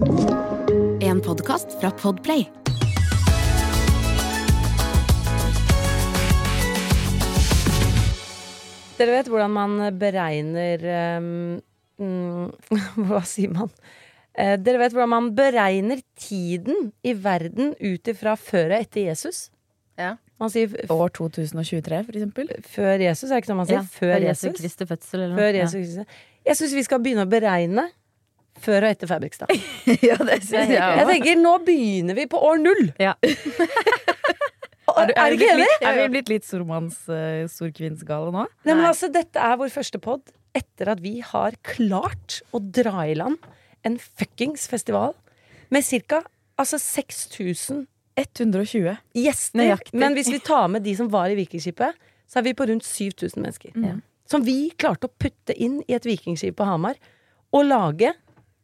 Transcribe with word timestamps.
En 0.00 1.20
podkast 1.20 1.80
fra 1.80 1.90
Podplay. 1.90 2.46
Dere 8.98 9.12
vet 9.14 9.28
hvordan 9.30 9.52
man 9.54 9.74
beregner 9.98 10.82
um, 11.18 12.48
Hva 13.08 13.20
sier 13.26 13.52
man? 13.54 13.70
Eh, 14.38 14.56
dere 14.62 14.80
vet 14.82 14.94
hvordan 14.94 15.12
man 15.12 15.28
beregner 15.38 16.00
tiden 16.18 16.90
i 17.06 17.14
verden 17.18 17.72
ut 17.78 18.10
ifra 18.10 18.34
før 18.38 18.74
og 18.74 18.80
etter 18.82 19.06
Jesus? 19.08 19.44
Ja. 19.98 20.16
Man 20.38 20.50
sier 20.54 20.70
f- 20.70 20.90
År 20.94 21.10
2023, 21.18 22.02
for 22.06 22.18
eksempel. 22.18 22.50
før 22.70 23.02
Jesus, 23.02 23.30
er 23.30 23.38
det 23.38 23.42
ikke 23.42 23.50
noe 23.54 23.60
man 23.64 23.70
sier? 23.70 23.80
Ja, 23.82 23.94
før 23.98 24.12
før 24.14 24.26
Jesus. 24.28 24.58
Kristi 24.60 24.86
fødsel, 24.86 25.22
eller 25.24 25.32
noe. 25.34 25.40
Før 25.42 25.58
Jesus 25.62 25.96
Ja. 26.02 26.08
Jeg 26.48 26.56
syns 26.56 26.74
vi 26.78 26.84
skal 26.86 27.02
begynne 27.04 27.26
å 27.26 27.28
beregne 27.30 27.82
før 28.62 28.86
og 28.86 28.94
etter 28.94 29.10
Fredrikstad. 29.10 29.52
ja, 30.08 30.16
det 30.18 30.40
syns 30.44 30.72
jeg 30.72 30.78
Jeg 30.78 31.08
tenker, 31.12 31.40
nå 31.40 31.54
begynner 31.66 32.18
vi 32.18 32.26
på 32.30 32.40
år 32.50 32.62
null! 32.64 32.88
Ja. 33.02 33.16
Er, 34.98 35.12
er 35.20 35.34
ikke 35.36 35.46
enig? 35.52 35.66
Er 35.84 35.94
vi 35.94 36.04
blitt 36.14 36.30
litt 36.32 36.46
stormanns 36.48 36.96
uh, 37.12 37.44
storkvinnsgale 37.52 38.32
nå? 38.34 38.46
Nei, 38.66 38.72
men 38.72 38.86
altså, 38.88 39.06
Dette 39.12 39.38
er 39.38 39.58
vår 39.60 39.68
første 39.70 40.00
pod 40.02 40.32
etter 40.56 40.90
at 40.90 41.02
vi 41.04 41.18
har 41.22 41.54
klart 41.62 42.40
å 42.56 42.58
dra 42.58 43.04
i 43.06 43.14
land 43.14 43.36
en 43.86 43.98
fuckings 44.00 44.64
festival 44.66 45.12
med 45.70 45.86
ca. 46.08 46.22
Altså 46.58 46.80
6000 46.82 47.84
120. 48.18 48.96
gjester. 49.14 49.60
Nøyaktig. 49.60 49.98
Men 50.00 50.16
hvis 50.16 50.30
vi 50.32 50.40
tar 50.42 50.66
med 50.72 50.82
de 50.82 50.94
som 50.98 51.10
var 51.12 51.30
i 51.30 51.36
Vikingskipet, 51.38 51.98
så 52.28 52.40
er 52.40 52.48
vi 52.48 52.54
på 52.58 52.66
rundt 52.68 52.86
7000 52.86 53.42
mennesker. 53.42 53.76
Mm. 53.76 54.00
Som 54.28 54.44
vi 54.44 54.72
klarte 54.76 55.08
å 55.08 55.14
putte 55.14 55.54
inn 55.54 55.78
i 55.86 55.94
et 55.96 56.06
vikingskip 56.08 56.58
på 56.58 56.66
Hamar. 56.68 56.98
Og 57.54 57.64
lage 57.64 58.12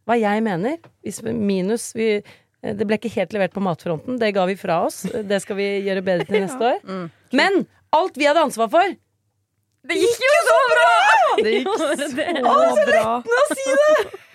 hva 0.04 0.16
jeg 0.20 0.42
mener, 0.44 0.78
hvis 1.04 1.22
minus 1.24 1.92
vi, 1.96 2.18
Det 2.64 2.86
ble 2.88 2.96
ikke 2.96 3.12
helt 3.16 3.32
levert 3.36 3.52
på 3.52 3.60
matfronten, 3.64 4.18
det 4.20 4.32
ga 4.36 4.44
vi 4.48 4.54
fra 4.56 4.82
oss. 4.86 5.02
Det 5.04 5.38
skal 5.44 5.56
vi 5.58 5.66
gjøre 5.84 6.02
bedre 6.04 6.24
til 6.28 6.40
neste 6.44 6.60
år. 6.60 6.78
Mm. 6.84 7.06
Men 7.36 7.58
alt 7.92 8.16
vi 8.16 8.24
hadde 8.28 8.44
ansvar 8.46 8.70
for 8.72 8.94
Det 9.84 9.98
gikk 10.00 10.22
jo 10.24 10.36
så 10.48 10.58
bra! 10.72 10.92
Det 11.44 11.52
gikk 11.58 11.72
det. 11.98 12.08
så 12.08 12.86
bra. 12.88 13.22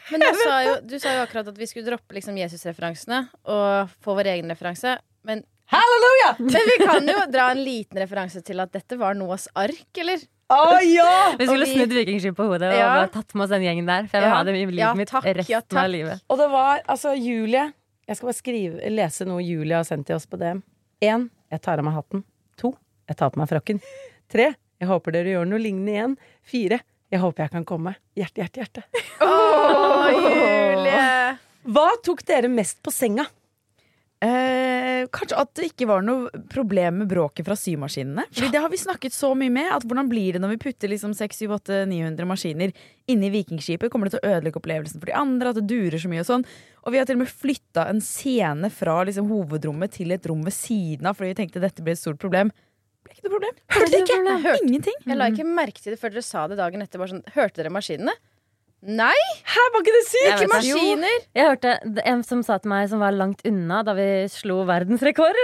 Men 0.10 0.24
du 0.26 0.40
sa, 0.42 0.56
jo, 0.66 0.74
du 0.90 0.96
sa 1.00 1.14
jo 1.16 1.22
akkurat 1.24 1.48
at 1.52 1.58
vi 1.58 1.68
skulle 1.70 1.86
droppe 1.86 2.16
liksom 2.18 2.38
Jesus-referansene 2.38 3.22
og 3.46 3.92
få 4.02 4.16
vår 4.18 4.32
egen 4.34 4.50
referanse. 4.50 4.96
Men, 5.26 5.44
Halleluja! 5.70 6.32
men 6.42 6.66
vi 6.72 6.78
kan 6.82 7.06
jo 7.14 7.20
dra 7.30 7.52
en 7.54 7.62
liten 7.62 8.00
referanse 8.02 8.42
til 8.46 8.60
at 8.64 8.74
dette 8.74 8.98
var 8.98 9.14
Noahs 9.18 9.46
ark, 9.54 9.86
eller? 10.02 10.24
Å 10.50 10.80
ja! 10.82 11.36
Vi 11.38 11.46
skulle 11.46 11.66
vi- 11.66 11.76
snudd 11.78 11.94
vikingskip 11.94 12.36
på 12.36 12.48
hodet 12.50 12.72
og 12.74 12.78
Ja. 12.80 12.88
bare 12.96 13.10
tatt 13.14 13.36
med 13.36 13.44
oss 13.46 13.50
den 13.52 13.62
gjengen 13.62 13.86
der. 13.86 14.08
For 14.08 14.18
jeg 14.18 14.24
vil 14.24 14.30
Ja. 14.32 14.36
ha 14.36 14.44
dem 14.44 14.56
i 14.56 14.66
livet 14.66 14.96
mitt 14.98 15.10
takk, 15.10 15.24
resten 15.26 15.78
av 15.78 15.90
livet. 15.90 16.22
Og 16.30 16.38
det 16.38 16.50
var 16.50 16.82
altså 16.90 17.14
Julie 17.16 17.74
Jeg 18.08 18.18
skal 18.18 18.26
bare 18.28 18.34
skrive, 18.42 18.90
lese 18.90 19.26
noe 19.28 19.40
Julie 19.44 19.76
har 19.76 19.84
sendt 19.84 20.08
til 20.08 20.16
oss 20.16 20.26
på 20.26 20.40
DM. 20.40 20.64
Én. 21.00 21.30
Jeg 21.52 21.62
tar 21.62 21.78
av 21.78 21.84
meg 21.86 21.94
hatten. 21.94 22.24
To. 22.58 22.76
Jeg 23.08 23.18
tar 23.18 23.30
på 23.30 23.38
meg 23.38 23.48
frakken. 23.50 23.80
Tre. 24.28 24.56
Jeg 24.82 24.88
håper 24.90 25.12
dere 25.12 25.26
gjør 25.26 25.46
noe 25.48 25.60
lignende 25.60 25.94
igjen. 25.94 26.18
Fire. 26.42 26.80
Jeg 27.12 27.20
håper 27.22 27.38
jeg 27.44 27.52
kan 27.52 27.66
komme. 27.66 27.96
Hjerte, 28.18 28.42
hjerte, 28.42 28.64
hjerte. 28.66 28.84
Å, 29.22 30.10
Julie! 30.10 31.38
Hva 31.70 31.88
tok 32.02 32.24
dere 32.26 32.48
mest 32.50 32.82
på 32.82 32.92
senga? 32.92 33.28
Eh, 34.20 35.06
kanskje 35.16 35.38
at 35.40 35.52
det 35.56 35.70
ikke 35.70 35.86
var 35.88 36.04
noe 36.04 36.28
problem 36.52 36.98
med 37.02 37.08
bråket 37.12 37.48
fra 37.48 37.56
symaskinene. 37.56 38.26
Fordi 38.36 38.52
Det 38.52 38.60
har 38.60 38.70
vi 38.70 38.78
snakket 38.78 39.16
så 39.16 39.32
mye 39.38 39.52
med. 39.52 39.72
At 39.72 39.86
Hvordan 39.88 40.10
blir 40.12 40.34
det 40.34 40.42
når 40.44 40.58
vi 40.58 40.64
putter 40.66 40.92
liksom 40.92 41.14
600-900 41.16 42.28
maskiner 42.28 42.74
inni 43.08 43.30
Vikingskipet? 43.32 43.90
Kommer 43.90 44.10
det 44.10 44.18
til 44.20 44.26
å 44.28 44.34
ødelegge 44.36 44.60
opplevelsen 44.60 45.00
for 45.00 45.08
de 45.08 45.16
andre? 45.16 45.50
At 45.54 45.56
det 45.62 45.68
durer 45.72 45.98
så 45.98 46.12
mye 46.12 46.20
og 46.26 46.28
sånn? 46.28 46.46
Og 46.84 46.92
vi 46.92 47.00
har 47.00 47.08
til 47.08 47.16
og 47.16 47.24
med 47.24 47.32
flytta 47.32 47.88
en 47.88 48.02
scene 48.04 48.70
fra 48.70 48.98
liksom 49.08 49.30
hovedrommet 49.32 49.96
til 49.96 50.12
et 50.12 50.26
rom 50.28 50.44
ved 50.44 50.56
siden 50.56 51.08
av 51.08 51.16
fordi 51.16 51.32
vi 51.32 51.40
tenkte 51.40 51.64
dette 51.64 51.86
ble 51.86 51.96
et 51.96 52.02
stort 52.02 52.20
problem. 52.20 52.52
Det 52.52 53.08
ble 53.08 53.16
ikke 53.16 53.28
noe 53.30 53.36
problem. 53.38 53.62
Hørte 53.72 54.04
dere 54.04 54.36
ikke? 54.36 54.58
Ingenting. 54.68 55.00
Jeg 55.08 55.16
la 55.20 55.30
ikke 55.32 55.48
merke 55.48 55.80
til 55.80 55.96
det 55.96 56.02
før 56.02 56.12
dere 56.12 56.28
sa 56.28 56.48
det 56.52 56.60
dagen 56.60 56.84
etter. 56.84 57.00
Bare 57.00 57.16
sånn, 57.16 57.24
Hørte 57.38 57.64
dere 57.64 57.72
maskinene? 57.72 58.16
Nei, 58.80 59.16
Hæ, 59.44 59.64
var 59.74 59.82
ikke 59.84 59.92
det 59.92 60.06
syke 60.08 60.46
maskiner! 60.48 61.24
Jeg 61.36 61.50
hørte 61.50 61.74
en 62.08 62.22
som 62.24 62.44
sa 62.48 62.56
til 62.64 62.72
meg, 62.72 62.86
som 62.88 63.02
var 63.04 63.12
langt 63.12 63.42
unna 63.48 63.82
da 63.84 63.92
vi 63.98 64.06
slo 64.32 64.62
verdensrekord. 64.70 65.40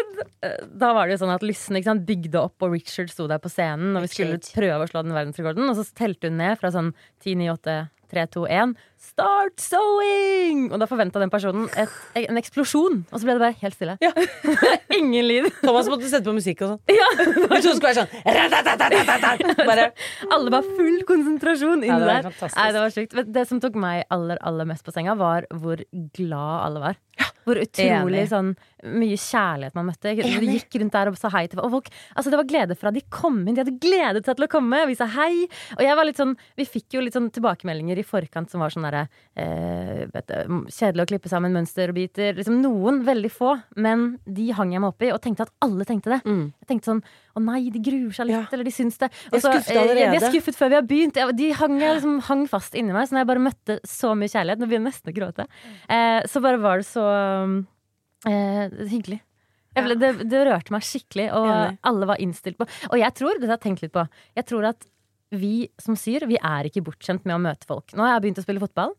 Da 0.71 0.93
var 0.95 1.09
det 1.09 1.17
jo 1.17 1.25
sånn 1.25 1.33
at 1.33 1.43
Lyssen 1.43 1.75
ikke 1.75 1.89
sant, 1.91 2.05
bygde 2.07 2.39
opp, 2.39 2.55
og 2.63 2.77
Richard 2.77 3.11
sto 3.11 3.27
der 3.27 3.41
på 3.43 3.51
scenen 3.51 3.97
Og 3.97 4.05
vi 4.05 4.13
skulle 4.13 4.39
prøve 4.55 4.87
å 4.87 4.87
slå 4.87 5.03
den 5.03 5.17
verdensrekorden. 5.17 5.67
Og 5.67 5.75
så 5.81 5.83
telte 5.99 6.31
hun 6.31 6.39
ned 6.39 6.55
fra 6.61 6.71
sånn 6.71 6.93
10, 7.25 7.35
9, 7.43 7.51
8, 7.57 7.75
3, 8.15 8.25
2, 8.37 8.45
1. 8.61 8.75
Start 9.05 9.61
sewing! 9.61 10.65
Og 10.73 10.79
da 10.81 10.87
forventa 10.89 11.21
den 11.21 11.31
personen 11.33 11.67
et, 11.77 11.91
en 12.25 12.39
eksplosjon. 12.39 13.03
Og 13.11 13.21
så 13.21 13.27
ble 13.27 13.35
det 13.37 13.43
bare 13.43 13.57
helt 13.61 13.77
stille. 13.77 13.95
Ja. 14.01 14.11
Ingen 14.97 15.27
lyd. 15.27 15.49
Thomas 15.61 15.89
måtte 15.91 16.09
sette 16.09 16.25
på 16.25 16.33
musikk 16.35 16.63
og 16.65 16.75
sånn. 16.75 16.81
Ja. 16.95 17.07
Vi 17.19 17.25
trodde 17.35 17.61
det 17.61 17.75
skulle 17.77 17.91
være 17.91 18.05
sånn. 18.05 19.65
Bare 19.69 19.85
Alle 20.33 20.53
var 20.53 20.67
full 20.77 21.01
konsentrasjon 21.07 21.83
inni 21.83 21.91
Ja, 21.91 21.99
det 22.01 22.07
der. 22.09 22.49
Nei, 22.55 22.67
det 22.75 22.81
var 22.81 22.93
sykt. 22.95 23.17
Det 23.35 23.45
som 23.49 23.61
tok 23.63 23.77
meg 23.79 24.05
aller 24.13 24.39
aller 24.45 24.67
mest 24.69 24.85
på 24.85 24.93
senga, 24.95 25.15
var 25.19 25.47
hvor 25.53 25.81
glad 26.15 26.55
alle 26.65 26.83
var. 26.87 26.99
Hvor 27.45 27.59
utrolig 27.61 28.23
Enig. 28.23 28.29
sånn 28.31 28.47
mye 28.85 29.17
kjærlighet 29.21 29.75
man 29.77 29.87
møtte. 29.89 30.13
De 30.17 30.47
gikk 30.49 30.77
rundt 30.81 30.95
der 30.95 31.11
og 31.11 31.17
sa 31.19 31.29
hei 31.33 31.45
til 31.49 31.61
folk. 31.61 31.91
Altså 32.17 32.33
det 32.33 32.39
var 32.39 32.47
glede 32.49 32.77
fra 32.77 32.91
de 32.93 33.03
kom 33.13 33.37
inn. 33.43 33.53
De 33.53 33.61
hadde 33.61 33.75
gledet 33.81 34.25
seg 34.25 34.39
til 34.39 34.47
å 34.47 34.51
komme. 34.51 34.81
Vi 34.89 34.97
sa 34.97 35.07
hei. 35.13 35.45
Og 35.77 35.83
jeg 35.85 35.97
var 35.97 36.09
litt 36.09 36.21
sånn 36.21 36.33
Vi 36.57 36.65
fikk 36.65 36.97
jo 36.97 37.03
litt 37.05 37.15
sånn 37.15 37.29
tilbakemeldinger 37.35 38.01
i 38.01 38.05
forkant 38.07 38.49
som 38.51 38.63
var 38.65 38.73
sånn 38.73 38.87
derre 38.87 39.05
eh, 39.37 40.05
Kjedelig 40.09 41.05
å 41.05 41.09
klippe 41.13 41.31
sammen 41.31 41.53
mønster 41.55 41.93
og 41.93 41.99
biter. 41.99 42.33
Liksom 42.39 42.57
noen, 42.63 43.03
veldig 43.05 43.31
få. 43.33 43.53
Men 43.77 44.15
de 44.25 44.49
hang 44.57 44.73
jeg 44.73 44.81
meg 44.81 44.95
opp 44.95 45.05
i 45.05 45.13
og 45.13 45.21
tenkte 45.23 45.45
at 45.45 45.53
alle 45.65 45.85
tenkte 45.85 46.15
det. 46.15 46.21
Mm. 46.25 46.49
Jeg 46.63 46.71
tenkte 46.71 46.93
sånn 46.93 47.05
Å 47.35 47.41
nei, 47.43 47.65
de 47.69 47.81
gruer 47.83 48.13
seg 48.15 48.29
litt, 48.29 48.37
Ja. 48.37 48.45
eller 48.55 48.63
de 48.63 48.71
syns 48.71 48.97
det. 49.01 49.09
De 49.31 49.35
er 49.35 49.43
skuffet 49.43 49.73
eh, 49.75 49.81
allerede. 49.81 50.11
De 50.13 50.19
er 50.21 50.31
skuffet 50.31 50.55
før 50.55 50.69
vi 50.71 50.75
har 50.79 50.85
begynt. 50.87 51.17
De 51.35 51.49
hang, 51.59 51.73
liksom, 51.81 52.13
hang 52.29 52.45
fast 52.47 52.77
inni 52.79 52.93
meg, 52.95 53.09
så 53.09 53.17
når 53.17 53.25
jeg 53.25 53.29
bare 53.33 53.43
møtte 53.49 53.79
så 53.83 54.13
mye 54.15 54.31
kjærlighet 54.31 54.61
Nå 54.61 54.69
begynner 54.71 54.87
jeg 54.87 54.95
nesten 54.95 55.11
å 55.11 55.15
gråte. 55.17 55.47
Eh, 55.91 56.21
så 56.31 56.41
bare 56.45 56.61
var 56.63 56.79
det 56.79 56.87
så 56.87 57.03
eh, 58.29 58.75
hyggelig. 58.91 59.19
Ble, 59.75 59.97
det, 59.99 60.11
det 60.31 60.43
rørte 60.47 60.71
meg 60.71 60.85
skikkelig, 60.87 61.25
og 61.35 61.49
Enig. 61.51 61.79
alle 61.83 62.07
var 62.07 62.21
innstilt 62.23 62.55
på 62.55 62.63
Og 62.93 62.93
jeg 63.01 63.11
tror, 63.17 63.41
det 63.41 63.49
har 63.49 63.57
jeg 63.57 63.65
tenkt 63.65 63.81
litt 63.83 63.91
på, 63.95 64.05
jeg 64.39 64.47
tror 64.47 64.69
at 64.71 64.85
vi 65.35 65.65
som 65.81 65.97
syr, 65.99 66.23
vi 66.29 66.37
er 66.39 66.69
ikke 66.69 66.83
bortskjemt 66.85 67.25
med 67.27 67.35
å 67.35 67.41
møte 67.43 67.67
folk. 67.67 67.91
Nå 67.97 68.05
har 68.05 68.13
jeg 68.15 68.23
begynt 68.23 68.39
å 68.39 68.45
spille 68.45 68.61
fotball, 68.63 68.93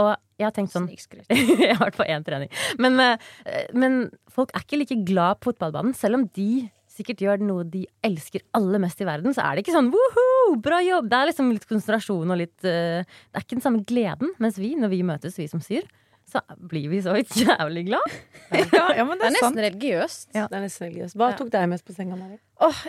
og 0.00 0.14
jeg 0.40 0.46
har 0.46 0.54
tenkt 0.56 0.72
sånn 0.72 0.86
jeg 1.28 1.68
har 1.74 1.82
vært 1.82 1.98
på 2.00 2.06
én 2.08 2.24
trening. 2.24 2.48
Men, 2.80 2.96
eh, 3.02 3.66
men 3.76 4.06
folk 4.32 4.54
er 4.56 4.64
ikke 4.64 4.80
like 4.80 4.98
glad 5.08 5.42
på 5.42 5.50
fotballbanen. 5.52 5.92
Selv 5.96 6.16
om 6.22 6.24
de 6.32 6.48
sikkert 6.96 7.20
gjør 7.22 7.42
noe 7.44 7.64
de 7.68 7.84
elsker 8.06 8.42
aller 8.56 8.80
mest 8.82 9.00
i 9.00 9.06
verden, 9.08 9.34
så 9.36 9.44
er 9.44 9.56
det 9.58 9.64
ikke 9.66 9.74
sånn 9.76 9.92
woho, 9.92 10.56
bra 10.64 10.80
jobb! 10.84 11.08
Det 11.12 11.18
er 11.20 11.30
liksom 11.30 11.52
litt 11.54 11.66
konsentrasjon 11.68 12.32
og 12.34 12.40
litt 12.40 12.56
uh, 12.66 13.04
Det 13.04 13.36
er 13.40 13.44
ikke 13.46 13.58
den 13.58 13.64
samme 13.68 13.84
gleden. 13.88 14.32
Mens 14.42 14.58
vi, 14.60 14.74
når 14.80 14.92
vi 14.94 15.02
møtes, 15.06 15.36
vi 15.38 15.46
som 15.52 15.62
syr, 15.64 15.86
så 16.26 16.40
blir 16.58 16.88
vi 16.90 16.98
så 17.04 17.14
jævlig 17.22 17.84
glad. 17.92 18.14
Ja, 18.74 18.88
ja, 18.98 19.04
men 19.06 19.18
Det 19.20 19.26
det 19.26 19.28
er 19.28 19.36
er 19.36 19.40
sant. 19.40 19.56
nesten 19.56 19.62
religiøst. 19.68 20.28
Det 20.34 20.42
er 20.50 20.62
nesten 20.64 20.88
religiøst. 20.88 21.16
Hva 21.20 21.28
Ja. 21.32 21.36
tok 21.38 21.50
deg 21.54 21.68
mest 21.70 21.84
på 21.86 21.94
senga, 21.94 22.16
Mari? 22.18 22.40
Åh, 22.66 22.80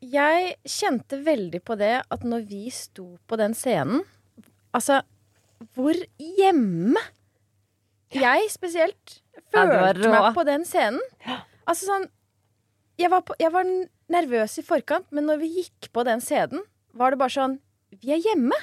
jeg 0.00 0.54
kjente 0.64 1.18
veldig 1.26 1.60
på 1.68 1.76
det 1.76 1.92
at 2.08 2.22
når 2.24 2.46
vi 2.48 2.70
sto 2.72 3.18
på 3.28 3.36
den 3.36 3.52
scenen 3.58 4.00
Altså, 4.72 5.00
hvor 5.76 5.92
hjemme 6.16 6.96
jeg 8.14 8.48
spesielt 8.50 9.18
Ja, 9.52 9.64
følte 9.66 10.06
ja, 10.08 10.12
meg 10.14 10.34
på 10.36 10.44
den 10.46 10.64
scenen. 10.66 11.00
Altså 11.68 11.86
sånn 11.90 12.06
jeg 13.00 13.10
var, 13.12 13.24
på, 13.26 13.36
jeg 13.40 13.52
var 13.54 13.68
nervøs 14.12 14.58
i 14.60 14.66
forkant, 14.66 15.08
men 15.14 15.26
når 15.28 15.40
vi 15.42 15.50
gikk 15.60 15.90
på 15.94 16.04
den 16.08 16.22
scenen, 16.24 16.62
var 16.96 17.14
det 17.14 17.20
bare 17.20 17.34
sånn 17.34 17.58
Vi 18.02 18.12
er 18.14 18.20
hjemme! 18.22 18.56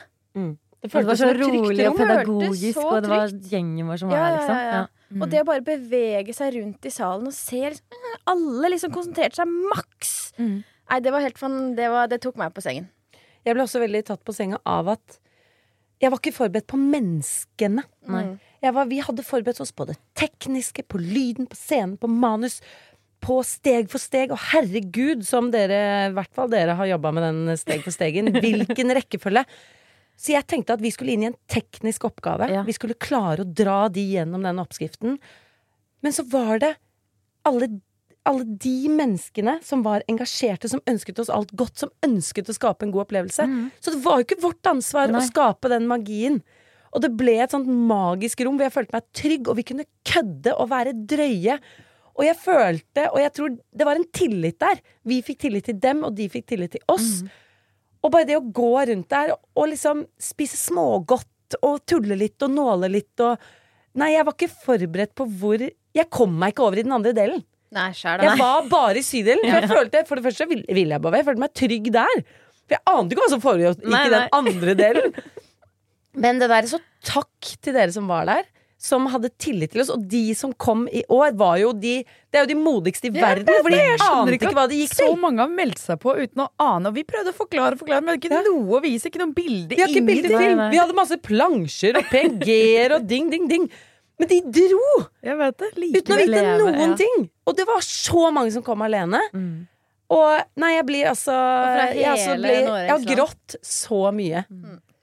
Det 0.78 0.92
Det 0.94 1.08
var 1.08 1.18
så 1.20 1.32
rolig 1.34 1.88
og 1.90 1.98
pedagogisk, 1.98 2.80
og 2.84 3.02
det 3.04 3.10
var 3.10 3.32
gjengen 3.52 3.90
vår 3.90 4.00
som 4.00 4.12
var 4.12 4.22
her, 4.22 4.28
ja, 4.28 4.38
liksom. 4.38 4.56
ja, 4.56 4.64
ja. 4.68 4.86
Ja. 5.08 5.22
Og 5.24 5.32
det 5.32 5.40
å 5.42 5.48
bare 5.48 5.64
bevege 5.66 6.36
seg 6.36 6.58
rundt 6.58 6.86
i 6.86 6.92
salen 6.92 7.30
og 7.30 7.36
se 7.36 7.62
liksom, 7.64 8.08
Alle 8.28 8.72
liksom 8.74 8.92
konsentrerte 8.92 9.40
seg 9.40 9.54
maks. 9.72 10.12
Mm. 10.36 10.58
Nei, 10.64 11.00
det 11.04 11.14
var 11.16 11.24
helt 11.24 11.40
fan, 11.40 11.56
det, 11.78 11.88
var, 11.92 12.10
det 12.12 12.20
tok 12.24 12.38
meg 12.40 12.52
på 12.56 12.64
sengen. 12.64 12.90
Jeg 13.48 13.56
ble 13.56 13.64
også 13.64 13.80
veldig 13.80 14.04
tatt 14.10 14.24
på 14.28 14.36
senga 14.36 14.60
av 14.68 14.92
at 14.98 15.20
jeg 16.04 16.12
var 16.14 16.20
ikke 16.22 16.36
forberedt 16.36 16.68
på 16.70 16.78
menneskene. 16.78 17.86
Mm. 18.06 18.36
Var, 18.62 18.90
vi 18.92 19.00
hadde 19.02 19.26
forberedt 19.26 19.62
oss 19.64 19.74
på 19.74 19.88
det 19.90 19.96
tekniske, 20.20 20.84
på 20.86 21.00
lyden, 21.02 21.48
på 21.50 21.58
scenen, 21.58 21.96
på 21.98 22.10
manus. 22.12 22.60
På 23.24 23.40
steg 23.46 23.90
for 23.92 24.02
steg. 24.02 24.34
Og 24.36 24.42
herregud, 24.52 25.26
som 25.28 25.50
dere, 25.54 25.80
i 26.10 26.14
hvert 26.16 26.34
fall 26.36 26.52
dere, 26.52 26.78
har 26.78 26.92
jobba 26.94 27.14
med 27.16 27.28
den 27.28 27.60
steg 27.60 27.84
for 27.86 27.96
stegen. 27.96 28.32
Hvilken 28.38 28.94
rekkefølge. 29.00 29.46
Så 30.18 30.34
jeg 30.34 30.48
tenkte 30.50 30.74
at 30.74 30.82
vi 30.82 30.92
skulle 30.94 31.14
inn 31.14 31.28
i 31.28 31.30
en 31.30 31.40
teknisk 31.50 32.08
oppgave. 32.10 32.50
Ja. 32.50 32.64
Vi 32.66 32.74
skulle 32.74 32.98
klare 32.98 33.44
å 33.44 33.50
dra 33.50 33.86
de 33.94 34.02
gjennom 34.16 34.46
den 34.46 34.62
oppskriften. 34.62 35.20
Men 36.02 36.16
så 36.16 36.26
var 36.30 36.58
det 36.64 36.72
alle, 37.48 37.70
alle 38.28 38.46
de 38.66 38.90
menneskene 38.90 39.60
som 39.66 39.84
var 39.86 40.06
engasjerte, 40.10 40.70
som 40.72 40.82
ønsket 40.90 41.22
oss 41.22 41.32
alt 41.34 41.54
godt, 41.58 41.78
som 41.84 41.94
ønsket 42.06 42.50
å 42.50 42.58
skape 42.58 42.88
en 42.88 42.94
god 42.96 43.06
opplevelse. 43.06 43.46
Mm. 43.46 43.68
Så 43.78 43.94
det 43.94 44.02
var 44.06 44.18
jo 44.18 44.28
ikke 44.28 44.42
vårt 44.42 44.72
ansvar 44.74 45.14
Nei. 45.14 45.22
å 45.22 45.30
skape 45.30 45.72
den 45.74 45.86
magien. 45.90 46.42
Og 46.96 47.04
det 47.04 47.14
ble 47.20 47.38
et 47.44 47.54
sånt 47.54 47.70
magisk 47.70 48.42
rom 48.46 48.58
hvor 48.58 48.66
jeg 48.66 48.74
følte 48.74 48.98
meg 48.98 49.10
trygg, 49.22 49.52
og 49.52 49.60
vi 49.60 49.68
kunne 49.70 49.86
kødde 50.08 50.56
og 50.58 50.72
være 50.74 50.96
drøye. 51.10 51.60
Og 52.18 52.26
jeg 52.26 52.38
følte, 52.42 53.04
og 53.12 53.20
jeg 53.22 53.34
tror 53.38 53.52
det 53.78 53.86
var 53.86 54.00
en 54.00 54.08
tillit 54.16 54.58
der. 54.62 54.80
Vi 55.06 55.20
fikk 55.26 55.44
tillit 55.46 55.68
til 55.70 55.78
dem, 55.82 56.02
og 56.08 56.16
de 56.18 56.26
fikk 56.34 56.48
tillit 56.50 56.74
til 56.74 56.84
oss. 56.90 57.22
Og 58.02 58.14
bare 58.14 58.28
det 58.30 58.40
å 58.40 58.46
gå 58.46 58.72
rundt 58.90 59.10
der 59.14 59.36
og 59.36 59.70
liksom 59.70 60.04
spise 60.22 60.58
smågodt 60.58 61.60
og 61.62 61.80
tulle 61.88 62.18
litt 62.20 62.42
og 62.44 62.54
nåle 62.54 62.90
litt 62.92 63.24
og 63.24 63.38
Nei, 63.98 64.12
jeg 64.14 64.28
var 64.28 64.36
ikke 64.36 64.54
forberedt 64.62 65.14
på 65.18 65.26
hvor 65.40 65.58
Jeg 65.58 66.06
kom 66.14 66.36
meg 66.38 66.52
ikke 66.54 66.66
over 66.68 66.78
i 66.78 66.84
den 66.86 66.94
andre 66.94 67.16
delen. 67.18 67.40
Nei, 67.74 67.88
sjæl 67.98 68.22
Jeg 68.22 68.38
var 68.38 68.68
bare 68.70 69.02
i 69.02 69.06
sydelen. 69.06 69.42
For, 69.42 69.58
jeg 69.58 69.72
følte, 69.72 70.04
for 70.06 70.20
det 70.20 70.26
første 70.28 70.46
ville 70.52 70.76
vil 70.78 70.94
jeg 70.94 71.02
bare 71.02 71.22
Jeg 71.22 71.28
følte 71.32 71.44
meg 71.44 71.56
trygg 71.58 71.90
der. 71.96 72.22
For 72.68 72.76
jeg 72.78 72.84
ante 72.94 73.16
ikke 73.16 73.24
hva 73.24 73.32
som 73.32 73.42
foregikk 73.42 73.82
i 73.88 74.12
den 74.14 74.30
andre 74.38 74.76
delen. 74.78 75.18
Men 76.22 76.42
det 76.42 76.52
der, 76.52 76.70
så 76.70 76.80
takk 77.06 77.50
til 77.62 77.74
dere 77.78 77.94
som 77.94 78.06
var 78.10 78.30
der. 78.30 78.46
Som 78.78 79.08
hadde 79.10 79.32
tillit 79.42 79.72
til 79.74 79.82
oss. 79.82 79.90
Og 79.90 80.04
de 80.06 80.36
som 80.38 80.52
kom 80.54 80.86
i 80.94 81.02
år, 81.10 81.32
var 81.38 81.58
jo 81.58 81.72
de 81.74 82.04
Det 82.06 82.38
er 82.38 82.46
jo 82.46 82.52
de 82.52 82.58
modigste 82.60 83.10
i 83.10 83.14
verden. 83.16 83.50
For 83.66 83.74
de 83.74 83.80
ante 84.06 84.38
ikke 84.38 84.54
hva 84.54 84.68
det 84.70 84.78
gikk 84.84 84.94
til. 84.94 85.10
Så 85.10 85.18
mange 85.18 85.42
har 85.42 85.50
meldt 85.50 85.82
seg 85.82 86.00
på 86.04 86.14
uten 86.14 86.44
å 86.46 86.48
ane, 86.62 86.92
og 86.92 86.98
vi 86.98 87.06
prøvde 87.08 87.34
å 87.34 87.38
forklare 87.38 87.78
og 87.78 87.82
forklare, 87.82 88.06
men 88.06 88.18
det 88.18 88.28
ikke 88.28 88.42
noe 88.46 88.78
å 88.78 88.82
vise, 88.84 89.10
ikke 89.10 89.24
noe 89.24 89.34
bilde, 89.34 89.74
Vi 89.74 89.82
nei. 90.60 90.70
Vi 90.76 90.82
hadde 90.82 90.98
masse 90.98 91.18
plansjer 91.24 91.98
og 91.98 92.12
PNG-er 92.12 92.98
og 93.00 93.08
ding, 93.10 93.32
ding, 93.34 93.48
ding. 93.50 93.70
Men 94.18 94.30
de 94.30 94.42
dro! 94.50 95.08
Det, 95.22 95.34
Uten 96.02 96.14
å 96.14 96.20
vite 96.20 96.44
noen 96.58 96.94
ja. 96.94 96.94
ting. 96.98 97.28
Og 97.46 97.58
det 97.58 97.68
var 97.70 97.84
så 97.86 98.30
mange 98.34 98.54
som 98.54 98.66
kom 98.66 98.82
alene. 98.86 99.22
Mm. 99.34 99.68
Og 100.14 100.60
nei, 100.62 100.72
jeg 100.78 100.86
blir 100.88 101.10
altså 101.12 101.36
Jeg, 101.36 102.06
altså 102.14 102.36
blir, 102.40 102.70
jeg 102.80 102.92
har 102.94 103.08
grått 103.10 103.58
så 103.66 104.08
mye. 104.16 104.46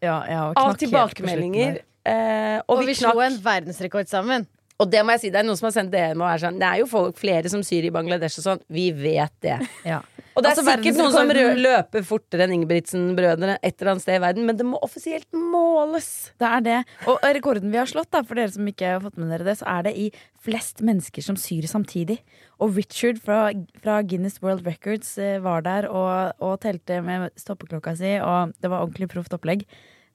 Ja, 0.03 0.17
jeg 0.29 0.39
har 0.39 0.57
Av 0.61 0.79
tilbakemeldinger. 0.81 1.83
Eh, 2.05 2.59
og, 2.65 2.79
Og 2.79 2.85
vi 2.85 2.93
vi 2.93 2.99
slo 3.01 3.17
en 3.25 3.39
verdensrekord 3.45 4.11
sammen. 4.11 4.47
Og 4.83 4.91
det 4.91 5.05
må 5.07 5.15
jeg 5.15 5.23
si, 5.23 5.31
det 5.31 5.39
er 5.39 5.47
noen 5.47 5.59
som 5.59 5.69
har 5.69 5.77
sendt 5.77 5.93
DM 5.95 6.23
og 6.25 6.27
er 6.27 6.41
sånn 6.43 6.57
Det 6.59 6.67
er 6.67 6.81
jo 6.83 6.89
folk, 6.91 7.15
flere 7.19 7.51
som 7.53 7.63
syr 7.63 7.87
i 7.87 7.93
Bangladesh 7.95 8.41
og 8.41 8.49
sånn. 8.49 8.65
Vi 8.75 8.91
vet 8.97 9.35
det. 9.45 9.61
Ja. 9.95 10.03
Og 10.35 10.43
det 10.43 10.49
er 10.51 10.57
Altså, 10.59 10.65
sikkert 10.67 10.97
noen 10.99 11.13
som 11.15 11.29
løper 11.63 12.03
fortere 12.03 12.43
enn 12.49 12.57
Ingebrigtsen-brødrene 12.57 13.55
et 13.61 13.77
eller 13.77 13.93
annet 13.93 14.03
sted 14.03 14.17
i 14.19 14.23
verden, 14.25 14.49
men 14.49 14.57
det 14.59 14.65
må 14.67 14.81
offisielt 14.83 15.29
måles. 15.31 16.09
Det 16.43 16.49
er 16.49 16.65
det. 16.67 16.79
Og 17.07 17.23
rekorden 17.37 17.71
vi 17.71 17.79
har 17.79 17.87
slått, 17.87 18.11
da, 18.11 18.25
for 18.27 18.41
dere 18.41 18.51
som 18.51 18.67
ikke 18.67 18.97
har 18.97 19.05
fått 19.05 19.21
med 19.21 19.31
dere 19.31 19.47
det, 19.47 19.55
så 19.61 19.69
er 19.71 19.87
det 19.87 19.93
i 19.95 20.09
flest 20.43 20.83
mennesker 20.83 21.23
som 21.23 21.39
syr 21.39 21.69
samtidig. 21.71 22.19
Og 22.59 22.75
Richard 22.75 23.23
fra, 23.23 23.45
fra 23.85 24.01
Guinness 24.03 24.43
World 24.43 24.67
Records 24.67 25.15
eh, 25.23 25.39
var 25.45 25.63
der 25.69 25.87
og, 25.87 26.35
og 26.43 26.59
telte 26.67 26.99
med 27.07 27.31
stoppeklokka 27.39 27.95
si, 28.03 28.17
og 28.19 28.59
det 28.59 28.75
var 28.75 28.83
ordentlig 28.83 29.13
proft 29.15 29.39
opplegg. 29.39 29.63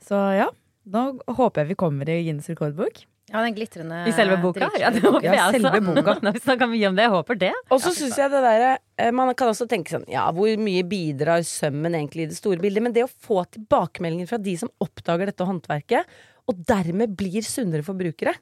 Så 0.04 0.20
ja, 0.36 0.52
nå 0.94 1.06
håper 1.38 1.64
jeg 1.64 1.72
vi 1.74 1.78
kommer 1.80 2.10
i 2.10 2.20
Guinness 2.28 2.50
rekordbok. 2.52 3.06
Ja, 3.30 3.44
den 3.46 3.54
glitrende 3.54 4.08
I 4.10 4.14
selve 4.18 4.40
boka? 4.42 4.58
drikkskjeen. 4.64 4.82
Ja, 4.82 4.90
det 4.90 5.04
håper 5.06 5.26
Ja, 5.28 5.34
jeg 5.36 5.44
også. 5.44 5.60
selve 5.62 5.82
boka. 5.86 6.14
Nå 6.18 6.32
har 6.32 6.34
vi 6.34 6.40
snakka 6.42 6.68
mye 6.72 6.88
om 6.90 6.96
det. 6.98 7.04
Jeg 7.06 7.14
håper 7.14 7.38
det. 7.44 7.52
Og 7.70 7.82
så 7.84 7.92
syns 7.94 8.18
jeg 8.18 8.32
det 8.34 8.40
derre 8.42 8.72
eh, 8.98 9.12
Man 9.14 9.30
kan 9.38 9.52
også 9.52 9.68
tenke 9.70 9.94
sånn 9.94 10.08
Ja, 10.10 10.24
hvor 10.34 10.50
mye 10.58 10.82
bidrar 10.90 11.46
sømmen 11.46 11.94
egentlig 11.94 12.26
i 12.26 12.30
det 12.32 12.40
store 12.40 12.58
bildet? 12.64 12.82
Men 12.88 12.96
det 12.96 13.04
å 13.06 13.12
få 13.12 13.44
tilbakemeldinger 13.54 14.32
fra 14.32 14.40
de 14.42 14.56
som 14.58 14.72
oppdager 14.82 15.30
dette 15.30 15.46
håndverket, 15.46 16.10
og 16.50 16.64
dermed 16.66 17.14
blir 17.20 17.46
sunnere 17.46 17.86
forbrukere. 17.86 18.34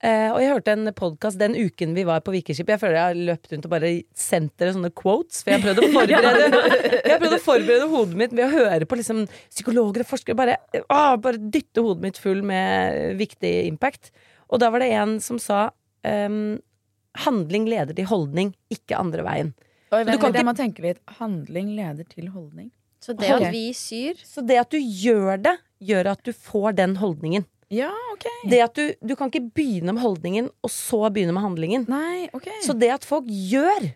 Eh, 0.00 0.30
og 0.32 0.38
jeg 0.40 0.54
hørte 0.54 0.72
en 0.72 0.88
podkast 0.96 1.36
den 1.36 1.52
uken 1.58 1.90
vi 1.92 2.06
var 2.08 2.22
på 2.24 2.32
Vikingskipet. 2.32 2.72
Jeg 2.72 2.80
føler 2.80 2.96
jeg 2.96 3.08
har 3.10 3.18
løpt 3.28 3.50
rundt 3.52 3.66
og 3.68 3.72
bare 3.74 3.90
sendt 4.16 4.54
dere 4.56 4.72
sånne 4.72 4.90
quotes. 4.96 5.42
For 5.42 5.52
jeg 5.52 5.60
har 5.60 5.66
prøvd 5.66 5.82
å 5.84 5.90
forberede 5.98 7.18
prøvd 7.20 7.36
å 7.36 7.40
forberede 7.44 7.88
hodet 7.92 8.20
mitt 8.22 8.32
ved 8.32 8.46
å 8.46 8.54
høre 8.54 8.88
på 8.88 8.96
liksom 8.96 9.26
psykologer 9.52 10.06
og 10.06 10.08
forskere. 10.08 10.38
Bare, 10.40 10.56
å, 10.86 11.02
bare 11.20 11.42
dytte 11.52 11.84
hodet 11.84 12.06
mitt 12.06 12.20
full 12.22 12.40
med 12.48 13.20
viktig 13.20 13.52
impact. 13.68 14.08
Og 14.48 14.64
da 14.64 14.72
var 14.72 14.80
det 14.80 14.88
en 14.96 15.18
som 15.20 15.36
sa 15.42 15.66
um, 16.08 16.56
handling 17.26 17.68
leder 17.68 17.92
til 17.96 18.08
holdning, 18.08 18.54
ikke 18.72 18.96
andre 18.96 19.26
veien. 19.26 19.54
Og 19.92 20.08
du 20.08 20.16
kan 20.22 20.32
det 20.32 20.46
man 20.46 20.54
må 20.54 20.58
tenke 20.58 20.86
litt. 20.86 21.04
Handling 21.20 21.74
leder 21.76 22.08
til 22.08 22.32
holdning. 22.32 22.70
Så 23.04 23.12
det 23.16 23.28
okay. 23.32 23.48
at 23.48 23.54
vi 23.54 23.64
syr 23.76 24.18
Så 24.28 24.42
det 24.44 24.58
at 24.60 24.72
du 24.72 24.80
gjør 24.80 25.40
det, 25.40 25.54
gjør 25.80 26.12
at 26.14 26.24
du 26.24 26.32
får 26.36 26.76
den 26.80 26.96
holdningen. 27.00 27.44
Ja, 27.70 27.92
ok. 28.12 28.26
Det 28.50 28.58
at 28.64 28.74
du, 28.74 28.82
du 28.98 29.14
kan 29.14 29.30
ikke 29.30 29.44
begynne 29.54 29.94
med 29.94 30.02
holdningen, 30.02 30.48
og 30.66 30.72
så 30.74 31.04
begynne 31.06 31.34
med 31.36 31.44
handlingen. 31.44 31.86
Nei, 31.90 32.26
ok. 32.34 32.48
Så 32.66 32.74
det 32.74 32.90
at 32.96 33.06
folk 33.06 33.28
gjør, 33.30 33.92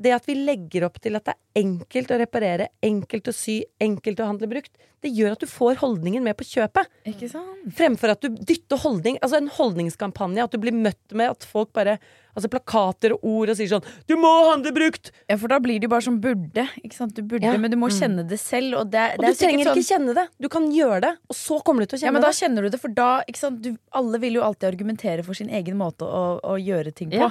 det 0.00 0.10
at 0.16 0.24
vi 0.26 0.34
legger 0.34 0.88
opp 0.88 0.98
til 1.02 1.14
at 1.16 1.24
det 1.28 1.34
er 1.36 1.62
enkelt 1.62 2.10
å 2.10 2.18
reparere, 2.18 2.68
enkelt 2.82 3.28
å 3.30 3.34
sy, 3.34 3.60
enkelt 3.82 4.18
å 4.18 4.26
handle 4.26 4.48
brukt, 4.50 4.72
det 5.04 5.12
gjør 5.12 5.34
at 5.36 5.42
du 5.44 5.46
får 5.46 5.76
holdningen 5.82 6.24
med 6.24 6.34
på 6.38 6.46
kjøpet. 6.48 6.88
Ikke 7.06 7.28
sant? 7.28 7.66
Fremfor 7.76 8.14
at 8.14 8.24
du 8.24 8.30
dytter 8.32 8.80
holdning 8.80 9.18
Altså 9.20 9.36
en 9.36 9.50
holdningskampanje, 9.52 10.46
at 10.46 10.54
du 10.54 10.56
blir 10.62 10.72
møtt 10.72 11.12
med 11.12 11.28
at 11.34 11.44
folk 11.44 11.74
bare 11.76 11.98
Altså 12.34 12.48
plakater 12.50 13.12
og 13.14 13.26
ord 13.28 13.52
og 13.52 13.58
sier 13.58 13.68
sånn 13.70 13.84
'Du 14.08 14.16
må 14.18 14.30
handle 14.50 14.72
brukt!' 14.74 15.12
Ja, 15.30 15.36
for 15.36 15.46
da 15.46 15.60
blir 15.60 15.78
det 15.78 15.86
jo 15.86 15.92
bare 15.92 16.02
som 16.02 16.20
burde. 16.20 16.64
Ikke 16.82 16.96
sant? 16.96 17.14
Du 17.14 17.22
burde, 17.22 17.44
Ja. 17.46 17.56
men 17.56 17.70
du 17.70 17.76
må 17.76 17.86
kjenne 17.86 18.26
det 18.26 18.40
selv. 18.40 18.74
Og, 18.80 18.90
det, 18.90 19.14
Og 19.18 19.22
det 19.22 19.38
du 19.38 19.44
trenger 19.44 19.66
sånn- 19.66 19.76
ikke 19.76 19.92
kjenne 19.92 20.14
det. 20.14 20.28
Du 20.40 20.48
kan 20.48 20.66
gjøre 20.72 21.00
det, 21.02 21.12
og 21.30 21.36
så 21.36 21.62
kommer 21.62 21.80
du 21.80 21.86
til 21.86 21.98
å 21.98 22.00
kjenne 22.00 22.00
det. 22.00 22.06
Ja, 22.06 22.10
men 22.10 22.22
da 22.22 22.32
det. 22.32 22.40
kjenner 22.40 22.62
du 22.62 22.68
det, 22.70 22.80
for 22.80 22.88
da 22.88 23.22
ikke 23.28 23.38
sant? 23.38 23.62
Du, 23.62 23.76
Alle 23.92 24.18
vil 24.18 24.32
jo 24.34 24.42
alltid 24.42 24.66
argumentere 24.74 25.22
for 25.22 25.34
sin 25.34 25.48
egen 25.48 25.76
måte 25.78 26.02
å, 26.02 26.40
å 26.42 26.58
gjøre 26.58 26.92
ting 26.92 27.10
på. 27.10 27.20
Ja. 27.22 27.30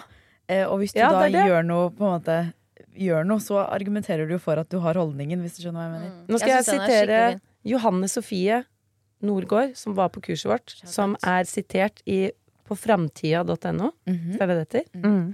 Eh, 0.52 0.66
og 0.68 0.80
hvis 0.82 0.94
du 0.94 1.00
Ja, 1.00 1.12
da 1.12 1.24
det 1.26 1.34
det. 1.38 1.46
gjør 1.48 1.64
noe, 1.66 1.90
på 1.94 2.04
en 2.08 2.20
måte 2.20 2.54
Gjør 2.94 3.24
noe, 3.26 3.42
så 3.42 3.58
argumenterer 3.66 4.28
du 4.30 4.36
jo 4.36 4.40
for 4.44 4.60
at 4.62 4.70
du 4.70 4.78
har 4.84 4.94
holdningen, 4.94 5.40
hvis 5.42 5.56
du 5.58 5.64
skjønner 5.64 5.82
hva 5.82 5.86
jeg 5.88 5.94
mener. 5.96 6.18
Nå 6.30 6.38
skal 6.38 6.52
jeg, 6.52 6.66
jeg 6.68 6.76
er 6.76 6.84
sitere. 6.86 7.22
Johanne 7.66 8.10
Sofie 8.12 8.60
Nordgård, 9.26 9.72
som 9.80 9.96
var 9.98 10.12
på 10.14 10.22
kurset 10.22 10.46
vårt, 10.52 10.76
som 10.86 11.16
er 11.26 11.48
sitert 11.50 12.04
i, 12.06 12.28
på 12.68 12.78
framtida.no. 12.78 13.90
Mhm. 14.06 14.36
Så 14.36 14.44
er 14.46 14.52
det 14.52 14.58
det 14.60 14.68
heter. 14.68 14.86
Mm. 15.02 15.34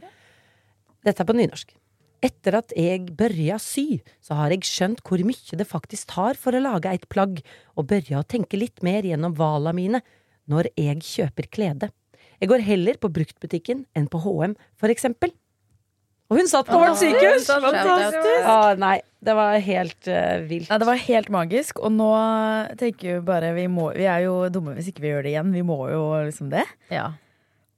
Dette 1.04 1.20
er 1.26 1.28
på 1.28 1.36
nynorsk. 1.36 1.76
Etter 2.24 2.58
at 2.60 2.72
jeg 2.76 3.06
børja 3.16 3.60
sy, 3.60 4.00
så 4.24 4.36
har 4.40 4.52
jeg 4.52 4.64
skjønt 4.68 5.04
hvor 5.08 5.20
mye 5.24 5.60
det 5.60 5.68
faktisk 5.68 6.08
tar 6.16 6.36
for 6.40 6.56
å 6.56 6.64
lage 6.64 6.92
et 6.96 7.08
plagg, 7.12 7.42
og 7.76 7.88
børja 7.92 8.20
å 8.24 8.28
tenke 8.28 8.60
litt 8.60 8.84
mer 8.84 9.04
gjennom 9.08 9.36
vala 9.36 9.72
mine 9.76 10.00
når 10.48 10.72
jeg 10.80 11.04
kjøper 11.04 11.48
klede. 11.52 11.92
Jeg 12.40 12.50
går 12.52 12.64
heller 12.64 12.98
på 13.02 13.12
bruktbutikken 13.12 13.86
enn 13.98 14.08
på 14.12 14.22
HM, 14.24 14.56
for 14.80 14.92
eksempel. 14.94 15.34
Og 16.30 16.38
hun 16.38 16.48
satt 16.48 16.68
på 16.70 16.78
vårt 16.78 17.00
sykehus! 17.02 17.48
Fantastisk. 17.50 18.44
Ah, 18.46 18.76
nei, 18.78 19.00
det 19.26 19.34
var 19.34 19.56
helt 19.66 20.10
uh, 20.12 20.38
vilt. 20.46 20.70
Nei, 20.70 20.78
det 20.84 20.88
var 20.88 21.00
helt 21.02 21.32
magisk, 21.34 21.80
og 21.82 21.92
nå 21.96 22.10
tenker 22.78 23.16
vi 23.16 23.24
bare 23.26 23.50
vi, 23.58 23.66
må, 23.72 23.90
vi 23.98 24.06
er 24.06 24.28
jo 24.28 24.36
dumme 24.54 24.76
hvis 24.78 24.92
ikke 24.92 25.02
vi 25.04 25.10
gjør 25.16 25.26
det 25.26 25.34
igjen. 25.34 25.50
Vi 25.58 25.64
må 25.66 25.80
jo 25.90 26.04
liksom 26.28 26.52
det. 26.54 26.68
Ja. 26.94 27.08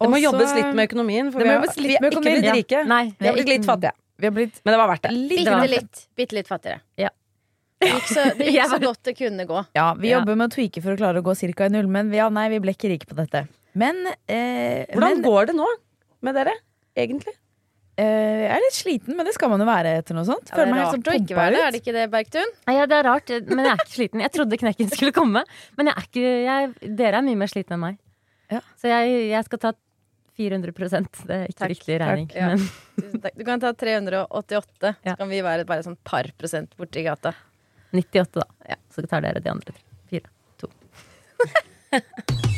Det 0.02 0.10
må 0.10 0.18
Også, 0.18 0.26
jobbes 0.28 0.54
litt 0.58 0.76
med 0.76 0.90
økonomien, 0.90 1.32
for 1.32 1.40
Det 1.40 1.48
vi, 1.48 1.56
har, 1.56 1.66
litt 1.78 1.88
vi 1.88 1.96
er 1.96 2.04
med 2.04 2.12
ikke 2.18 2.26
blitt 2.26 2.52
rike. 2.58 2.84
Nei, 2.90 3.04
Vi 3.18 3.30
har 3.30 3.38
blitt 3.38 3.52
litt 3.54 3.68
fattige. 3.70 3.96
Vi 4.22 4.28
har 4.30 4.36
blitt 4.36 4.60
Men 4.66 4.76
det 4.76 4.80
var 4.82 4.92
verdt 4.92 5.08
det. 5.08 5.12
litt 5.16 5.42
Bitte 5.46 5.68
litt. 5.72 6.04
Bitte 6.20 6.38
litt 6.38 6.50
fattigere. 6.52 6.82
Ja. 7.00 7.10
Det 7.82 7.90
gikk 7.90 8.10
så, 8.12 8.28
det 8.38 8.52
gikk 8.52 8.68
så 8.70 8.78
godt 8.84 9.00
det 9.08 9.16
kunne 9.18 9.46
gå. 9.50 9.64
Ja, 9.78 9.88
vi 9.98 10.12
Ja. 10.12 10.20
jobber 10.20 10.36
med 10.38 10.52
å 10.52 10.54
tweake 10.54 10.84
for 10.84 10.94
å 10.94 11.00
klare 11.00 11.24
å 11.24 11.26
gå 11.26 11.34
cirka 11.40 11.66
i 11.66 11.74
null, 11.74 11.88
men 11.90 12.12
vi, 12.12 12.20
ja, 12.20 12.28
nei, 12.30 12.50
vi 12.52 12.60
ble 12.62 12.76
ikke 12.76 12.92
rike 12.92 13.08
på 13.10 13.18
dette. 13.18 13.48
Men, 13.74 14.02
eh, 14.28 14.86
Hvordan 14.92 15.22
men 15.22 15.24
går 15.24 15.46
det 15.52 15.56
nå 15.56 15.68
med 16.22 16.36
dere, 16.36 16.54
egentlig? 16.98 17.34
eh, 17.98 18.42
jeg 18.48 18.52
er 18.56 18.64
litt 18.66 18.76
sliten, 18.78 19.16
men 19.16 19.26
det 19.26 19.34
skal 19.36 19.50
man 19.50 19.60
jo 19.62 19.68
være 19.70 19.94
etter 20.02 20.16
noe 20.18 20.26
sånt. 20.28 20.50
Føler 20.52 20.68
ja, 20.68 20.74
meg 20.74 20.82
helt 20.82 20.96
sånn 20.98 21.06
pumpa 21.06 21.46
det, 21.52 21.60
ut. 21.60 21.62
er 21.66 21.72
det 21.72 21.82
ikke 21.82 21.94
det, 21.96 22.06
Bergtun? 22.12 22.52
Nei, 22.68 22.76
Ja, 22.76 22.86
det 22.90 22.98
er 22.98 23.04
rart, 23.08 23.30
men 23.48 23.62
jeg 23.66 23.72
er 23.72 23.84
ikke 23.86 23.96
sliten. 23.96 24.24
Jeg 24.26 24.32
trodde 24.36 24.58
knekken 24.60 24.90
skulle 24.92 25.14
komme. 25.16 25.44
Men 25.78 25.88
jeg 25.92 25.96
er 25.96 26.10
ikke, 26.10 26.34
jeg, 26.48 26.96
dere 26.98 27.22
er 27.22 27.28
mye 27.30 27.40
mer 27.44 27.52
slitne 27.52 27.78
enn 27.78 27.84
meg. 27.86 27.98
Ja. 28.52 28.60
Så 28.82 28.90
jeg, 28.92 29.30
jeg 29.32 29.48
skal 29.48 29.60
ta 29.64 29.72
400 30.42 30.74
Det 30.74 31.36
er 31.36 31.48
ikke 31.48 31.60
Takk. 31.62 31.70
riktig 31.72 32.00
regning. 32.02 32.28
Takk, 32.32 32.40
ja. 32.40 32.48
Men 32.56 32.60
Tusen 32.98 33.22
takk. 33.24 33.36
Du 33.38 33.44
kan 33.46 33.60
ta 33.64 33.72
388, 33.74 34.96
Ja. 35.06 35.14
så 35.14 35.18
kan 35.22 35.30
vi 35.30 35.42
være 35.46 35.66
bare 35.70 35.84
sånn 35.86 35.98
par 36.04 36.26
prosent 36.40 36.76
borti 36.80 37.04
gata. 37.06 37.34
98, 37.94 38.40
da. 38.40 38.48
Ja. 38.74 38.76
Så 38.92 39.06
tar 39.08 39.22
dere 39.22 39.40
de 39.44 39.50
andre 39.52 39.76
fire. 40.10 40.28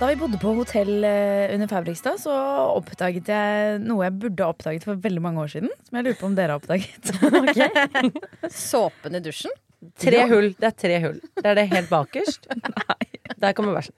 Da 0.00 0.06
vi 0.08 0.16
bodde 0.16 0.38
på 0.40 0.54
hotell 0.56 1.04
eh, 1.04 1.50
under 1.54 1.68
Fabrikstad, 1.68 2.16
så 2.22 2.32
oppdaget 2.78 3.26
jeg 3.28 3.80
noe 3.84 4.06
jeg 4.06 4.14
burde 4.22 4.46
ha 4.46 4.54
oppdaget 4.54 4.86
for 4.88 4.96
veldig 5.04 5.20
mange 5.20 5.42
år 5.42 5.50
siden. 5.52 5.68
Som 5.84 5.98
jeg 5.98 6.06
lurer 6.06 6.16
på 6.16 6.28
om 6.30 6.36
dere 6.38 6.54
har 6.54 6.62
oppdaget. 6.62 7.10
Såpen 8.70 9.18
i 9.18 9.20
dusjen? 9.26 9.52
Tre 10.00 10.22
hull. 10.30 10.48
Det 10.56 10.70
er 10.70 10.76
tre 10.86 10.96
hull. 11.04 11.20
Det 11.36 11.44
er 11.52 11.60
det 11.60 11.66
helt 11.74 11.92
bakerst. 11.92 12.48
Der 13.44 13.52
kommer 13.56 13.76
bæsjen. 13.76 13.96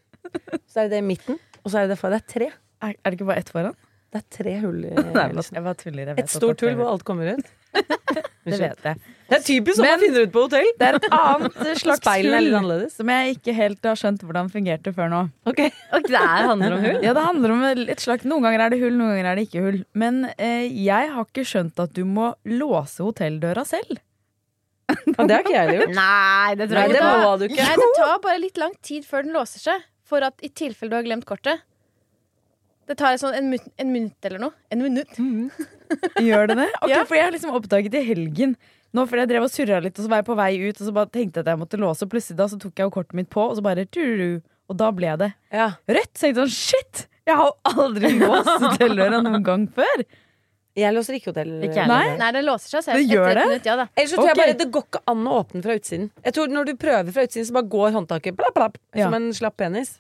Så 0.67 0.83
er 0.83 0.91
det 0.91 0.97
det 0.97 1.01
i 1.05 1.07
midten, 1.07 1.39
og 1.63 1.71
så 1.71 1.79
er 1.79 1.87
det 1.87 1.95
det 1.95 2.01
foran. 2.03 2.19
Det 2.19 2.23
er 2.27 2.35
tre. 2.35 2.51
Er, 2.83 2.99
er 2.99 3.07
det 3.13 3.21
ikke 3.21 3.31
bare 3.31 3.45
ett 3.45 3.55
foran? 3.55 3.79
Det 4.13 4.25
er 4.25 4.27
tre 4.43 4.59
hull. 4.65 4.83
i 4.83 4.93
Jeg 4.99 5.07
bæsjen. 5.39 5.63
bare 5.71 5.79
tuller. 5.85 6.03
Jeg 6.11 6.19
vet 6.19 6.25
Et 6.27 6.35
stort 6.35 6.67
hull 6.67 6.79
hvor 6.83 6.91
alt 6.97 7.07
kommer 7.07 7.37
ut. 7.37 7.53
Det 8.43 8.59
vet 8.59 8.87
jeg. 8.89 8.99
Det 9.31 9.37
er 9.37 9.43
typisk 9.47 9.79
sånn 9.79 9.87
man 9.87 10.01
finner 10.03 10.25
ut 10.27 10.33
på 10.35 10.41
hotell. 10.49 10.69
Det 10.79 10.87
er 10.89 10.97
et 10.99 11.05
annet 11.15 11.59
slags 11.83 12.09
hull 12.27 12.73
som 12.91 13.13
jeg 13.15 13.37
ikke 13.37 13.55
helt 13.55 13.87
har 13.87 13.99
skjønt 14.01 14.25
hvordan 14.27 14.49
fungerte 14.51 14.93
før 14.97 15.13
nå. 15.13 15.21
Ok. 15.47 15.61
Og 15.95 16.09
det 16.09 16.19
er, 16.19 16.49
handler 16.51 16.75
om 16.75 16.83
hull? 16.83 16.99
Ja, 17.07 17.13
det 17.17 17.25
handler 17.29 17.55
om 17.55 17.63
et 17.71 18.03
slags 18.03 18.27
Noen 18.27 18.43
ganger 18.49 18.65
er 18.67 18.75
det 18.75 18.81
hull, 18.83 18.97
noen 18.99 19.13
ganger 19.15 19.31
er 19.31 19.39
det 19.39 19.47
ikke 19.47 19.63
hull. 19.67 19.79
Men 19.95 20.25
eh, 20.35 20.67
jeg 20.75 21.13
har 21.15 21.29
ikke 21.29 21.47
skjønt 21.47 21.79
at 21.85 21.95
du 21.95 22.03
må 22.09 22.33
låse 22.51 23.05
hotelldøra 23.07 23.65
selv. 23.69 24.03
Ja, 24.93 25.25
det 25.25 25.35
har 25.37 25.45
ikke 25.47 25.55
jeg 25.55 25.77
gjort. 25.79 25.93
Nei, 25.97 26.55
det 26.59 26.67
tror 26.69 26.77
Nei, 26.77 26.83
jeg 26.83 26.93
det 26.93 26.99
ikke. 27.01 27.21
må 27.23 27.31
du 27.39 27.45
ikke. 27.47 27.65
Nei, 27.65 27.77
det 27.81 27.87
tar 27.97 28.19
bare 28.27 28.41
litt 28.43 28.59
lang 28.61 28.75
tid 28.85 29.07
før 29.09 29.25
den 29.25 29.37
låser 29.39 29.63
seg. 29.63 29.85
For 30.11 30.27
at 30.27 30.43
i 30.45 30.51
tilfelle 30.53 30.93
du 30.93 30.97
har 30.99 31.07
glemt 31.07 31.25
kortet. 31.29 31.63
Det 32.91 32.97
tar 32.99 33.17
sånn 33.23 33.37
en, 33.39 33.55
en 33.81 33.93
minutt 33.95 34.27
eller 34.29 34.43
noe. 34.43 34.57
En 34.75 34.83
minutt. 34.85 35.15
Gjør 36.29 36.47
det 36.53 36.57
det? 36.63 36.69
Okay, 36.83 36.91
Ja. 36.95 37.03
For 37.09 37.15
jeg 37.19 37.25
har 37.29 37.35
liksom 37.37 37.55
oppdaget 37.59 37.95
i 37.99 38.05
helgen 38.07 38.57
Nå 38.93 39.07
fordi 39.09 39.23
jeg 39.25 39.29
drev 39.31 39.45
og 39.47 39.51
surra 39.55 39.79
litt, 39.81 39.97
og 39.97 40.05
så 40.05 40.09
var 40.13 40.19
jeg 40.21 40.27
på 40.27 40.35
vei 40.37 40.51
ut, 40.69 40.81
og 40.81 40.85
så 40.85 40.93
bare 40.93 41.09
tenkte 41.09 41.41
jeg 41.41 41.47
at 41.47 41.53
jeg 41.55 41.61
måtte 41.63 41.79
låse, 41.81 42.05
og 42.05 42.11
plutselig 42.13 42.37
da 42.37 42.45
så 42.53 42.59
tok 42.61 42.75
jeg 42.77 42.85
jo 42.85 42.93
kortet 42.93 43.15
mitt 43.17 43.31
på, 43.33 43.41
og 43.49 43.55
så 43.57 43.63
bare 43.65 43.87
tururu, 43.89 44.43
Og 44.69 44.77
da 44.77 44.91
ble 44.93 45.15
det 45.17 45.31
Ja. 45.53 45.71
rødt. 45.89 46.13
Så 46.13 46.27
jeg 46.29 46.35
tenkte 46.35 46.45
sånn 46.45 46.53
shit! 46.53 47.07
Jeg 47.27 47.37
har 47.39 47.53
aldri 47.65 48.11
låst 48.21 48.51
hotelldøra 48.67 49.23
noen 49.25 49.43
gang 49.47 49.65
før. 49.73 50.05
Jeg 50.77 50.93
låser 50.97 51.17
ikke 51.19 51.31
hotell. 51.33 51.51
Ikke 51.65 51.81
jeg 51.83 51.89
Nei. 51.89 52.17
Nei, 52.21 52.29
det 52.33 52.45
låser 52.45 52.69
seg 52.77 52.85
selv 52.87 53.01
Det 53.01 53.09
gjør 53.17 53.33
det? 53.37 53.43
minutt. 53.49 53.67
Ja 53.69 53.75
da. 53.77 53.87
Ellers 53.97 54.13
så 54.13 54.17
tror 54.21 54.29
jeg 54.31 54.39
bare 54.43 54.55
det 54.61 54.69
går 54.73 54.85
ikke 54.89 55.03
an 55.13 55.25
å 55.29 55.35
åpne 55.43 55.63
fra 55.67 55.75
utsiden. 55.77 56.07
Jeg 56.25 56.33
tror 56.37 56.49
Når 56.53 56.65
du 56.71 56.73
prøver 56.85 57.13
fra 57.13 57.25
utsiden, 57.27 57.49
så 57.49 57.53
bare 57.59 57.69
går 57.75 57.91
håndtaket 57.97 58.37
plapp, 58.39 58.55
plapp, 58.57 58.79
Ja. 58.97 59.05
som 59.09 59.15
en 59.19 59.33
slapp 59.37 59.57
penis. 59.61 59.99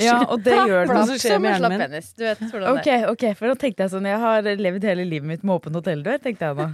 Ja, 0.00 0.16
og 0.32 0.40
det 0.44 0.54
gjør 0.56 0.86
Hva 0.88 0.94
det. 0.96 1.06
som 1.10 1.18
skjer 1.20 1.40
med 1.44 1.52
hjernen 1.52 1.74
min? 1.78 2.04
Du 2.16 2.24
vet 2.24 2.40
hvordan 2.48 2.78
det 2.80 2.92
er. 2.94 3.04
ok, 3.12 3.24
for 3.38 3.52
da 3.52 3.54
tenkte 3.60 3.84
jeg 3.84 3.92
sånn 3.92 4.06
Jeg 4.08 4.20
har 4.22 4.48
levd 4.64 4.86
hele 4.88 5.04
livet 5.04 5.28
mitt 5.28 5.44
med 5.44 5.54
åpen 5.58 5.76
hotelldør, 5.76 6.18
tenkte 6.24 6.48
jeg 6.50 6.56
da. 6.56 6.68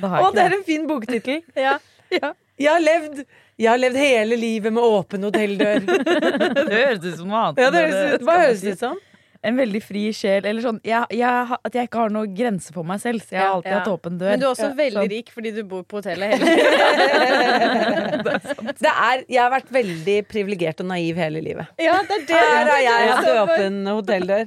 Da 0.00 0.10
Å, 0.22 0.30
det 0.32 0.46
er 0.46 0.56
en 0.56 0.64
fin 0.66 0.86
boktittel! 0.88 1.42
Ja. 1.66 1.76
Ja. 2.12 2.32
Jeg 2.60 2.68
har 2.72 2.82
levd 2.84 3.22
Jeg 3.60 3.68
har 3.70 3.78
levd 3.80 3.96
hele 4.00 4.36
livet 4.40 4.72
med 4.72 4.82
åpen 4.84 5.22
hotelldør. 5.28 5.84
Det 6.68 6.72
høres 6.72 7.04
ut 7.04 7.16
som 7.20 7.28
noe 7.28 7.42
annet. 7.46 7.60
Ja, 7.62 7.70
det 7.72 7.84
høres 7.86 8.14
ut, 8.16 8.24
hva 8.26 8.36
høres 8.40 8.64
det 8.64 8.74
ut 8.76 8.82
som? 8.86 8.98
En 9.42 9.56
veldig 9.58 9.80
fri 9.82 10.02
sjel. 10.14 10.44
Eller 10.46 10.62
sånn 10.62 10.78
jeg, 10.86 11.18
jeg, 11.18 11.56
At 11.66 11.74
jeg 11.74 11.88
ikke 11.88 12.04
har 12.04 12.12
noen 12.14 12.34
grense 12.36 12.74
for 12.74 12.86
meg 12.86 13.00
selv. 13.02 13.24
Så 13.26 13.34
jeg 13.34 13.42
har 13.42 13.56
alltid 13.56 13.72
ja. 13.72 13.80
hatt 13.80 13.90
åpen 13.90 14.20
dør. 14.20 14.30
Men 14.30 14.42
du 14.42 14.46
er 14.46 14.50
også 14.52 14.68
Ja, 14.68 14.76
veldig 14.78 15.00
sånn. 15.00 15.10
rik 15.16 15.32
fordi 15.34 15.52
du 15.56 15.62
bor 15.72 15.82
på 15.88 15.98
hotellet 15.98 16.36
hele 16.36 16.44
tiden. 16.46 16.70
Det 18.82 18.90
er, 18.90 19.22
jeg 19.30 19.40
har 19.42 19.50
vært 19.52 19.70
veldig 19.74 20.16
privilegert 20.30 20.80
og 20.82 20.88
naiv 20.90 21.18
hele 21.20 21.42
livet. 21.44 21.70
Ja, 21.82 21.98
det 22.06 22.16
er 22.16 22.24
det. 22.28 22.38
Her 22.38 22.70
har 22.70 22.82
jeg 22.82 23.10
hatt 23.10 23.28
åpen 23.42 23.78
hotelldør. 23.90 24.44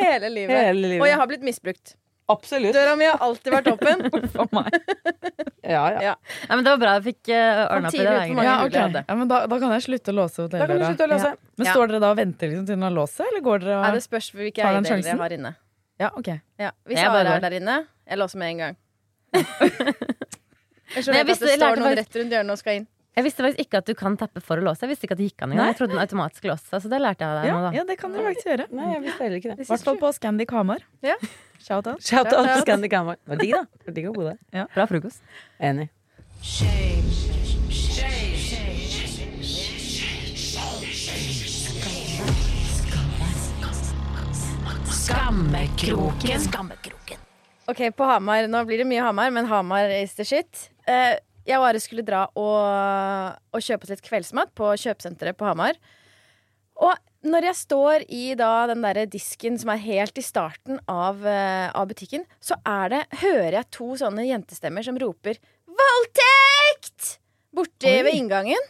Hele 0.00 0.30
livet. 0.32 0.54
Hele 0.56 0.84
livet. 0.94 1.02
Og 1.04 1.08
jeg 1.10 1.20
har 1.20 1.30
blitt 1.30 1.44
misbrukt. 1.46 1.94
Absolutt. 2.28 2.74
Døra 2.76 2.94
mi 3.00 3.06
har 3.08 3.22
alltid 3.24 3.54
vært 3.54 3.70
åpen. 3.72 4.02
For 4.34 4.50
meg. 4.52 4.74
Ja, 5.62 5.84
ja. 5.94 6.00
Ja. 6.02 6.14
Nei, 6.48 6.58
men 6.58 6.64
det 6.66 6.74
var 6.74 6.82
bra 6.82 6.96
jeg 6.98 7.04
fikk 7.06 7.30
uh, 7.32 7.38
Kom 7.38 7.78
ordna 7.78 7.88
opp 7.90 7.96
i 7.96 8.02
det. 8.04 8.16
Ja, 8.44 8.56
okay. 8.64 8.82
ok. 8.88 8.98
ja, 9.00 9.16
men 9.20 9.30
da, 9.30 9.38
da 9.48 9.60
kan 9.62 9.72
jeg 9.76 9.86
slutte 9.86 10.12
å 10.12 10.18
låse 10.18 10.36
du 10.36 10.44
hotelldøra. 10.48 11.08
låse. 11.14 11.32
Men 11.56 11.70
står 11.70 11.92
dere 11.92 12.02
da 12.04 12.12
og 12.12 12.20
venter 12.20 12.52
liksom 12.52 12.68
til 12.68 12.76
den 12.76 12.84
har 12.88 12.94
låst 12.98 13.20
seg, 13.20 13.32
eller 13.32 13.44
går 13.48 13.64
dere 13.64 13.78
og 13.78 13.86
Nei, 13.86 13.94
det 13.96 14.04
spørs 14.04 14.28
hvilke 14.36 14.64
eier 14.64 14.78
den 14.84 15.08
jeg 15.08 15.18
har 15.22 15.36
inne. 15.38 15.54
Ja, 15.98 16.12
ok. 16.14 16.28
Ja. 16.60 16.70
Hvis 16.86 17.00
Jeg 17.00 17.16
bare 17.16 17.38
er 17.38 17.42
der 17.48 17.58
inne, 17.58 17.80
jeg 18.06 18.20
låser 18.20 18.44
med 18.44 18.54
en 18.54 18.62
gang. 18.66 18.78
Jeg 20.88 21.04
skjønner 21.04 21.20
at 21.20 21.28
det 21.28 21.56
står 21.58 21.82
noen 21.82 21.98
rett 21.98 22.14
rundt 22.16 22.32
hjørnet 22.32 22.54
og 22.54 22.60
skal 22.62 22.78
inn. 22.78 22.86
Jeg 23.18 23.26
visste 23.26 23.42
faktisk 23.42 23.64
ikke 23.66 23.80
at 23.82 23.88
du 23.88 23.96
kan 23.98 24.14
tappe 24.16 24.40
for 24.44 24.60
å 24.60 24.64
låse. 24.64 24.84
Jeg 24.86 24.92
visste 24.92 25.08
ikke 25.08 25.16
at 25.16 25.20
det 25.20 25.26
gikk 25.26 25.42
an 25.42 25.52
engang. 25.52 25.72
Jeg 25.72 25.78
trodde 25.80 25.96
den 25.96 26.00
automatisk 26.04 26.44
låste 26.46 26.70
seg, 26.70 26.84
så 26.84 26.90
det 26.92 27.00
lærte 27.02 27.26
jeg 27.26 27.28
av 27.34 27.40
deg 27.40 27.48
Ja, 27.48 27.56
nå, 27.56 27.64
da. 27.64 27.72
ja, 27.74 27.84
det 27.88 27.96
kan 27.98 28.14
dere 28.14 28.26
faktisk 28.28 28.48
gjøre. 28.48 28.66
Nei, 28.78 28.86
jeg 28.92 29.02
visste 29.08 29.26
heller 29.26 29.40
ikke 29.40 29.50
det. 29.50 29.64
I 29.64 29.68
hvert 29.72 29.86
fall 29.88 29.98
på 30.04 30.10
Scandic 30.14 30.54
Hamar. 30.54 30.84
Ja. 31.04 31.16
Shout 31.58 31.86
out. 31.86 32.02
Shout 32.02 32.26
out 32.26 32.30
til 32.30 32.38
Shout-out. 32.38 32.64
Scandic 32.64 32.92
Hamar. 32.94 33.18
Det 33.24 33.34
var 33.34 33.42
digg, 33.42 33.54
da. 33.54 33.62
Det 33.78 33.90
var 33.90 33.94
digg 33.96 34.10
å 34.10 34.14
bo 34.14 34.26
der. 34.28 34.66
Bra 34.74 34.86
frokost. 34.86 35.22
Enig. 35.58 35.88
Skammekroken. 45.08 46.40
Skammekroken. 46.40 47.18
Ok, 47.68 47.80
på 47.96 48.04
Hamar. 48.04 48.46
Nå 48.48 48.62
blir 48.68 48.82
det 48.82 48.86
mye 48.88 49.02
Hamar, 49.02 49.30
men 49.34 49.46
Hamar 49.50 49.90
is 49.92 50.14
the 50.16 50.24
shit. 50.24 50.68
Eh, 50.88 51.16
jeg 51.48 51.58
og 51.58 51.66
Are 51.68 51.80
skulle 51.80 52.04
dra 52.04 52.26
og, 52.36 53.36
og 53.52 53.64
kjøpe 53.64 53.86
oss 53.86 53.92
litt 53.94 54.04
kveldsmat 54.04 54.52
på 54.56 54.70
kjøpesenteret 54.84 55.36
på 55.38 55.48
Hamar. 55.48 55.78
Og 56.78 56.92
når 57.26 57.48
jeg 57.48 57.56
står 57.58 58.04
i 58.14 58.34
da 58.38 58.66
den 58.70 58.82
der 58.84 59.06
disken 59.10 59.56
som 59.58 59.72
er 59.74 59.80
helt 59.82 60.18
i 60.20 60.22
starten 60.22 60.78
av, 60.88 61.18
uh, 61.24 61.68
av 61.74 61.88
butikken, 61.90 62.24
så 62.40 62.54
er 62.66 62.92
det, 62.94 63.00
hører 63.24 63.56
jeg 63.58 63.70
to 63.74 63.88
sånne 63.98 64.26
jentestemmer 64.28 64.84
som 64.86 64.98
roper 65.00 65.40
'voldtekt!' 65.66 67.18
borti 67.54 67.90
Oi. 67.90 68.02
ved 68.06 68.14
inngangen. 68.14 68.64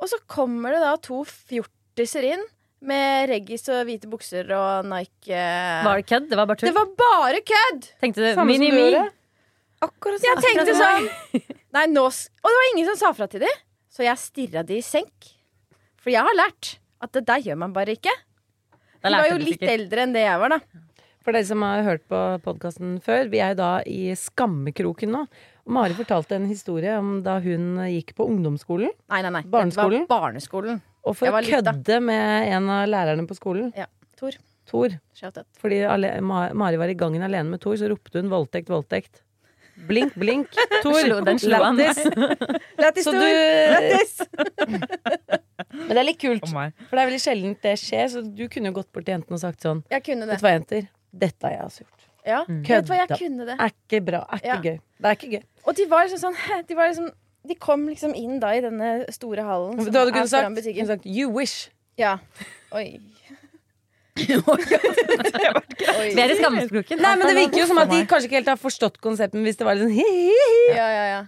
Og 0.00 0.08
så 0.08 0.16
kommer 0.30 0.72
det 0.72 0.80
da 0.84 0.94
to 1.02 1.24
fjortiser 1.26 2.24
inn 2.32 2.42
med 2.80 3.28
reggis 3.28 3.66
og 3.68 3.82
hvite 3.88 4.08
bukser 4.08 4.48
og 4.56 4.86
Nike 4.88 5.34
uh... 5.36 5.82
Var 5.84 6.00
det 6.00 6.06
kødd? 6.08 6.28
Det 6.30 6.38
var 6.38 6.46
bare 6.48 6.56
Det 6.64 6.72
var 6.76 6.92
bare 6.96 7.40
kødd! 7.44 7.88
Tenkte 8.00 8.22
du 8.22 8.28
Samme 8.32 8.38
som 8.40 8.48
mini 8.48 8.70
du 8.70 8.76
me? 8.78 8.84
gjorde. 8.86 9.10
Akkurat 9.84 10.24
Jeg 10.24 10.40
tenkte 10.44 10.76
sånn 10.78 11.10
Nei, 11.76 11.84
nå 11.92 12.06
s- 12.08 12.30
Og 12.40 12.48
det 12.48 12.56
var 12.62 12.70
ingen 12.72 12.88
som 12.92 12.96
sa 13.02 13.12
fra 13.16 13.28
til 13.28 13.44
dem. 13.44 13.60
Så 13.92 14.06
jeg 14.06 14.16
stirra 14.22 14.62
de 14.64 14.78
i 14.80 14.84
senk. 14.84 15.28
For 16.00 16.08
jeg 16.14 16.24
har 16.24 16.36
lært 16.38 16.78
at 17.00 17.12
det 17.16 17.24
der 17.28 17.40
gjør 17.48 17.58
man 17.62 17.72
bare 17.76 17.96
ikke. 17.96 18.12
Da 19.00 19.08
De 19.08 19.16
var 19.16 19.28
jo 19.30 19.38
litt 19.40 19.56
sikkert. 19.60 19.72
eldre 19.74 20.02
enn 20.04 20.12
det 20.16 20.24
jeg 20.26 20.40
var, 20.42 20.56
da. 20.56 20.60
For 21.20 21.36
dere 21.36 21.44
som 21.44 21.62
har 21.64 21.82
hørt 21.84 22.04
på 22.08 22.18
podkasten 22.44 22.98
før, 23.04 23.28
vi 23.32 23.40
er 23.44 23.52
jo 23.54 23.60
da 23.60 23.70
i 23.84 24.12
skammekroken 24.16 25.12
nå. 25.12 25.26
Mari 25.70 25.96
fortalte 25.96 26.36
en 26.38 26.48
historie 26.48 26.94
om 26.98 27.22
da 27.22 27.38
hun 27.44 27.76
gikk 27.92 28.14
på 28.16 28.26
ungdomsskolen. 28.28 28.92
Nei, 29.12 29.20
nei, 29.26 29.32
nei. 29.36 29.42
Barneskolen? 29.52 30.06
Det 30.06 30.12
var 30.12 30.24
barneskolen. 30.28 30.80
Og 31.04 31.16
for 31.16 31.32
å 31.32 31.42
kødde 31.44 32.00
med 32.04 32.48
en 32.52 32.68
av 32.72 32.88
lærerne 32.88 33.26
på 33.28 33.36
skolen, 33.36 33.72
Ja. 33.76 33.86
Tor. 34.20 34.36
Tor 34.68 34.92
Fordi 35.58 35.80
Mari 36.20 36.76
var 36.76 36.88
i 36.88 36.94
gangen 36.94 37.22
alene 37.24 37.50
med 37.50 37.60
Tor, 37.60 37.74
så 37.76 37.88
ropte 37.88 38.20
hun 38.20 38.28
'voldtekt, 38.30 38.68
voldtekt'. 38.68 39.22
Blink, 39.88 40.14
blink. 40.18 40.48
Tor, 40.84 40.98
lættis. 41.24 41.44
Lættis, 42.78 43.04
Tor! 43.10 43.14
Lættis! 43.14 44.20
Men 45.86 45.92
det 45.94 46.00
er 46.02 46.06
litt 46.06 46.20
kult, 46.20 46.44
For 46.48 46.72
for 46.88 46.96
det 46.98 47.02
er 47.02 47.08
veldig 47.10 47.22
sjelden 47.22 47.56
det 47.62 47.74
skjer. 47.80 48.06
Så 48.12 48.22
du 48.26 48.44
kunne 48.52 48.70
jo 48.72 48.78
gått 48.80 48.90
bort 48.92 49.06
til 49.06 49.16
jentene 49.16 49.38
og 49.38 49.42
sagt 49.42 49.64
sånn 49.66 49.82
Jeg 49.92 50.04
kunne 50.06 50.28
Vet 50.28 50.36
det. 50.36 50.40
du 50.40 50.46
hva, 50.46 50.52
jenter? 50.56 50.86
Dette 51.24 51.46
har 51.48 51.56
jeg 51.56 51.64
også 51.68 51.84
gjort. 51.84 52.06
Ja. 52.26 52.42
Mm. 52.46 52.60
Vet 52.68 52.90
hva, 52.92 53.00
jeg 53.00 53.18
kunne 53.24 53.48
det. 53.48 53.56
Er 53.58 53.74
ikke 53.74 54.00
bra. 54.10 54.22
Er 54.28 54.42
ikke 54.42 54.52
Ja. 54.52 54.60
gøy. 54.60 54.78
Det 55.00 55.10
er 55.10 55.18
ikke 55.18 55.32
gøy. 55.36 55.42
Og 55.64 55.76
de 55.76 55.86
var 55.90 56.06
liksom 56.06 56.22
sånn 56.26 56.66
De 56.68 56.76
var 56.78 56.92
liksom 56.92 57.10
de 57.48 57.54
kom 57.56 57.86
liksom 57.88 58.12
inn 58.14 58.36
da 58.40 58.50
i 58.52 58.60
denne 58.60 59.06
store 59.08 59.42
hallen. 59.46 59.78
Du 59.80 59.96
hadde 59.96 60.12
kunnet 60.12 60.28
sagt, 60.28 60.86
sagt 60.86 61.06
'you 61.06 61.30
wish'. 61.32 61.70
Ja. 61.96 62.18
Oi. 62.72 63.00
Er 66.20 66.32
i 66.32 66.36
skammekroken. 66.38 67.00
Nei, 67.00 67.14
men 67.16 67.26
Det 67.30 67.36
virker 67.38 67.62
jo 67.62 67.66
som 67.70 67.80
at 67.82 67.90
de 67.92 68.00
kanskje 68.10 68.28
ikke 68.30 68.38
helt 68.40 68.50
har 68.52 68.60
forstått 68.60 69.00
konseptet 69.02 69.40
hvis 69.44 69.58
det 69.60 69.66
var 69.68 69.78
litt 69.78 69.88
sånn. 69.88 70.76
Ja, 70.76 70.86
ja, 70.94 71.04
ja. 71.14 71.20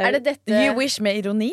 Er 0.00 0.16
det 0.16 0.22
dette 0.24 0.62
You 0.66 0.74
wish 0.78 1.00
med 1.04 1.18
ironi. 1.20 1.52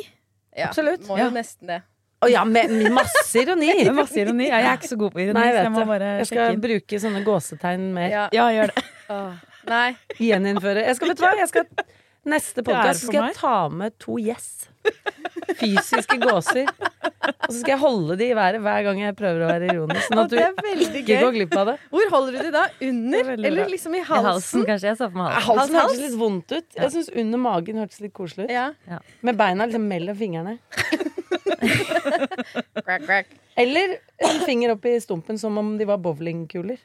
ja, 0.56 0.70
Absolutt. 0.70 1.06
Må 1.10 1.18
Ja. 1.20 1.26
jo 1.28 1.36
nesten 1.36 1.68
det. 1.68 1.82
Å 2.22 2.28
ja, 2.30 2.42
med 2.44 2.70
med 2.72 2.92
masse 2.92 3.36
ironi. 3.40 3.70
Med 3.86 3.96
masse 3.96 4.18
ironi. 4.20 4.48
Ja, 4.50 4.58
jeg 4.60 4.68
er 4.74 4.78
ikke 4.80 4.90
så 4.92 4.98
god 5.00 5.14
på 5.14 5.22
ironi, 5.24 5.34
Nei, 5.40 5.46
jeg 5.48 5.56
så 5.56 5.64
jeg 5.64 5.72
må 5.72 5.86
bare 5.88 6.10
Jeg 6.20 6.28
skal 6.28 6.54
inn. 6.54 6.62
bruke 6.66 7.00
sånne 7.00 7.22
gåsetegn 7.24 7.86
mer. 7.96 8.10
Ja. 8.12 8.26
Ja, 8.36 8.48
gjør 8.58 8.74
det. 8.74 8.84
Oh. 9.10 9.32
Nei. 9.70 9.96
Gjeninnføre. 10.20 10.84
Jeg 10.88 10.96
skal, 11.00 11.08
vet 11.14 11.18
du 11.18 11.24
hva? 11.24 11.32
Jeg 11.40 11.48
skal, 11.48 11.64
neste 12.32 12.64
podkast 12.66 13.08
skal 13.08 13.30
jeg 13.30 13.36
ta 13.40 13.56
med 13.74 13.96
to 14.02 14.18
gjess. 14.22 14.68
Fysiske 15.60 16.16
gåser. 16.22 16.70
Og 16.70 17.50
så 17.52 17.58
skal 17.60 17.74
jeg 17.74 17.80
holde 17.82 18.16
de 18.20 18.28
i 18.32 18.36
været 18.38 18.62
hver 18.64 18.84
gang 18.86 19.02
jeg 19.02 19.16
prøver 19.18 19.44
å 19.44 19.50
være 19.50 19.70
ironisk. 19.74 20.06
Sånn 20.08 20.22
at 20.24 20.32
du 20.32 20.38
det 20.38 20.46
er 20.46 20.84
ikke 21.02 21.18
går 21.24 21.36
glipp 21.36 21.56
av 21.60 21.72
det. 21.72 21.76
Hvor 21.92 22.14
holder 22.14 22.38
du 22.38 22.40
de 22.48 22.52
da? 22.56 22.64
Under? 22.90 23.32
er 23.34 23.44
Eller 23.50 23.72
liksom 23.74 23.98
i 23.98 24.02
I 24.02 24.06
halsen, 24.08 24.30
halsen? 24.30 24.66
kanskje. 24.70 24.88
Jeg 24.92 25.00
så 25.02 25.10
for 25.10 25.20
meg 25.20 25.34
halsen. 25.34 25.50
Halsen 25.50 25.76
hals? 25.80 25.92
hørtes 25.92 26.04
litt 26.06 26.20
vondt 26.22 26.56
ut. 26.56 26.70
Jeg 26.80 26.94
syns 26.96 27.12
under 27.24 27.44
magen 27.44 27.82
hørtes 27.84 28.02
litt 28.06 28.16
koselig 28.18 28.48
ut. 28.48 28.54
Ja. 28.56 29.02
Med 29.26 29.40
beina 29.42 29.68
liksom 29.70 29.90
mellom 29.92 30.20
fingrene. 30.20 30.58
Crack, 31.60 33.04
crack. 33.06 33.28
Eller 33.60 33.98
en 34.24 34.40
finger 34.46 34.72
opp 34.72 34.86
i 34.88 34.96
stumpen 35.04 35.38
som 35.42 35.58
om 35.60 35.74
de 35.78 35.86
var 35.90 36.00
bowlingkuler. 36.02 36.80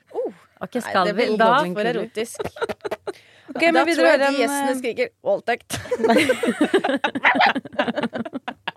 Ok, 0.64 0.78
Nei, 0.80 0.82
skal 0.82 1.06
det 1.10 1.14
blir 1.18 1.36
da 1.38 1.50
da 1.52 1.60
for 1.76 1.90
erotisk. 1.90 2.42
Ok, 3.54 3.62
da 3.70 3.84
tror 3.86 4.08
jeg 4.08 4.18
de 4.18 4.26
høre 4.26 4.38
gjestene 4.40 4.70
en, 4.72 4.78
skriker 4.80 5.08
'voldtekt'. 5.22 5.74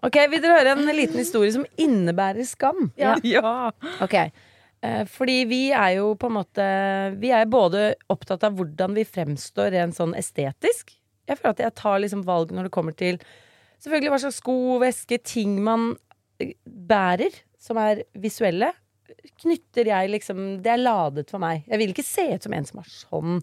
ok, 0.05 0.17
vil 0.29 0.43
dere 0.43 0.57
høre 0.60 0.75
en 0.75 0.91
liten 0.93 1.17
historie 1.17 1.50
som 1.55 1.65
innebærer 1.81 2.46
skam? 2.46 2.91
Ja. 3.00 3.15
Ja. 3.27 3.72
Ok, 4.03 4.13
eh, 4.19 5.03
fordi 5.10 5.39
vi 5.50 5.62
er 5.74 5.98
jo 5.98 6.13
på 6.19 6.29
en 6.29 6.38
måte 6.38 6.65
Vi 7.17 7.31
er 7.34 7.50
både 7.50 7.96
opptatt 8.13 8.46
av 8.46 8.53
hvordan 8.57 8.93
vi 8.98 9.07
fremstår 9.07 9.74
rent 9.74 9.98
sånn 9.98 10.13
estetisk. 10.17 10.93
Jeg 11.27 11.39
føler 11.39 11.55
at 11.57 11.63
jeg 11.65 11.77
tar 11.81 11.98
liksom 12.03 12.24
valg 12.27 12.53
når 12.55 12.63
det 12.69 12.75
kommer 12.77 12.96
til 12.98 13.15
Selvfølgelig 13.77 14.10
hva 14.10 14.17
slags 14.24 14.39
sko, 14.41 14.53
veske, 14.81 15.19
ting 15.22 15.60
man 15.62 15.91
eh, 16.41 16.55
bærer, 16.65 17.34
som 17.62 17.77
er 17.81 18.01
visuelle. 18.17 18.72
Knytter 19.43 19.86
jeg 19.91 20.10
liksom 20.13 20.38
Det 20.65 20.72
er 20.74 20.81
ladet 20.81 21.29
for 21.29 21.41
meg. 21.41 21.65
Jeg 21.69 21.81
vil 21.81 21.93
ikke 21.93 22.05
se 22.05 22.25
ut 22.34 22.46
som 22.46 22.53
en 22.57 22.65
som 22.65 22.81
har 22.81 22.89
sånn 22.93 23.41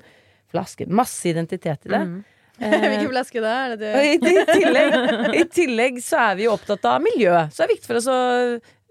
flaske. 0.54 0.86
Masse 0.88 1.28
identitet 1.34 1.90
i 1.90 1.92
det. 1.96 2.04
Mm. 2.06 2.22
Eh, 2.62 2.70
Hvilken 2.70 3.08
flaske 3.10 3.40
da? 3.42 3.52
Er 3.64 3.72
det 3.74 3.78
du? 3.82 3.86
i, 3.98 4.10
i, 4.14 4.42
tillegg, 4.60 4.92
I 5.34 5.40
tillegg 5.50 5.96
så 6.06 6.20
er 6.30 6.36
vi 6.38 6.44
jo 6.44 6.52
opptatt 6.54 6.84
av 6.86 7.00
miljø. 7.02 7.32
Så 7.50 7.58
det 7.58 7.64
er 7.64 7.70
viktig 7.72 7.88
for 7.88 7.98
oss 7.98 8.06
å 8.12 8.18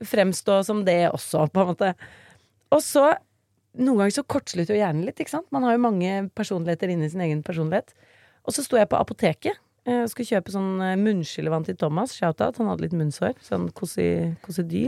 fremstå 0.10 0.58
som 0.68 0.82
det 0.84 0.98
også, 1.08 1.46
på 1.48 1.62
en 1.64 1.70
måte. 1.72 1.94
Og 2.76 2.84
så 2.84 3.06
Noen 3.80 4.02
ganger 4.04 4.18
så 4.18 4.26
kortslutter 4.30 4.76
jo 4.76 4.82
hjernen 4.84 5.08
litt. 5.08 5.16
ikke 5.24 5.32
sant? 5.32 5.48
Man 5.56 5.64
har 5.66 5.78
jo 5.78 5.82
mange 5.82 6.12
personligheter 6.38 6.92
inni 6.92 7.08
sin 7.10 7.24
egen 7.26 7.40
personlighet. 7.48 7.96
Og 8.44 8.52
så 8.54 8.62
sto 8.68 8.76
jeg 8.78 8.92
på 8.92 9.00
apoteket 9.00 9.63
Jeg 9.84 10.10
skulle 10.12 10.30
kjøpe 10.30 10.54
sånn 10.54 10.70
eh, 10.80 10.94
munnskyllevann 11.00 11.66
til 11.68 11.76
Thomas. 11.80 12.14
Shout-out. 12.16 12.60
Han 12.62 12.70
hadde 12.72 12.86
litt 12.86 12.96
munnsår. 12.96 13.34
Sånn 13.44 13.66
kosi- 13.76 14.32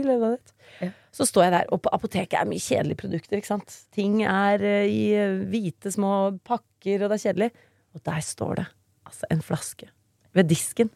eller 0.00 0.20
hva 0.22 0.30
det. 0.36 0.54
Ja. 0.80 0.88
Så 1.12 1.26
står 1.28 1.44
jeg 1.46 1.52
der, 1.52 1.66
og 1.72 1.82
på 1.84 1.92
apoteket 1.92 2.38
er 2.40 2.48
mye 2.48 2.62
kjedelige 2.62 3.00
produkter, 3.02 3.36
ikke 3.40 3.50
sant. 3.50 3.74
Ting 3.92 4.22
er 4.24 4.64
eh, 4.64 4.86
i 4.88 5.02
eh, 5.12 5.42
hvite 5.52 5.92
små 5.92 6.38
pakker, 6.48 7.04
og 7.04 7.12
det 7.12 7.18
er 7.18 7.24
kjedelig. 7.26 7.50
Og 7.96 8.04
der 8.08 8.24
står 8.24 8.54
det 8.62 8.66
altså 9.06 9.28
en 9.30 9.42
flaske 9.44 9.90
ved 10.36 10.48
disken 10.50 10.90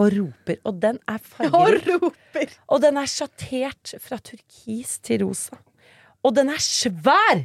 og 0.00 0.10
roper. 0.16 0.58
Og 0.64 0.80
den 0.80 0.98
er 1.08 1.20
fargerik. 1.34 2.56
Og 2.72 2.80
den 2.84 2.96
er 3.00 3.10
sjattert 3.12 3.94
fra 4.02 4.18
turkis 4.24 4.96
til 5.04 5.26
rosa. 5.26 5.60
Og 6.24 6.32
den 6.36 6.48
er 6.48 6.62
svær! 6.64 7.44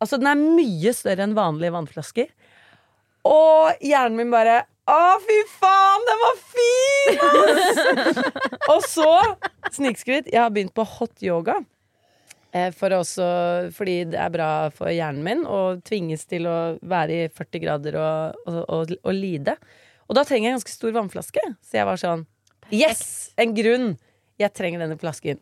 Altså, 0.00 0.16
den 0.20 0.28
er 0.30 0.40
mye 0.40 0.92
større 0.96 1.24
enn 1.26 1.36
vanlige 1.36 1.72
vannflasker. 1.74 2.28
Og 3.28 3.82
hjernen 3.84 4.16
min 4.16 4.30
bare 4.32 4.62
Å, 4.88 5.00
fy 5.24 5.36
faen, 5.58 6.06
den 6.08 6.22
var 6.22 6.38
fin! 6.52 7.20
ass!» 7.26 8.22
og 8.72 8.86
så, 8.88 9.10
snikskritt, 9.74 10.30
jeg 10.32 10.40
har 10.40 10.50
begynt 10.54 10.74
på 10.76 10.86
hot 10.96 11.22
yoga. 11.24 11.58
Eh, 12.50 12.72
For 12.74 12.90
også, 12.96 13.26
fordi 13.76 14.00
det 14.10 14.18
er 14.18 14.32
bra 14.34 14.50
for 14.74 14.90
hjernen 14.90 15.22
min 15.26 15.44
å 15.46 15.76
tvinges 15.86 16.24
til 16.26 16.48
å 16.50 16.56
være 16.82 17.20
i 17.26 17.28
40 17.30 17.62
grader 17.62 17.98
og, 18.00 18.40
og, 18.46 18.60
og, 18.66 18.94
og 19.04 19.14
lide. 19.14 19.54
Og 20.10 20.16
da 20.18 20.24
trenger 20.26 20.48
jeg 20.48 20.54
en 20.56 20.58
ganske 20.58 20.74
stor 20.74 20.96
vannflaske. 20.96 21.44
Så 21.62 21.78
jeg 21.78 21.86
var 21.86 22.00
sånn 22.00 22.26
Yes! 22.74 23.30
En 23.38 23.54
grunn! 23.54 23.92
Jeg 24.40 24.54
trenger 24.56 24.82
denne 24.82 24.98
flasken. 24.98 25.38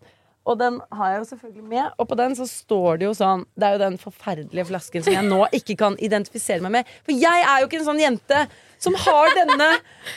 Og 0.49 0.57
den 0.61 0.79
har 0.97 1.11
jeg 1.13 1.21
jo 1.21 1.27
selvfølgelig 1.29 1.65
med. 1.69 1.91
Og 2.01 2.09
på 2.09 2.17
den 2.19 2.37
så 2.39 2.47
står 2.49 3.01
det 3.01 3.09
jo 3.09 3.15
sånn 3.17 3.45
Det 3.59 3.69
er 3.69 3.77
jo 3.77 3.83
den 3.83 3.99
forferdelige 4.01 4.69
flasken 4.71 5.05
som 5.05 5.13
jeg 5.13 5.27
nå 5.29 5.43
ikke 5.59 5.77
kan 5.83 5.99
identifisere 6.01 6.65
meg 6.65 6.79
med. 6.79 6.93
For 7.05 7.13
jeg 7.13 7.45
er 7.45 7.61
jo 7.61 7.69
ikke 7.69 7.83
en 7.83 7.89
sånn 7.91 8.01
jente 8.03 8.45
som 8.81 8.97
har 9.05 9.35
denne 9.37 9.71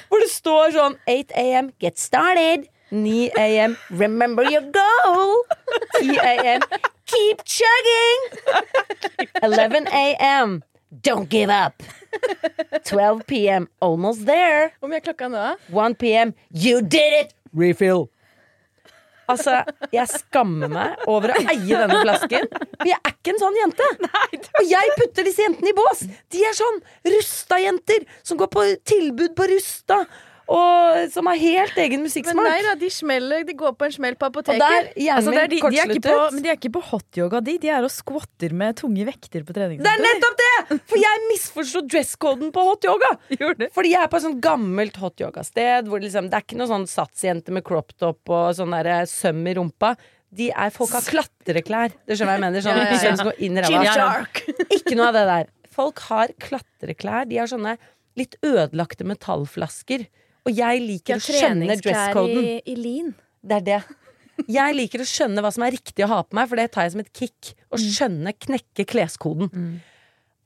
hvor 0.07 0.21
det 0.23 0.29
står 0.31 0.75
sånn 0.77 0.95
8 1.09 1.43
am, 1.59 1.71
get 1.83 2.00
started. 2.00 2.69
9 2.91 3.29
am, 3.39 3.77
remember 3.89 4.43
your 4.43 4.63
goal. 4.75 5.43
10 6.00 6.19
am, 6.53 6.65
keep 7.07 7.43
chugging. 7.47 8.25
11 9.41 9.88
am, 10.19 10.61
don't 11.03 11.29
give 11.29 11.50
up. 11.50 11.83
12 12.83 13.25
pm, 13.27 13.67
almost 13.79 14.25
there. 14.25 14.71
Hvor 14.79 14.91
mye 14.91 15.00
er 15.00 15.05
klokka 15.07 15.31
nå? 15.31 15.45
1 15.71 15.95
pm, 16.00 16.33
you 16.51 16.81
did 16.81 17.15
it! 17.21 17.33
Refill. 17.53 18.09
Altså, 19.31 19.61
jeg 19.93 20.09
skammer 20.11 20.71
meg 20.71 21.05
over 21.11 21.33
å 21.33 21.38
eie 21.45 21.77
denne 21.83 22.01
flasken. 22.01 22.50
For 22.51 22.89
jeg 22.89 22.97
er 22.97 23.13
ikke 23.13 23.33
en 23.35 23.41
sånn 23.43 23.59
jente. 23.61 23.88
Og 24.59 24.65
jeg 24.67 24.95
putter 24.97 25.27
disse 25.27 25.45
jentene 25.45 25.71
i 25.71 25.77
bås. 25.77 26.03
De 26.33 26.43
er 26.47 26.57
sånn 26.57 26.81
Rusta-jenter 27.13 28.05
som 28.27 28.39
går 28.41 28.51
på 28.51 28.65
tilbud 28.91 29.35
på 29.38 29.47
Rusta. 29.53 30.03
Og 30.51 31.12
som 31.13 31.27
har 31.29 31.38
helt 31.39 31.77
egen 31.79 32.03
Men 32.03 32.39
nei 32.43 32.60
da, 32.65 32.74
de 32.79 32.89
smeller, 32.91 33.46
de 33.48 33.55
går 33.58 33.75
på 33.79 33.88
en 33.88 33.93
smell 33.96 34.17
på 34.20 34.27
og 34.27 34.34
apoteket. 34.34 34.60
der 34.60 34.89
Altså, 35.15 35.31
det 35.31 35.43
er 35.43 35.51
de, 35.53 35.60
de 35.62 35.79
er 35.79 35.93
ikke 35.96 36.03
på, 36.05 36.17
men 36.36 36.43
de 36.43 36.51
er 36.51 36.58
ikke 36.60 36.74
på 36.75 36.84
hotyoga, 36.89 37.41
de. 37.48 37.58
De 37.62 37.72
er 37.72 37.88
og 37.88 37.93
skvatter 37.93 38.55
med 38.58 38.79
tunge 38.81 39.05
vekter 39.08 39.46
på 39.48 39.55
Det 39.55 39.91
er 39.93 40.03
nettopp 40.03 40.39
det! 40.41 40.79
For 40.91 41.00
jeg 41.00 41.25
misforsto 41.29 41.84
dresscoden 41.88 42.51
på 42.55 42.65
hot 42.67 42.88
yoga. 42.89 43.12
Fordi 43.75 43.93
jeg 43.93 44.01
er 44.03 44.12
på 44.12 44.20
et 44.20 44.25
sånt 44.27 44.41
gammelt 44.43 45.00
hot 45.01 45.24
yoga-sted 45.24 45.88
hvor 45.91 46.03
liksom, 46.03 46.27
det 46.31 46.39
er 46.39 46.48
ikke 46.48 46.60
noe 46.60 46.72
sånn 46.72 46.88
satsjente 46.89 47.55
med 47.55 47.65
crop 47.67 47.96
top 48.00 48.31
og 48.31 48.51
sånn 48.58 48.75
der 48.75 49.05
søm 49.10 49.46
i 49.48 49.55
rumpa. 49.58 49.96
De 50.31 50.48
er, 50.51 50.72
folk 50.72 50.93
har 50.96 51.03
klatreklær. 51.03 51.96
Det 52.08 52.15
skjønner 52.15 52.38
jeg 52.38 52.43
mener. 52.46 52.63
Sånn, 52.63 52.79
Ja, 53.67 53.81
ja, 53.84 53.96
ja. 54.00 54.67
Ikke 54.77 54.96
noe 54.96 55.10
av 55.12 55.17
det 55.17 55.25
der. 55.27 55.50
Folk 55.75 56.00
har 56.08 56.31
klatreklær. 56.39 57.27
De 57.27 57.39
har 57.41 57.51
sånne 57.51 57.75
litt 58.20 58.38
ødelagte 58.43 59.08
metallflasker. 59.08 60.05
Og 60.48 60.57
jeg 60.57 60.81
liker 60.83 61.19
å 61.19 61.24
skjønne 61.24 61.77
dresscoden. 61.77 62.48
i, 62.65 62.75
i. 62.75 62.95
Det 63.41 63.60
er 63.60 63.65
det. 63.67 63.81
Jeg 64.50 64.74
liker 64.74 65.03
å 65.03 65.05
skjønne 65.05 65.43
hva 65.43 65.51
som 65.53 65.65
er 65.67 65.75
riktig 65.75 66.05
å 66.05 66.10
ha 66.10 66.21
på 66.25 66.38
meg, 66.38 66.50
for 66.50 66.57
det 66.57 66.71
tar 66.74 66.88
jeg 66.88 66.95
som 66.95 67.03
et 67.03 67.12
kick. 67.13 67.51
Å 67.69 67.77
skjønne, 67.81 68.33
knekke 68.33 68.88
kleskoden. 68.89 69.51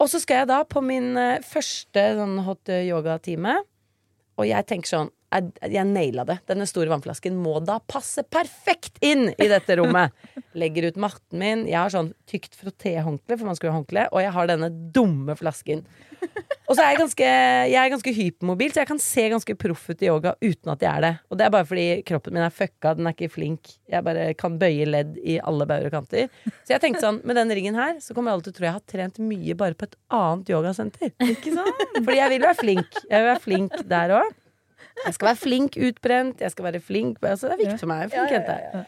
Og 0.01 0.11
så 0.11 0.19
skal 0.19 0.41
jeg 0.41 0.51
da 0.51 0.59
på 0.67 0.81
min 0.83 1.13
eh, 1.15 1.43
første 1.45 2.01
sånn 2.17 2.41
hot 2.43 2.71
yoga-time, 2.73 3.55
og 4.35 4.49
jeg 4.49 4.67
tenker 4.67 4.91
sånn 4.91 5.11
jeg, 5.33 5.73
jeg 5.73 5.87
naila 5.89 6.25
det. 6.27 6.37
Denne 6.49 6.67
store 6.69 6.91
vannflasken 6.91 7.37
må 7.41 7.57
da 7.65 7.79
passe 7.91 8.23
perfekt 8.23 8.99
inn 9.05 9.29
i 9.31 9.49
dette 9.51 9.77
rommet. 9.79 10.13
Legger 10.61 10.89
ut 10.89 10.99
matten 11.01 11.41
min. 11.41 11.65
Jeg 11.69 11.79
har 11.79 11.93
sånn 11.93 12.13
tykt 12.29 12.55
frottéhåndkle, 12.59 13.37
for 13.37 13.49
man 13.49 13.57
skal 13.57 13.69
jo 13.69 13.75
ha 13.75 13.79
håndkle, 13.81 14.07
og 14.11 14.23
jeg 14.23 14.35
har 14.37 14.51
denne 14.51 14.71
dumme 14.95 15.35
flasken. 15.39 15.83
Og 16.65 16.73
så 16.73 16.81
er 16.81 16.93
jeg 16.93 17.01
ganske, 17.03 17.25
jeg 17.69 17.77
er 17.77 17.91
ganske 17.93 18.13
hypermobil, 18.17 18.71
så 18.73 18.81
jeg 18.81 18.89
kan 18.89 19.01
se 19.01 19.25
ganske 19.29 19.55
proff 19.61 19.83
ut 19.91 20.01
i 20.01 20.07
yoga 20.09 20.33
uten 20.41 20.71
at 20.73 20.81
jeg 20.81 20.89
er 20.89 21.03
det. 21.03 21.11
Og 21.29 21.37
det 21.37 21.45
er 21.45 21.51
bare 21.53 21.67
fordi 21.69 21.85
kroppen 22.07 22.33
min 22.33 22.45
er 22.45 22.53
fucka, 22.53 22.95
den 22.97 23.05
er 23.05 23.13
ikke 23.13 23.29
flink. 23.35 23.75
Jeg 23.91 24.05
bare 24.07 24.31
kan 24.39 24.55
bøye 24.61 24.87
ledd 24.89 25.19
i 25.21 25.37
alle 25.37 25.67
bauger 25.69 25.91
og 25.91 25.99
kanter. 25.99 26.31
Så 26.63 26.73
jeg 26.73 26.81
tenkte 26.81 27.03
sånn, 27.05 27.19
med 27.27 27.37
den 27.37 27.53
ringen 27.53 27.77
her, 27.77 27.99
så 28.01 28.17
kommer 28.17 28.33
alle 28.33 28.47
til 28.47 28.55
å 28.55 28.57
tro 28.57 28.65
jeg 28.65 28.77
har 28.79 28.87
trent 28.89 29.21
mye 29.21 29.57
bare 29.59 29.77
på 29.77 29.85
et 29.85 29.99
annet 30.17 30.49
yogasenter. 30.55 31.13
Ikke 31.35 31.53
sant? 31.53 31.85
Fordi 31.99 32.17
jeg 32.17 32.33
vil 32.33 32.47
være 32.47 32.59
flink. 32.63 32.99
Jeg 33.03 33.13
vil 33.13 33.29
være 33.29 33.45
flink 33.45 33.77
der 33.91 34.17
òg. 34.23 34.33
Jeg 35.03 35.13
skal 35.17 35.27
være 35.27 35.39
flink 35.41 35.77
utbrent, 35.77 36.41
jeg 36.41 36.51
skal 36.53 36.65
være 36.69 36.81
flink 36.81 37.17
altså, 37.21 37.51
Det 37.51 37.57
er 37.57 37.63
viktig 37.65 37.81
for 37.81 37.91
meg. 37.91 38.09
Flink 38.13 38.31
jente. 38.31 38.85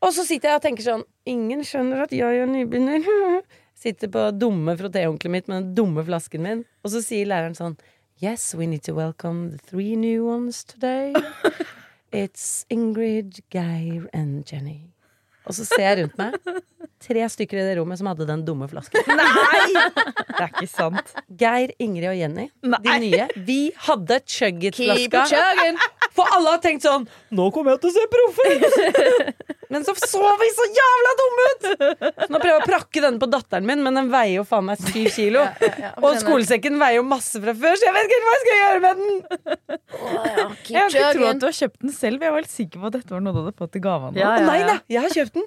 Og 0.00 0.14
så 0.16 0.24
sitter 0.24 0.52
jeg 0.52 0.60
og 0.60 0.64
tenker 0.64 0.86
sånn 0.86 1.02
Ingen 1.28 1.64
skjønner 1.66 2.06
at 2.06 2.14
jeg 2.16 2.40
er 2.40 2.48
nybegynner. 2.48 3.42
Sitter 3.80 4.10
på 4.12 4.26
dumme 4.36 4.74
frotéhåndkleet 4.76 5.32
mitt 5.32 5.48
med 5.48 5.62
den 5.62 5.74
dumme 5.76 6.04
flasken 6.04 6.44
min, 6.44 6.64
og 6.84 6.92
så 6.92 7.00
sier 7.04 7.28
læreren 7.28 7.56
sånn 7.56 7.78
Yes, 8.20 8.54
we 8.54 8.66
need 8.68 8.84
to 8.84 8.92
welcome 8.92 9.50
the 9.50 9.58
three 9.58 9.96
new 9.96 10.26
ones 10.28 10.62
today. 10.64 11.14
It's 12.12 12.66
Ingrid, 12.68 13.40
Geir 13.48 14.10
and 14.12 14.44
Jenny. 14.44 14.92
Og 15.50 15.56
så 15.58 15.66
ser 15.66 15.82
jeg 15.88 15.98
rundt 16.04 16.16
meg. 16.20 16.36
Tre 17.00 17.24
stykker 17.32 17.58
i 17.58 17.62
det 17.64 17.76
rommet 17.78 17.98
som 17.98 18.06
hadde 18.10 18.26
den 18.28 18.42
dumme 18.46 18.66
flasken. 18.70 19.02
Nei! 19.08 19.70
Det 19.72 20.44
er 20.44 20.50
ikke 20.50 20.68
sant. 20.70 21.14
Geir, 21.40 21.72
Ingrid 21.80 22.10
og 22.12 22.18
Jenny, 22.20 22.44
de 22.62 22.98
nye. 23.02 23.26
Vi 23.48 23.58
hadde 23.88 24.20
chugget-flaska. 24.28 25.24
For 26.16 26.26
alle 26.34 26.56
har 26.56 26.60
tenkt 26.64 26.82
sånn 26.82 27.04
Nå 27.36 27.44
kommer 27.54 27.76
jeg 27.76 27.82
til 27.84 27.90
å 27.90 27.94
se 27.94 28.06
proff 28.10 28.38
ut! 28.42 29.30
Men 29.70 29.84
så 29.86 29.92
så 29.94 30.20
vi 30.40 30.48
så 30.56 30.64
jævla 30.74 31.10
dumme 31.20 31.42
ut! 31.46 31.66
Så 32.24 32.26
nå 32.32 32.40
prøver 32.42 32.54
jeg 32.56 32.62
å 32.62 32.66
prakke 32.66 33.02
denne 33.04 33.22
på 33.22 33.28
datteren 33.30 33.68
min, 33.68 33.84
men 33.86 33.94
den 33.94 34.08
veier 34.10 34.40
jo 34.40 34.42
faen 34.48 34.64
meg 34.66 34.80
syv 34.82 35.06
kilo. 35.14 35.44
ja, 35.62 35.92
Og 36.02 36.16
skolesekken 36.18 36.74
veier 36.80 36.96
jo 36.98 37.04
masse 37.06 37.38
fra 37.38 37.54
før, 37.54 37.76
så 37.78 37.86
jeg 37.86 37.94
vet 37.94 38.08
ikke 38.08 38.16
helt 38.18 38.26
hva 38.26 38.32
jeg 38.34 38.42
skal 38.42 38.58
gjøre 38.58 38.80
med 38.82 39.04
den! 39.04 39.12
Jeg 39.70 40.56
Keep 40.66 40.80
har 40.80 40.90
ikke 40.90 41.12
trodd 41.14 41.28
at 41.30 41.38
du 41.44 41.46
har 41.46 41.56
kjøpt 41.60 41.84
den 41.86 41.94
selv. 41.94 42.26
Jeg 42.26 42.34
var 42.34 42.42
helt 42.42 42.50
sikker 42.56 42.82
på 42.82 42.90
at 42.90 42.96
dette 42.98 43.14
var 43.14 43.22
noe 43.22 43.36
du 43.36 43.40
hadde 43.44 43.54
fått 43.62 43.78
i 43.78 43.84
gave. 43.86 44.10
av 44.10 44.16
noen. 44.16 44.20
Ja, 44.24 44.32
ja, 44.40 44.48
nei 44.50 44.58
da, 44.66 44.74
jeg 44.90 45.04
har 45.06 45.14
kjøpt 45.20 45.38
den. 45.38 45.46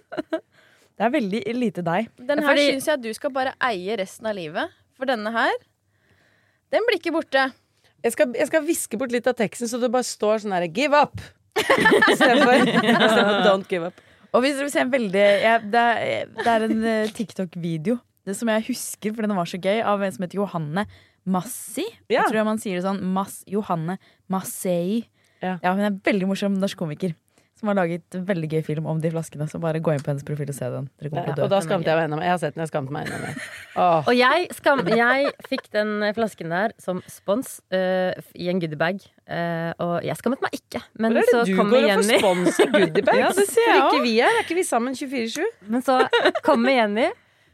Det 0.93 1.08
er 1.10 1.13
veldig 1.17 1.41
lite 1.60 1.84
deg. 1.89 2.08
Den 2.32 2.43
her 2.45 2.47
Fordi- 2.54 2.69
syns 2.71 2.88
jeg 2.93 3.04
du 3.04 3.12
skal 3.19 3.36
bare 3.36 3.54
eie 3.67 3.99
resten 3.99 4.32
av 4.32 4.39
livet. 4.39 4.71
For 4.95 5.10
denne 5.10 5.36
her, 5.36 5.52
den 6.71 6.88
blir 6.88 7.02
ikke 7.02 7.12
borte. 7.19 7.49
Jeg 8.04 8.16
skal, 8.16 8.34
jeg 8.36 8.50
skal 8.50 8.66
viske 8.68 9.00
bort 9.00 9.13
litt 9.16 9.28
av 9.30 9.38
teksten, 9.39 9.70
så 9.72 9.80
det 9.80 9.92
bare 9.94 10.04
står 10.04 10.44
sånn 10.44 10.56
her 10.56 10.68
'give 10.68 10.98
up'. 10.98 11.22
Istedenfor 12.12 13.46
'don't 13.46 13.70
give 13.70 13.88
up'. 13.88 14.02
Og 14.34 14.42
hvis 14.42 14.58
dere 14.58 14.66
vil 14.66 14.74
se 14.74 14.82
en 14.82 14.92
veldig 14.92 15.24
jeg, 15.44 15.72
det, 15.72 15.80
er, 15.80 16.26
det 16.39 16.48
er 16.50 16.66
en 16.66 16.84
eh, 16.89 17.12
TikTok-video 17.13 18.00
Det 18.26 18.34
som 18.36 18.50
jeg 18.50 18.66
husker, 18.70 19.13
for 19.13 19.22
den 19.22 19.36
var 19.36 19.46
så 19.46 19.60
gøy, 19.62 19.82
av 19.84 20.02
en 20.02 20.12
som 20.16 20.24
heter 20.24 20.39
Johanne 20.39 20.86
Massi. 21.26 21.84
Ja. 22.10 22.24
Jeg 22.24 22.32
tror 22.32 22.46
man 22.48 22.60
sier 22.60 22.80
det 22.80 22.86
sånn. 22.86 23.02
Mas, 23.16 23.44
Johanne 23.48 23.98
Massei. 24.32 25.04
Ja. 25.44 25.58
Ja, 25.63 25.74
hun 25.76 25.84
er 25.84 25.98
veldig 26.04 26.28
morsom 26.28 26.56
norsk 26.60 26.80
komiker. 26.80 27.16
Som 27.63 27.69
har 27.71 27.78
laget 27.78 28.15
en 28.17 28.26
veldig 28.28 28.47
gøy 28.52 28.62
film 28.67 28.88
om 28.91 28.97
de 28.99 29.08
flaskene. 29.08 29.45
Så 29.47 29.56
bare 29.63 29.80
gå 29.80 29.93
inn 29.95 30.02
på 30.04 30.12
hennes 30.12 30.26
profil 30.28 30.49
og 30.52 30.56
se 30.58 30.67
den. 30.67 30.89
Dere 30.99 31.12
kommer 31.13 31.30
til 31.30 31.45
å 31.45 31.45
Og 31.45 31.54
da 31.54 31.62
skamte 31.63 31.88
jeg 31.88 31.95
meg 31.95 32.10
enda 32.10 32.17
mer. 32.19 32.26
Jeg 32.28 32.34
har 32.34 32.41
sett 32.41 32.58
den, 32.58 32.63
jeg 32.65 32.71
skamte 32.73 32.91
meg 32.91 33.08
enda 33.08 33.19
mer. 33.21 33.45
Oh. 33.80 34.10
Og 34.12 34.17
jeg, 34.17 34.49
skam, 34.58 34.82
jeg 34.91 35.32
fikk 35.47 35.69
den 35.71 35.93
flasken 36.17 36.52
der 36.52 36.76
som 36.84 36.99
spons 37.08 37.56
uh, 37.71 38.12
i 38.36 38.52
en 38.52 38.60
goodiebag. 38.60 38.99
Uh, 39.23 39.71
og 39.80 39.95
jeg 40.04 40.19
skammet 40.19 40.43
meg 40.43 40.60
ikke. 40.60 40.84
Men 40.99 41.15
Hvor 41.15 41.23
er 41.23 41.32
så 41.32 41.47
du 41.47 41.56
kommer 41.56 41.78
går 41.78 41.80
og 41.80 41.88
får 41.88 41.93
Jenny. 41.93 42.19
spons 42.19 42.60
i 42.60 42.69
goodiebags? 42.76 43.19
Ja, 43.23 43.32
det 43.39 43.47
ser 43.47 43.71
jeg 43.71 44.15
er? 44.28 44.28
Er 44.28 44.43
ikke 44.43 44.60
vi 44.60 44.67
sammen 44.67 44.99
24-7? 44.99 45.39
Men 45.71 45.88
så 45.88 46.02
kommer 46.43 46.76
Jenny 46.76 47.08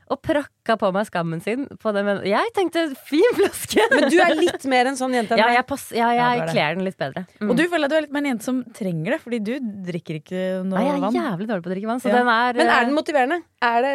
og 0.10 0.22
prakka 0.26 0.76
på 0.82 0.90
meg 0.96 1.06
skammen 1.10 1.42
sin. 1.44 1.68
På 1.82 1.94
den, 1.94 2.08
men 2.08 2.22
jeg 2.28 2.54
tenkte 2.56 2.88
fin 3.08 3.36
flaske! 3.38 3.86
Men 3.94 4.08
du 4.10 4.18
er 4.24 4.34
litt 4.38 4.66
mer 4.72 4.90
en 4.90 4.98
sånn 5.00 5.14
jente 5.14 5.36
enn 5.36 5.44
Ja, 5.44 5.50
jeg, 5.60 5.66
pass, 5.70 5.90
ja, 5.94 6.10
Ja, 6.18 6.30
jeg 6.34 6.46
er 6.48 6.54
kler 6.54 6.80
den 6.80 6.88
litt 6.88 6.98
bedre. 7.02 7.26
Mm. 7.40 7.52
Og 7.52 7.60
du 7.60 7.66
føler 7.70 7.86
at 7.86 7.94
du 7.94 7.98
er 8.00 8.08
litt 8.08 8.16
mer 8.16 8.26
en 8.26 8.32
jente 8.34 8.48
som 8.50 8.64
trenger 8.76 9.16
det, 9.16 9.20
fordi 9.26 9.42
du 9.46 9.54
drikker 9.90 10.22
ikke 10.22 10.42
noe 10.66 10.74
vann. 10.74 10.74
Nei, 10.74 10.88
jeg 10.88 10.96
er 10.96 11.06
vann. 11.06 11.20
jævlig 11.20 11.50
dårlig 11.52 11.66
på 11.68 11.70
å 11.70 11.76
drikke 11.76 11.92
vann. 11.94 12.02
Så 12.02 12.10
Ja. 12.10 12.18
den 12.18 12.34
er, 12.34 12.58
Men 12.58 12.68
er 12.68 12.80
eh, 12.80 12.90
den 12.90 12.98
motiverende? 12.98 13.40
Er 13.62 13.86
det 13.86 13.94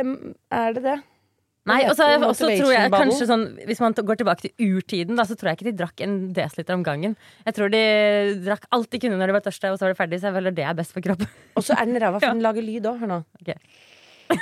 er 0.55 0.79
det? 0.79 0.83
det? 0.87 1.01
Nei, 1.65 1.79
og 1.89 1.95
så 1.97 2.05
og 2.21 2.35
så 2.37 2.51
tror 2.53 2.73
jeg 2.75 2.91
kanskje 2.93 3.25
sånn 3.25 3.45
Hvis 3.65 3.81
man 3.81 3.95
går 3.97 4.19
tilbake 4.21 4.45
til 4.45 4.53
urtiden, 4.77 5.17
da, 5.17 5.25
så 5.25 5.33
tror 5.33 5.51
jeg 5.51 5.59
ikke 5.59 5.71
de 5.71 5.79
drakk 5.79 6.03
en 6.05 6.19
desiliter 6.37 6.77
om 6.77 6.85
gangen. 6.85 7.17
Jeg 7.49 7.57
tror 7.57 7.73
de 7.73 7.81
drakk 8.45 8.69
alt 8.71 8.91
de 8.93 9.01
kunne 9.01 9.17
når 9.17 9.33
de 9.33 9.37
var 9.39 9.47
tørste, 9.47 9.73
og 9.73 9.79
så 9.81 9.87
var 9.89 9.95
de 9.95 9.99
ferdig. 10.03 10.21
Så 10.21 10.29
jeg 10.29 10.37
føler 10.37 10.55
det 10.55 10.67
er 10.69 10.77
best 10.77 10.93
for 10.93 11.01
kroppen. 11.05 11.31
Og 11.57 11.65
så 11.65 11.73
er 11.79 11.89
den 11.89 11.97
ræva, 12.03 12.21
for 12.21 12.29
den 12.37 12.45
lager 12.45 12.67
lyd 12.67 12.85
òg. 12.91 13.01
Hør 13.01 13.13
nå. 13.15 13.19
Ok. 13.41 13.55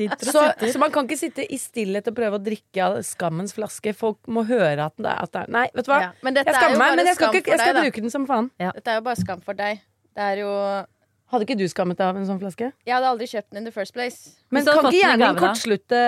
Så, 0.00 0.40
så 0.72 0.78
man 0.80 0.92
kan 0.94 1.04
ikke 1.04 1.18
sitte 1.18 1.44
i 1.44 1.58
stillhet 1.60 2.06
og 2.08 2.14
prøve 2.16 2.38
å 2.38 2.42
drikke 2.42 2.84
av 2.84 2.94
skammens 3.04 3.52
flaske. 3.52 3.92
Folk 3.96 4.30
må 4.32 4.46
høre 4.48 4.86
at 4.86 4.94
det 4.96 5.10
er, 5.10 5.26
at 5.26 5.32
det 5.34 5.42
er 5.42 5.50
Nei, 5.52 5.64
vet 5.74 5.84
du 5.84 5.90
hva? 5.92 5.98
Ja, 6.06 6.10
men 6.24 6.38
dette 6.38 6.48
Jeg 6.48 6.56
er 6.56 6.62
skammer 6.62 6.80
meg, 6.80 6.94
men 6.96 7.10
jeg 7.10 7.18
skal, 7.18 7.36
ikke, 7.36 7.52
jeg 7.52 7.60
skal 7.60 7.76
deg, 7.76 7.88
bruke 7.88 8.04
den 8.06 8.14
som 8.14 8.24
faen. 8.30 8.48
Dette 8.62 8.94
er 8.94 9.00
jo 9.00 9.04
bare 9.10 9.20
skam 9.20 9.42
for 9.44 9.58
deg. 9.58 9.82
Det 10.16 10.30
er 10.30 10.42
jo 10.44 10.54
Hadde 11.30 11.46
ikke 11.46 11.60
du 11.60 11.66
skammet 11.70 12.00
deg 12.00 12.10
av 12.10 12.16
en 12.18 12.26
sånn 12.26 12.40
flaske? 12.40 12.72
Jeg 12.88 12.94
hadde 12.96 13.10
aldri 13.12 13.28
kjøpt 13.30 13.52
den 13.52 13.60
in 13.60 13.66
the 13.68 13.74
first 13.74 13.94
place. 13.94 14.32
Men 14.50 14.64
Så 14.66 14.72
kan 14.74 14.88
ikke 14.88 14.98
hjernen 14.98 15.36
kortslutte 15.38 16.00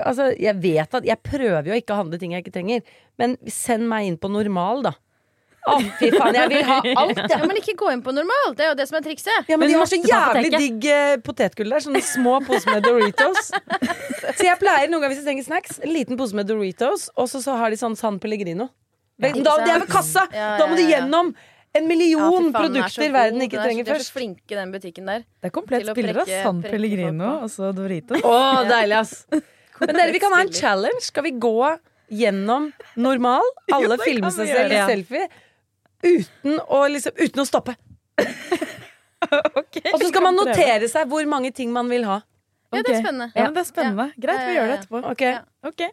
Altså, 0.00 0.28
jeg 0.38 0.54
vet 0.62 0.94
at 0.94 1.06
Jeg 1.06 1.22
prøver 1.26 1.70
jo 1.70 1.78
ikke 1.78 1.94
å 1.94 2.00
handle 2.02 2.18
ting 2.22 2.34
jeg 2.34 2.44
ikke 2.44 2.54
trenger, 2.54 2.82
men 3.18 3.34
send 3.50 3.88
meg 3.90 4.06
inn 4.06 4.18
på 4.22 4.30
normal, 4.30 4.84
da. 4.86 4.92
Å, 5.64 5.74
fy 5.96 6.10
faen, 6.12 6.36
jeg 6.36 6.50
vil 6.52 6.64
ha 6.68 6.74
alt, 7.00 7.18
Ja, 7.22 7.28
jeg. 7.38 7.46
men 7.48 7.56
ikke 7.60 7.72
gå 7.80 7.88
inn 7.94 8.02
på 8.04 8.12
normal. 8.12 8.52
Det 8.58 8.66
er 8.66 8.68
jo 8.72 8.76
det 8.76 8.84
som 8.90 8.98
er 8.98 9.04
trikset. 9.06 9.48
Ja, 9.48 9.56
men 9.56 9.64
Men 9.64 9.72
de 9.72 9.78
har 9.80 9.88
så 9.88 9.96
jævlig 9.96 10.50
digg 10.52 10.86
eh, 10.92 11.14
potetgull 11.24 11.72
der. 11.72 11.84
Sånne 11.86 12.02
små 12.04 12.34
poser 12.44 12.74
med 12.74 12.84
Doritos. 12.84 13.48
Så 14.36 14.44
jeg 14.44 14.58
pleier 14.60 14.90
noen 14.92 15.00
ganger 15.04 15.14
hvis 15.14 15.22
jeg 15.22 15.28
trenger 15.30 15.46
snacks, 15.46 15.78
en 15.84 15.92
liten 15.94 16.18
pose 16.20 16.36
med 16.36 16.48
Doritos, 16.48 17.06
og 17.16 17.28
så, 17.30 17.40
så 17.44 17.54
har 17.60 17.72
de 17.72 17.78
sånn 17.80 17.96
San 17.96 18.16
Pellegrino. 18.20 18.68
Ja, 19.22 19.30
da, 19.36 19.52
det 19.62 19.72
er 19.76 19.82
ved 19.84 19.90
kassa! 19.92 20.24
Ja, 20.34 20.54
Da 20.58 20.66
må 20.66 20.74
du 20.76 20.82
ja, 20.82 20.88
ja. 20.88 20.96
gjennom 20.98 21.30
en 21.74 21.88
million 21.90 22.22
ja, 22.24 22.48
er 22.48 22.54
produkter 22.56 23.06
god. 23.08 23.14
verden 23.14 23.44
ikke 23.46 23.60
trenger 23.62 23.86
først. 23.88 24.00
De 24.00 24.04
er 24.04 24.08
så 24.08 24.16
flinke 24.16 24.54
i 24.54 24.58
den 24.58 24.72
butikken 24.74 25.08
der. 25.10 25.24
Det 25.42 25.50
er 25.50 25.54
komplett 25.54 25.88
spiller 25.88 26.20
av 26.24 26.30
San 26.30 26.60
Pellegrino 26.64 27.30
og 27.44 27.48
så 27.52 27.70
Doritos. 27.76 28.20
Å, 28.24 28.36
deilig, 28.68 29.00
ass. 29.00 29.14
Men 29.84 29.96
dere, 29.98 30.12
vi 30.14 30.22
kan 30.22 30.34
ha 30.36 30.42
en 30.44 30.52
challenge. 30.54 31.02
Skal 31.08 31.26
vi 31.26 31.34
gå 31.42 31.54
gjennom 32.14 32.68
normal? 33.00 33.42
Alle 33.74 33.96
det 33.96 34.06
filme 34.06 34.30
selger 34.34 34.54
seg 34.54 34.60
selv 34.60 34.76
i 34.76 34.82
selfie. 34.92 35.28
Uten 36.04 36.60
å, 36.68 36.84
liksom, 36.92 37.16
uten 37.16 37.42
å 37.42 37.46
stoppe. 37.48 37.76
Og 39.24 39.98
så 39.98 40.08
skal 40.10 40.22
man 40.26 40.36
notere 40.36 40.88
seg 40.92 41.08
hvor 41.10 41.24
mange 41.30 41.50
ting 41.56 41.72
man 41.72 41.88
vil 41.88 42.04
ha. 42.08 42.20
Ja, 42.74 42.82
det 42.82 42.96
er 42.96 43.02
spennende. 43.04 43.30
Ja, 43.34 43.46
men 43.46 43.54
det 43.56 43.62
er 43.62 43.68
spennende. 43.70 44.08
Greit, 44.20 44.46
vi 44.48 44.56
gjør 44.58 44.70
det 44.70 44.78
etterpå. 44.80 45.04
Ok 45.12 45.22
Ja. 45.28 45.42
Ok. 45.64 45.84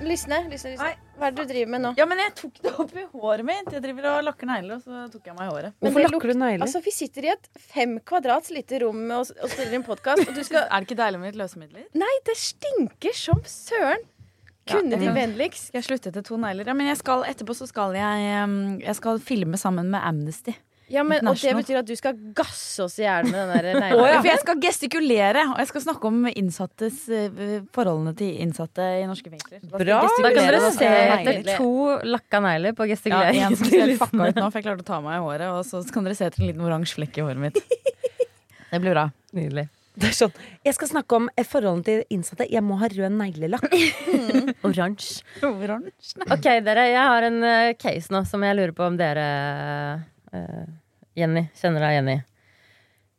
Lysne, 0.00 0.38
lysne, 0.48 0.70
lysne. 0.72 0.86
Hva 1.20 1.28
er 1.28 1.34
det 1.36 1.44
du 1.44 1.50
driver 1.52 1.70
med 1.74 1.82
nå? 1.84 1.90
Ja, 2.00 2.06
men 2.08 2.20
jeg 2.22 2.32
tok 2.38 2.60
det 2.64 2.70
opp 2.82 2.94
i 2.96 3.02
håret 3.12 3.44
mitt. 3.46 3.68
Jeg 3.76 3.82
driver 3.84 4.06
og 4.14 4.22
lakker 4.30 4.48
negler, 4.48 4.78
og 4.78 4.86
så 4.86 5.02
tok 5.12 5.28
jeg 5.28 5.36
meg 5.36 5.50
i 5.50 5.52
håret. 5.52 5.74
Hvorfor 5.84 6.06
lakker 6.06 6.32
du 6.32 6.38
negler? 6.40 6.64
Altså, 6.64 6.80
Vi 6.84 6.94
sitter 6.96 7.26
i 7.28 7.32
et 7.34 7.50
fem 7.74 7.98
kvadrats 8.08 8.48
lite 8.54 8.80
rom 8.84 9.02
og, 9.18 9.28
og 9.36 9.52
spiller 9.52 9.76
inn 9.76 9.84
podkast, 9.86 10.24
og 10.24 10.32
du 10.34 10.40
skal 10.48 10.64
Er 10.64 10.80
det 10.80 10.88
ikke 10.88 10.98
deilig 11.02 11.20
med 11.20 11.30
litt 11.34 11.40
løsemidler? 11.42 11.84
Nei, 12.00 12.14
det 12.28 12.38
stinker 12.40 13.16
som 13.16 13.44
søren! 13.44 14.08
Kunne 14.70 14.96
Ja, 14.96 15.02
de 15.02 15.12
vennligst? 15.16 15.70
Jeg 15.74 15.86
slutte 15.86 16.10
etter 16.12 16.24
to 16.26 16.38
negler? 16.40 16.66
Ja, 16.70 16.74
men 16.76 16.90
jeg 16.90 16.98
skal, 17.00 17.24
etterpå 17.28 17.56
så 17.58 17.68
skal 17.70 17.94
jeg, 17.98 18.32
jeg 18.84 18.98
skal 18.98 19.22
filme 19.24 19.60
sammen 19.60 19.90
med 19.92 20.02
Amnesty. 20.02 20.56
Ja, 20.90 21.04
men, 21.06 21.22
Og 21.30 21.38
det 21.38 21.52
betyr 21.54 21.78
at 21.78 21.86
du 21.86 21.92
skal 21.94 22.16
gasse 22.34 22.82
oss 22.82 22.96
i 22.98 23.04
hjel 23.04 23.28
med 23.30 23.52
den 23.52 23.76
der 23.78 23.90
ja. 23.94 24.16
For 24.18 24.26
jeg 24.26 24.40
skal 24.42 24.58
gestikulere, 24.64 25.44
og 25.52 25.60
jeg 25.62 25.70
skal 25.70 25.84
snakke 25.84 26.10
om 26.10 26.24
innsattes 26.32 27.04
eh, 27.14 27.60
forholdene 27.76 28.14
til 28.18 28.40
innsatte 28.42 28.88
i 28.98 29.04
norske 29.06 29.30
fengsler. 29.30 29.62
Bra. 29.70 30.00
Da 30.02 30.32
kan 30.34 30.50
dere 30.50 30.72
se 30.74 30.90
etter 30.90 31.52
to 31.52 31.70
lakka 32.10 32.42
negler 32.42 32.74
på 32.74 32.88
Ja, 32.88 32.96
gestikulering. 32.96 33.44
en 33.46 33.58
som 33.60 33.70
ser 33.70 33.94
fucka 34.02 34.32
ut 34.32 34.42
nå, 34.42 34.48
for 34.48 34.58
jeg 34.58 34.66
klarte 34.66 34.82
å 34.82 34.88
ta 34.90 34.98
meg 35.04 35.20
i 35.20 35.22
håret. 35.28 35.46
Og 35.54 35.62
så 35.68 35.84
kan 35.94 36.08
dere 36.10 36.18
se 36.18 36.26
etter 36.26 36.42
en 36.42 36.50
liten 36.50 36.66
oransje 36.66 36.98
flekk 36.98 37.22
i 37.22 37.26
håret 37.28 37.44
mitt. 37.46 37.62
Det 38.70 38.82
blir 38.82 38.90
bra. 38.90 39.06
Nydelig. 39.38 39.68
Det 40.00 40.08
er 40.08 40.16
sånn. 40.16 40.36
Jeg 40.64 40.76
skal 40.76 40.90
snakke 40.94 41.18
om 41.18 41.26
eh, 41.36 41.46
forholdene 41.46 41.84
til 41.84 42.14
innsatte. 42.14 42.46
Jeg 42.48 42.64
må 42.64 42.78
ha 42.80 42.88
rød 42.88 43.12
neglelakk. 43.18 43.66
Oransje. 44.66 45.20
Oransje. 45.44 46.14
Ok, 46.24 46.48
dere. 46.64 46.86
Jeg 46.88 47.10
har 47.12 47.26
en 47.28 47.38
uh, 47.44 47.72
case 47.80 48.12
nå 48.14 48.22
som 48.28 48.44
jeg 48.46 48.56
lurer 48.56 48.72
på 48.76 48.86
om 48.86 48.96
dere 49.00 49.26
uh, 50.32 50.64
Jenny, 51.18 51.44
kjenner 51.58 51.84
deg 51.84 51.98
igjen 51.98 52.10
i. 52.14 52.16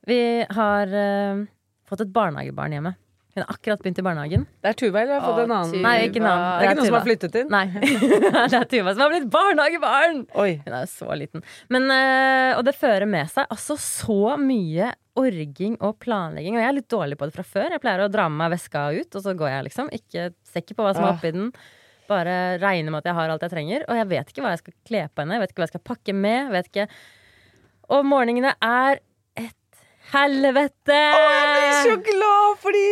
Vi 0.10 0.20
har 0.58 0.96
uh, 0.98 1.46
fått 1.90 2.06
et 2.08 2.14
barnehagebarn 2.16 2.78
hjemme. 2.78 2.96
Hun 3.32 3.46
har 3.46 3.54
akkurat 3.54 3.80
begynt 3.80 4.02
i 4.02 4.04
barnehagen. 4.04 4.42
Det 4.60 4.74
er 4.74 4.76
Tuva, 4.76 5.04
eller 5.04 5.20
har 5.20 5.22
fått 5.24 5.38
Åh, 5.38 5.46
en 5.46 5.54
annen? 5.56 5.84
Nei, 5.86 5.94
ikke 6.10 6.24
navn. 6.24 6.42
Det 6.42 6.66
er 6.66 6.66
ikke 6.66 6.80
noen 6.82 6.90
som 6.90 6.98
har 6.98 7.06
flyttet 7.06 7.38
inn? 7.40 7.54
Nei. 7.54 7.62
det 8.52 8.58
er 8.58 8.66
Tuva 8.74 8.96
som 8.96 9.06
har 9.06 9.14
blitt 9.14 9.30
barnehagebarn! 9.32 10.26
Oi. 10.42 10.50
Hun 10.66 10.76
er 10.76 10.84
jo 10.84 10.90
så 10.92 11.16
liten. 11.16 11.46
Men, 11.72 11.88
og 12.58 12.66
det 12.68 12.74
fører 12.76 13.08
med 13.08 13.32
seg 13.32 13.48
altså 13.54 13.78
så 13.80 14.36
mye 14.42 14.92
orging 15.20 15.76
og 15.84 15.98
planlegging. 16.00 16.56
Og 16.56 16.62
jeg 16.64 16.70
er 16.70 16.78
litt 16.78 16.90
dårlig 16.92 17.18
på 17.20 17.28
det 17.28 17.36
fra 17.36 17.44
før. 17.48 17.70
Jeg 17.76 17.82
pleier 17.84 18.06
å 18.06 18.12
dra 18.12 18.30
med 18.32 18.40
meg 18.46 18.54
veska 18.56 18.88
ut, 18.96 19.16
og 19.20 19.24
så 19.26 19.34
går 19.38 19.50
jeg, 19.52 19.66
liksom. 19.70 19.92
Ikke 19.98 20.30
sikker 20.54 20.78
på 20.78 20.86
hva 20.86 20.94
som 20.96 21.04
er 21.04 21.12
Ah. 21.12 21.18
oppi 21.20 21.32
den. 21.36 21.52
Bare 22.08 22.58
regner 22.60 22.92
med 22.92 23.00
at 23.04 23.12
jeg 23.12 23.16
har 23.16 23.30
alt 23.30 23.42
jeg 23.46 23.52
trenger. 23.54 23.86
Og 23.88 23.96
jeg 23.96 24.08
vet 24.10 24.32
ikke 24.32 24.42
hva 24.44 24.52
jeg 24.56 24.64
skal 24.64 24.74
kle 24.88 25.04
på 25.12 25.22
henne. 25.24 25.34
Jeg 25.38 25.44
vet 25.44 25.52
ikke 25.54 25.62
hva 25.64 25.68
jeg 25.70 25.74
skal 25.76 25.88
pakke 25.92 26.14
med. 26.16 26.52
Vet 26.52 26.68
ikke. 26.72 26.88
Og 27.92 28.06
morgenene 28.06 28.54
er 28.62 29.00
et 29.38 29.80
helvete! 30.12 30.98
Jeg 30.98 31.48
blir 31.56 31.80
så 31.88 31.96
glad, 32.08 32.58
fordi 32.64 32.86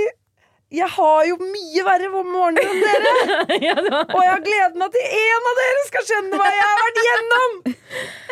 jeg 0.72 0.88
har 0.94 1.24
jo 1.26 1.38
mye 1.42 1.84
verre 1.88 2.10
om 2.20 2.28
morgenen 2.30 2.68
enn 2.68 2.84
dere. 2.84 3.58
ja, 3.68 3.74
var... 3.76 4.06
Og 4.14 4.22
jeg 4.22 4.34
har 4.36 4.44
gleden 4.46 4.84
av 4.86 4.92
at 4.92 5.00
en 5.02 5.48
av 5.52 5.58
dere 5.64 5.86
skal 5.88 6.06
skjønne 6.12 6.40
hva 6.40 6.52
jeg 6.54 6.68
har 6.68 6.84
vært 6.84 7.02
gjennom! 7.08 7.58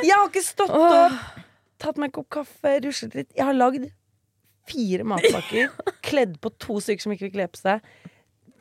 Jeg 0.04 0.13
har 0.13 0.28
ikke 0.30 0.43
stått 0.45 0.76
opp, 0.78 1.17
tatt 1.81 2.01
meg 2.01 2.11
en 2.11 2.17
kopp 2.19 2.29
kaffe, 2.39 2.75
ruslet 2.83 3.17
litt. 3.17 3.31
Jeg 3.37 3.47
har 3.47 3.57
lagd 3.57 3.87
fire 4.67 5.07
matpakker, 5.07 5.71
kledd 6.07 6.37
på 6.43 6.51
to 6.61 6.81
stykker 6.83 7.05
som 7.05 7.15
ikke 7.15 7.29
vil 7.29 7.35
kle 7.37 7.49
på 7.53 7.61
seg. 7.61 7.95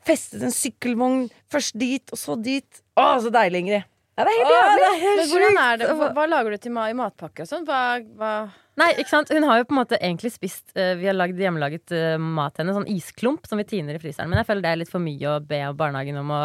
Festet 0.06 0.44
en 0.46 0.54
sykkelvogn, 0.54 1.26
først 1.50 1.78
dit 1.80 2.14
og 2.14 2.20
så 2.20 2.36
dit. 2.38 2.82
Å, 2.94 3.16
så 3.24 3.32
deilig, 3.34 3.64
Ingrid. 3.64 3.88
Ja, 4.16 4.24
det 4.24 4.32
er 4.32 4.38
helt 4.40 4.52
jævlig. 4.54 5.16
Men 5.18 5.26
hvordan 5.32 5.58
er 5.60 5.80
det? 5.80 5.88
Hva, 5.98 6.06
hva 6.16 6.28
lager 6.30 6.54
du 6.54 6.62
til 6.62 6.72
ma 6.72 6.86
i 6.88 6.94
matpakke 6.96 7.44
og 7.44 7.50
sånn? 7.50 7.66
Hva, 7.68 7.80
hva 8.16 8.30
Nei, 8.76 8.90
ikke 9.00 9.08
sant? 9.08 9.30
Hun 9.32 9.44
har 9.48 9.60
jo 9.60 9.66
på 9.68 9.72
en 9.72 9.78
måte 9.78 9.96
egentlig 9.96 10.30
spist 10.34 10.74
uh, 10.76 10.92
Vi 11.00 11.08
har 11.08 11.16
lagd 11.16 11.38
hjemmelaget 11.40 11.92
uh, 11.96 12.16
mat 12.20 12.52
til 12.56 12.64
henne, 12.64 12.74
sånn 12.76 12.90
isklump 12.92 13.48
som 13.48 13.60
vi 13.60 13.66
tiner 13.68 13.96
i 13.96 14.00
fryseren. 14.00 14.28
Men 14.32 14.42
jeg 14.42 14.48
føler 14.50 14.64
det 14.64 14.72
er 14.72 14.80
litt 14.82 14.92
for 14.92 15.04
mye 15.04 15.32
å 15.32 15.36
be 15.44 15.60
barnehagen 15.76 16.20
om 16.20 16.32
å 16.36 16.40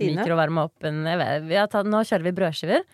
mikrovarme 0.00 0.66
opp 0.68 0.88
en 0.88 1.02
jeg 1.08 1.20
vet, 1.20 1.48
vi 1.48 1.58
har 1.60 1.68
tatt, 1.72 1.88
Nå 1.88 2.00
kjører 2.08 2.28
vi 2.28 2.34
brødskiver. 2.40 2.84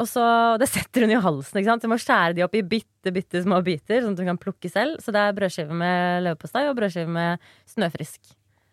Og 0.00 0.08
så, 0.08 0.24
Det 0.58 0.68
setter 0.70 1.04
hun 1.04 1.12
i 1.12 1.20
halsen. 1.20 1.58
ikke 1.60 1.68
sant? 1.68 1.82
Du 1.84 1.90
må 1.92 1.98
skjære 2.00 2.36
de 2.36 2.44
opp 2.46 2.54
i 2.56 2.62
bitte 2.64 3.12
bitte 3.12 3.42
små 3.44 3.58
biter, 3.64 4.00
sånn 4.00 4.14
at 4.16 4.22
hun 4.22 4.30
kan 4.32 4.40
plukke 4.40 4.70
selv. 4.72 5.00
Så 5.02 5.12
det 5.12 5.20
er 5.20 5.34
brødskive 5.36 5.74
med 5.76 6.22
leverpostei 6.28 6.68
og 6.70 6.78
brødskive 6.78 7.10
med 7.12 7.42
snøfrisk 7.68 8.32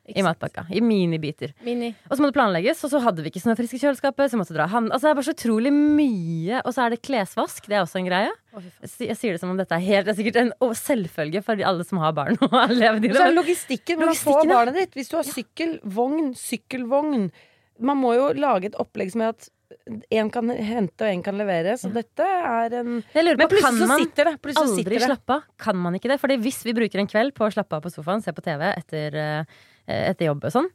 i 0.09 0.23
matpakka. 0.25 0.65
I 0.73 0.81
minibiter. 0.81 1.51
Mini. 1.65 1.91
Og 2.09 2.15
så 2.17 2.23
må 2.23 2.29
det 2.29 2.37
planlegges, 2.37 2.81
og 2.85 2.91
så 2.93 3.01
hadde 3.03 3.21
vi 3.21 3.29
ikke 3.29 3.43
snøfrisk 3.43 3.77
i 3.77 3.81
kjøleskapet. 3.83 4.31
Så 4.31 4.39
måtte 4.39 4.55
dra 4.55 4.65
hand. 4.71 4.89
Altså 4.89 5.05
Det 5.07 5.11
er 5.11 5.19
bare 5.19 5.27
så 5.27 5.35
utrolig 5.35 5.73
mye. 5.75 6.61
Og 6.63 6.73
så 6.73 6.85
er 6.85 6.95
det 6.95 7.01
klesvask. 7.05 7.67
Det 7.69 7.77
er 7.77 7.83
også 7.83 8.01
en 8.01 8.09
greie. 8.09 8.31
Jeg 8.55 9.09
jeg 9.09 9.19
sier 9.19 9.35
det 9.35 9.43
som 9.43 9.51
om 9.53 9.59
dette 9.59 9.75
er 9.75 9.85
helt 9.85 10.07
Det 10.07 10.15
er 10.15 10.17
sikkert 10.17 10.39
en 10.41 10.73
selvfølge 10.73 11.43
for 11.45 11.61
alle 11.71 11.85
som 11.85 12.01
har 12.01 12.15
barn. 12.17 12.39
og 12.47 12.73
levd 12.73 13.05
i 13.05 13.11
det. 13.11 13.19
så 13.19 13.27
er 13.27 13.37
logistikken. 13.37 14.01
Hvordan 14.01 14.19
få 14.23 14.39
barnet 14.49 14.81
ditt. 14.81 14.97
Hvis 14.97 15.11
du 15.11 15.19
har 15.19 15.29
sykkel, 15.29 15.77
vogn, 15.83 16.33
sykkelvogn 16.33 17.29
Man 17.79 18.01
må 18.01 18.15
jo 18.17 18.33
lage 18.33 18.71
et 18.71 18.81
opplegg 18.81 19.13
som 19.13 19.21
er 19.23 19.35
at 19.37 19.49
én 20.11 20.29
kan 20.33 20.49
hente 20.49 21.05
og 21.05 21.11
én 21.13 21.23
kan 21.23 21.37
levere. 21.37 21.75
Så 21.79 21.91
dette 21.93 22.25
er 22.25 22.73
en 22.81 22.91
Men 22.99 23.37
kan 23.37 23.47
plutselig 23.51 23.81
så 23.83 23.87
man 23.89 24.03
sitter 24.03 24.29
det. 24.31 24.35
Plutselig 24.41 24.65
aldri 24.65 24.83
sitter 24.83 24.95
det. 24.97 25.09
slappe 25.09 25.37
av? 25.37 25.43
Kan 25.57 25.77
man 25.77 25.97
ikke 25.99 26.11
det? 26.11 26.19
Fordi 26.21 26.37
hvis 26.41 26.61
vi 26.65 26.73
bruker 26.77 26.99
en 27.03 27.07
kveld 27.09 27.33
på 27.37 27.47
å 27.47 27.53
slappe 27.53 27.77
av 27.77 27.81
på 27.85 27.91
sofaen, 27.93 28.23
se 28.23 28.31
på 28.35 28.43
TV 28.45 28.65
etter, 28.73 29.15
eh, 29.15 29.43
etter 30.11 30.29
jobb 30.29 30.45
og 30.49 30.55
sånn, 30.55 30.69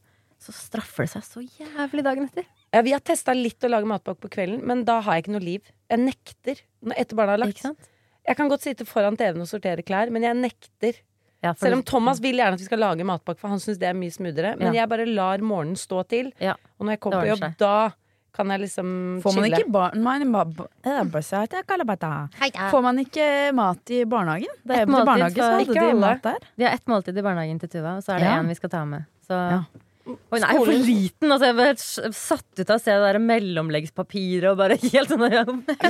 så 0.44 0.52
straffer 0.52 1.07
det 1.07 1.11
seg 1.14 1.24
så 1.24 1.42
jævlig 1.44 2.04
dagen 2.04 2.28
etter. 2.28 2.44
Ja, 2.74 2.83
vi 2.83 2.92
har 2.92 3.00
testa 3.00 3.33
litt 3.37 3.62
å 3.64 3.70
lage 3.70 3.87
matpakke 3.87 4.20
på 4.26 4.30
kvelden, 4.35 4.62
men 4.66 4.85
da 4.85 5.00
har 5.00 5.14
jeg 5.16 5.24
ikke 5.24 5.35
noe 5.37 5.44
liv. 5.46 5.62
Jeg 5.88 5.98
nekter 6.02 6.61
etter 6.96 7.16
barna 7.16 7.37
har 7.37 7.38
lagt. 7.44 7.54
Ikke 7.57 7.68
sant? 7.70 7.90
Jeg 8.26 8.37
kan 8.37 8.48
godt 8.48 8.64
sitte 8.64 8.87
foran 8.88 9.16
TV-en 9.16 9.44
og 9.44 9.48
sortere 9.48 9.85
klær, 9.85 10.11
men 10.11 10.22
jeg 10.22 10.35
nekter. 10.37 11.00
Ja, 11.44 11.52
Selv 11.61 11.74
om 11.76 11.83
Thomas 11.85 12.20
vil 12.24 12.38
gjerne 12.40 12.57
at 12.57 12.62
vi 12.62 12.64
skal 12.64 12.80
lage 12.80 13.04
matpakke, 13.04 13.38
for 13.38 13.52
han 13.52 13.61
syns 13.61 13.78
det 13.78 13.88
er 13.90 13.96
mye 13.98 14.11
smoothere. 14.11 14.54
Men 14.59 14.72
Ja. 14.72 14.80
jeg 14.80 14.88
bare 14.88 15.04
lar 15.07 15.38
morgenen 15.38 15.76
stå 15.76 16.07
til. 16.09 16.33
Ja, 16.40 16.54
Og 16.80 16.87
når 16.87 16.92
jeg 16.92 17.00
kommer 17.00 17.20
på 17.20 17.38
jobb, 17.38 17.57
da 17.59 17.92
kan 18.34 18.50
jeg 18.50 18.60
liksom 18.64 18.88
Får 19.22 19.34
man 19.36 19.44
chille. 19.44 19.58
ikke 19.62 19.70
barn... 19.72 20.02
man- 20.02 20.32
ba- 20.32 21.04
bare 21.12 21.22
si 21.22 21.36
at 21.36 21.52
jeg 21.52 21.66
kaller 21.70 21.84
bare. 21.86 22.28
Får 22.70 22.82
man 22.82 22.98
ikke 22.98 23.28
mat 23.54 23.90
i 23.94 24.04
barnehagen? 24.04 24.52
Da 24.66 24.74
jeg 24.74 24.82
Et 24.82 24.88
i 24.88 24.92
måltid, 24.92 25.06
barnehage, 25.06 25.34
så 25.38 25.50
hadde 25.58 25.74
de 25.74 25.94
mat 26.00 26.22
der. 26.22 26.38
Vi 26.56 26.64
har 26.64 26.72
ett 26.74 26.86
måltid 26.90 27.18
i 27.18 27.22
barnehagen 27.22 27.60
til 27.60 27.68
Tuva, 27.68 27.96
og 27.96 28.02
så 28.02 28.14
er 28.14 28.18
det 28.18 28.30
Ja. 28.32 28.42
vi 28.42 28.54
skal 28.54 28.70
ta 28.70 28.84
med. 28.84 29.04
Så 29.28 29.34
Ja. 29.50 29.62
Hun 30.04 30.42
er 30.44 30.58
for 30.58 30.68
liten! 30.68 31.32
Altså, 31.32 31.48
jeg 31.48 31.56
ble 31.56 32.12
satt 32.12 32.60
ut 32.60 32.70
av 32.70 32.76
å 32.76 32.82
se 32.82 32.92
det 32.92 33.06
der 33.06 33.18
mellomleggspapiret 33.24 34.50
og 34.50 34.58
bare 34.60 34.76
helt 34.82 35.12
sånn 35.12 35.24
ja, 35.32 35.44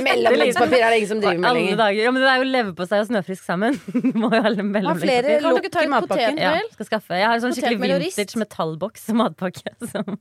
Mellomleggspapir 0.05 0.79
er 0.79 0.93
det 0.93 0.99
ingen 1.01 1.11
som 1.11 1.23
driver 1.23 1.41
med 1.43 1.57
lenger. 1.59 1.79
dager. 1.81 2.01
Ja, 2.05 2.13
men 2.15 2.23
det 2.23 2.29
er 2.31 2.39
jo 2.39 2.47
leverpostei 2.47 3.01
og 3.03 3.09
snøfrisk 3.09 3.43
sammen. 3.43 3.79
Må 4.21 4.31
jo 4.31 4.39
ha 4.39 4.51
Har 4.53 5.01
flere. 5.01 5.35
Kan 5.35 5.49
dere 5.49 5.53
lokk 5.57 5.67
ta 5.67 5.83
i 5.83 5.87
litt 5.87 5.93
matpakken. 5.95 6.39
Ja, 6.45 6.53
skal 6.77 6.89
skaffe. 6.91 7.19
Jeg 7.19 7.27
har 7.27 7.35
en 7.35 7.43
sånn 7.47 7.57
skikkelig 7.59 7.99
vintage 8.05 8.43
metallboks 8.45 9.09
og 9.11 9.19
matpakke 9.23 9.75
Som, 9.95 10.15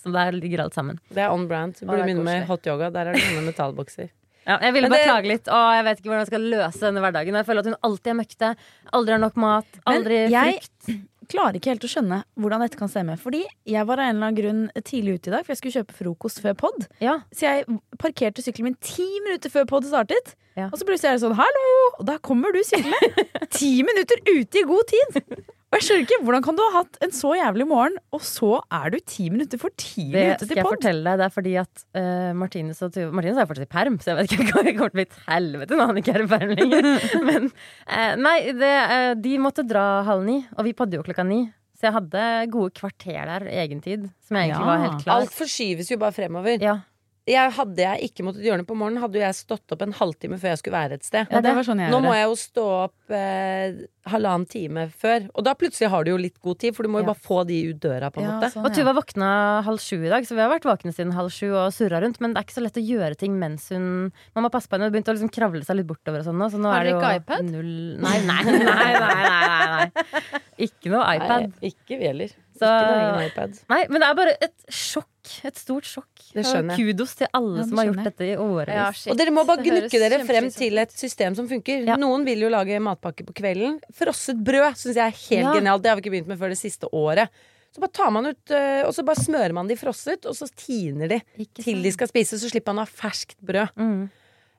som 0.00 0.16
der 0.16 0.34
ligger 0.34 0.64
alt 0.66 0.74
sammen. 0.74 0.98
Det 1.12 1.22
er 1.22 1.30
on 1.34 1.46
brand. 1.50 1.78
Du 1.78 1.86
burde 1.86 2.02
begynne 2.08 2.26
med 2.26 2.48
hot 2.50 2.66
yoga. 2.66 2.90
Der 2.94 3.12
er 3.12 3.18
det 3.18 3.22
sånne 3.28 3.46
metallbokser. 3.46 4.10
Ja, 4.48 4.56
jeg 4.64 4.74
ville 4.74 4.88
bare 4.90 5.04
det- 5.04 5.10
klage 5.10 5.30
litt. 5.30 5.48
Å, 5.52 5.58
jeg 5.76 5.86
vet 5.86 6.00
ikke 6.00 6.10
hvordan 6.10 6.24
jeg 6.24 6.30
skal 6.32 6.48
løse 6.56 6.82
denne 6.82 7.04
hverdagen. 7.04 7.36
Jeg 7.38 7.46
føler 7.46 7.62
at 7.62 7.70
hun 7.70 7.78
alltid 7.86 8.10
er 8.10 8.18
møkte. 8.18 8.50
Aldri 8.98 9.14
har 9.14 9.22
nok 9.22 9.36
mat. 9.38 9.68
Men 9.84 9.98
Aldri 10.00 10.20
jeg- 10.32 10.60
frukt. 10.64 11.06
Klarer 11.30 11.58
ikke 11.58 11.72
helt 11.72 11.86
å 11.86 11.90
skjønne 11.90 12.20
hvordan 12.40 12.64
dette 12.64 12.78
kan 12.80 12.90
stemme. 12.90 13.16
Fordi 13.20 13.44
jeg 13.68 13.86
var 13.88 14.02
av 14.02 14.08
en 14.08 14.16
eller 14.16 14.30
annen 14.30 14.38
grunn 14.40 14.84
tidlig 14.86 15.18
ute 15.18 15.30
i 15.30 15.34
dag, 15.36 15.46
for 15.46 15.54
jeg 15.54 15.60
skulle 15.62 15.76
kjøpe 15.78 15.98
frokost 15.98 16.42
før 16.44 16.56
pod. 16.64 16.88
Ja. 17.02 17.20
Så 17.34 17.46
jeg 17.46 17.80
parkerte 18.02 18.44
sykkelen 18.44 18.72
min 18.72 18.80
ti 18.84 19.06
minutter 19.24 19.52
før 19.52 19.68
pod 19.70 19.88
startet. 19.88 20.34
Ja. 20.58 20.68
Og 20.70 20.80
så 20.80 20.86
plutselig 20.88 21.12
er 21.12 21.16
det 21.16 21.24
sånn 21.24 21.38
'hallo!' 21.38 21.94
og 22.00 22.04
da 22.08 22.18
kommer 22.18 22.52
du 22.52 22.60
syklende. 22.66 23.26
Ti 23.56 23.70
minutter 23.86 24.18
ute 24.26 24.60
i 24.60 24.66
god 24.66 24.90
tid! 24.90 25.22
Og 25.70 25.76
jeg 25.78 25.84
skjønner 25.86 26.02
ikke, 26.02 26.16
Hvordan 26.26 26.42
kan 26.42 26.56
du 26.58 26.62
ha 26.64 26.70
hatt 26.80 26.96
en 27.06 27.12
så 27.14 27.30
jævlig 27.38 27.66
morgen, 27.70 27.98
og 28.10 28.22
så 28.26 28.56
er 28.74 28.90
du 28.90 28.96
ti 29.06 29.28
minutter 29.30 29.60
for 29.60 29.70
tidlig 29.78 30.24
ute 30.24 30.24
til 30.24 30.24
pod? 30.26 30.40
Det 30.40 30.48
skal 30.48 30.58
jeg 30.58 30.66
fortelle 30.66 31.04
deg. 31.06 31.20
Det 31.20 31.26
er 31.28 31.34
fordi 31.36 31.52
at 31.62 31.84
uh, 31.94 32.32
Martinus 32.40 32.82
og 32.82 32.90
Tuva 32.96 33.14
Martinus 33.14 33.38
er 33.38 33.46
fortsatt 33.52 33.68
i 33.68 33.70
perm, 33.76 34.00
så 34.02 34.10
jeg 34.10 34.18
vet 34.18 34.34
ikke 34.34 34.48
hva 34.50 34.64
det 34.66 34.74
kommer 34.74 34.90
til 34.90 34.96
å 34.96 34.98
bli 34.98 35.06
et 35.06 35.20
helvete 35.28 35.78
når 35.78 35.92
han 35.92 36.02
ikke 36.02 36.16
er 36.16 36.24
i 36.24 36.28
perm 36.34 36.52
lenger. 36.58 36.90
Men 37.30 37.46
uh, 37.54 38.12
nei, 38.26 38.36
det, 38.58 38.74
uh, 38.90 39.14
de 39.22 39.36
måtte 39.46 39.66
dra 39.70 39.86
halv 40.10 40.26
ni, 40.26 40.40
og 40.58 40.66
vi 40.66 40.74
podde 40.82 40.98
jo 40.98 41.06
klokka 41.06 41.22
ni. 41.30 41.44
Så 41.78 41.86
jeg 41.88 41.96
hadde 42.00 42.24
gode 42.52 42.74
kvarter 42.76 43.22
der 43.30 43.46
egentid, 43.62 44.10
som 44.26 44.36
jeg 44.36 44.50
egentlig 44.50 44.66
Ja. 44.66 44.72
var 44.74 44.82
helt 44.88 45.04
klar. 45.06 45.22
Alt 45.22 45.32
forskyves 45.38 45.94
jo 45.94 45.96
bare 46.02 46.12
fremover. 46.18 46.58
Ja. 46.60 46.80
Jeg, 47.28 47.52
hadde 47.52 47.76
jeg 47.84 48.08
ikke 48.08 48.24
måttet 48.26 48.42
gjøre 48.42 48.62
det 48.62 48.66
på 48.66 48.74
morgenen, 48.74 49.02
hadde 49.04 49.20
jeg 49.20 49.34
stått 49.36 49.70
opp 49.74 49.82
en 49.84 49.92
halvtime 49.92 50.38
før 50.40 50.50
jeg 50.54 50.58
skulle 50.62 50.78
være 50.80 50.96
et 50.98 51.04
sted. 51.04 51.28
Ja, 51.30 51.40
det 51.44 51.52
var 51.54 51.62
sånn 51.68 51.78
jeg 51.84 51.92
Nå 51.92 52.00
må 52.02 52.14
jeg 52.16 52.24
jo 52.26 52.34
stå 52.40 52.64
opp 52.88 53.12
eh, 53.14 53.76
halvannen 54.10 54.46
time 54.50 54.86
før, 54.90 55.28
og 55.36 55.44
da 55.44 55.52
plutselig 55.54 55.90
har 55.92 56.04
du 56.08 56.10
jo 56.10 56.16
litt 56.18 56.40
god 56.42 56.58
tid, 56.58 56.74
for 56.74 56.82
du 56.82 56.88
må 56.90 57.02
jo 57.02 57.06
Ja. 57.06 57.12
bare 57.12 57.22
få 57.28 57.44
de 57.46 57.58
ut 57.70 57.78
døra, 57.78 58.08
på 58.10 58.18
en 58.22 58.26
Ja, 58.26 58.32
måte. 58.40 58.50
sånn, 58.54 58.64
Og 58.66 58.74
Tuva 58.74 58.94
våkna 58.96 59.62
halv 59.62 59.78
sju 59.84 60.00
i 60.04 60.08
dag, 60.10 60.24
så 60.26 60.34
vi 60.34 60.40
har 60.40 60.50
vært 60.50 60.66
våkne 60.66 60.94
siden 60.96 61.12
halv 61.12 61.30
sju 61.30 61.52
og 61.54 61.70
surra 61.76 62.00
rundt. 62.02 62.20
Men 62.20 62.32
det 62.34 62.40
er 62.40 62.44
ikke 62.48 62.58
så 62.58 62.64
lett 62.64 62.80
å 62.80 62.86
gjøre 62.88 63.16
ting 63.20 63.38
mens 63.38 63.68
hun 63.68 64.10
Man 64.34 64.44
må 64.44 64.50
passe 64.50 64.66
på 64.66 64.74
henne. 64.78 64.88
Hun 64.88 64.92
begynte 64.96 65.12
å 65.12 65.16
liksom 65.20 65.30
kravle 65.30 65.62
seg 65.62 65.76
litt 65.76 65.86
bortover 65.86 66.20
og 66.24 66.24
sånn 66.24 66.38
nå, 66.40 66.50
så 66.50 66.58
nå 66.58 66.72
Har 66.72 66.80
er 66.80 66.90
dere 66.90 66.98
ikke 66.98 67.20
iPad? 67.20 67.44
null 67.52 67.98
Nei, 68.00 68.18
nei, 68.24 68.42
nei, 68.48 68.64
nei, 68.64 68.92
nei, 68.98 69.24
nei, 69.28 69.90
nei. 69.92 70.40
Ikke 70.66 70.90
noe 70.90 71.04
iPad. 71.16 71.52
Nei, 71.60 71.70
ikke 71.70 71.98
vi 72.00 72.06
heller. 72.10 72.30
Så- 72.60 72.68
Ikke 72.68 72.90
noe 72.92 73.04
egen 73.08 73.30
iPad. 73.30 73.54
Nei, 73.72 73.78
men 73.88 74.02
det 74.02 74.08
er 74.10 74.14
bare 74.18 74.34
et 74.44 74.54
sjokk. 74.68 75.06
Et 75.48 75.56
stort 75.56 75.84
sjokk. 75.88 76.06
Det 76.34 76.44
skjønner 76.44 76.76
jeg. 76.76 76.92
Kudos 76.94 77.14
til 77.16 77.28
alle 77.36 77.58
Ja, 77.62 77.64
som 77.68 77.78
har 77.80 77.86
gjort 77.90 78.04
dette 78.04 78.26
i 78.26 78.34
årevis. 78.36 79.00
Ja. 79.06 79.12
Og 79.12 79.16
dere 79.20 79.32
må 79.36 79.44
bare 79.48 79.62
Det 79.62 79.72
gnukke 79.72 79.98
dere 80.02 80.18
frem 80.28 80.50
til 80.52 80.78
et 80.78 80.92
system 80.92 81.34
som 81.36 81.48
funker. 81.48 81.86
Ja. 81.86 81.96
Noen 82.00 82.24
vil 82.28 82.40
jo 82.44 82.48
lage 82.52 82.76
matpakke 82.80 83.24
på 83.28 83.32
kvelden. 83.40 83.80
Frosset 83.96 84.42
brød 84.44 84.76
syns 84.76 84.94
jeg 84.96 85.06
er 85.06 85.16
helt 85.16 85.48
Ja. 85.48 85.54
genialt. 85.58 85.82
Det 85.82 85.88
har 85.90 85.96
vi 85.96 86.02
ikke 86.04 86.14
begynt 86.16 86.26
med 86.28 86.38
før 86.38 86.48
det 86.52 86.58
siste 86.58 86.88
året. 86.92 87.28
Så 87.72 87.78
bare 87.80 87.92
tar 87.92 88.10
man 88.10 88.26
ut, 88.26 88.44
øh, 88.50 88.84
og 88.86 88.92
så 88.92 89.04
bare 89.04 89.16
smører 89.16 89.52
man 89.54 89.68
de 89.68 89.76
frosset, 89.76 90.26
og 90.26 90.34
så 90.34 90.48
tiner 90.56 91.08
de 91.08 91.20
Ikke 91.38 91.62
til 91.62 91.74
sant? 91.74 91.82
de 91.84 91.92
skal 91.92 92.08
spise. 92.08 92.34
Så 92.40 92.50
slipper 92.50 92.74
man 92.74 92.84
å 92.84 92.88
ha 92.88 93.08
ferskt 93.08 93.36
brød. 93.44 93.68
Mm. 93.76 94.10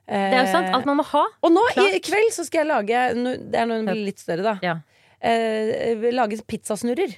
Det 0.08 0.34
er 0.34 0.46
jo 0.46 0.52
sant. 0.52 0.74
Alt 0.74 0.86
man 0.86 0.96
må 0.96 1.04
ha. 1.04 1.24
Og 1.42 1.50
nå 1.52 1.60
i 1.76 2.00
kveld 2.00 2.32
så 2.32 2.44
skal 2.46 2.66
jeg 2.66 2.68
lage 2.68 3.14
Det 3.14 3.54
er 3.54 3.66
når 3.66 3.84
den 3.84 3.86
blir 3.86 4.04
litt 4.06 4.18
større, 4.18 4.42
da. 4.42 4.58
Ja. 4.62 4.80
Eh, 5.20 5.94
lage 6.12 6.40
pizzasnurrer. 6.46 7.14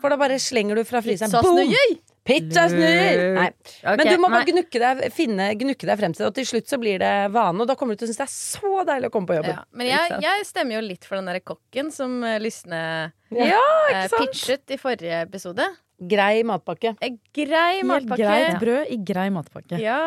For 0.00 0.12
da 0.12 0.16
bare 0.20 0.38
slenger 0.40 0.80
du 0.80 0.84
fra 0.88 1.02
fryseren. 1.04 1.30
Pizzasnurrer? 1.32 1.90
Boom! 1.96 2.06
Pizzasnurrer! 2.30 3.20
Nei. 3.36 3.46
Okay, 3.80 3.96
Men 3.96 4.10
du 4.10 4.20
må 4.22 4.30
bare 4.32 4.46
gnukke 4.48 4.80
deg, 4.82 5.02
finne, 5.16 5.46
gnukke 5.60 5.88
deg 5.88 6.00
frem 6.00 6.14
til 6.14 6.24
det, 6.24 6.28
og 6.30 6.36
til 6.36 6.48
slutt 6.50 6.72
så 6.72 6.78
blir 6.80 7.00
det 7.02 7.12
vane. 7.34 7.64
Og 7.64 7.68
da 7.70 7.76
kommer 7.80 7.96
du 7.96 8.02
til 8.02 8.08
å 8.08 8.12
synes 8.12 8.20
det 8.20 8.26
er 8.28 8.34
så 8.34 8.84
deilig 8.88 9.10
å 9.10 9.14
komme 9.14 9.30
på 9.30 9.38
jobben. 9.40 9.56
Ja. 9.56 9.64
Men 9.76 9.90
jeg, 9.90 10.18
jeg 10.24 10.48
stemmer 10.48 10.78
jo 10.78 10.82
litt 10.86 11.08
for 11.08 11.18
den 11.20 11.30
derre 11.30 11.44
kokken 11.44 11.92
som 11.94 12.18
eh, 12.28 12.38
Lysne 12.42 12.82
Ja, 13.34 13.62
eh, 13.92 14.04
pitchet 14.16 14.76
i 14.76 14.80
forrige 14.80 15.22
episode. 15.26 15.68
Grei 16.10 16.42
matpakke. 16.48 16.94
Eh, 17.04 17.16
Grei 17.36 17.80
Helt 17.80 17.88
matpakke. 17.88 18.24
greit 18.24 18.60
brød 18.62 18.92
i 18.94 19.00
grei 19.12 19.28
matpakke. 19.34 19.80
Ja. 19.82 19.98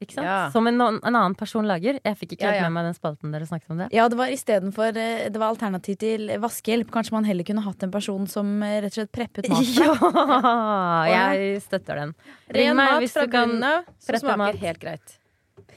Ikke 0.00 0.14
sant? 0.16 0.24
Ja. 0.24 0.36
Som 0.54 0.64
en, 0.70 0.80
en 0.80 1.00
annen 1.04 1.34
person 1.36 1.66
lager. 1.68 1.98
Jeg 2.00 2.16
fikk 2.16 2.30
ikke 2.38 2.46
Ja, 2.46 2.52
helt 2.54 2.62
ja. 2.62 2.68
med 2.70 2.76
meg 2.78 2.86
den 2.88 2.96
spalten 2.96 3.34
dere 3.34 3.44
snakket 3.48 3.70
om 3.74 3.82
det. 3.82 3.88
Ja, 3.92 4.06
det 4.08 4.16
var 4.16 4.32
istedenfor 4.32 4.94
Det 4.96 5.36
var 5.36 5.50
alternativ 5.52 5.98
til 6.00 6.24
vaskehjelp. 6.40 6.88
Kanskje 6.94 7.12
man 7.18 7.28
heller 7.28 7.44
kunne 7.44 7.60
hatt 7.66 7.84
en 7.84 7.92
person 7.92 8.24
som 8.26 8.54
eh, 8.64 8.78
rett 8.86 8.94
og 8.96 9.02
slett 9.02 9.12
preppet 9.12 9.50
mat. 9.52 9.60
Ja! 9.76 11.34
Jeg 11.36 11.60
støtter 11.66 12.00
den. 12.04 12.14
Ring 12.48 12.70
Ren 12.72 12.80
meg 12.80 12.94
mat 12.94 13.04
hvis 13.04 13.12
fra 13.18 13.26
du 13.28 13.32
kan- 13.36 13.52
bunnen 13.52 13.68
av 13.68 13.84
som 14.00 14.20
smaker 14.24 14.42
mat. 14.46 14.56
helt 14.64 14.80
greit. 14.82 15.16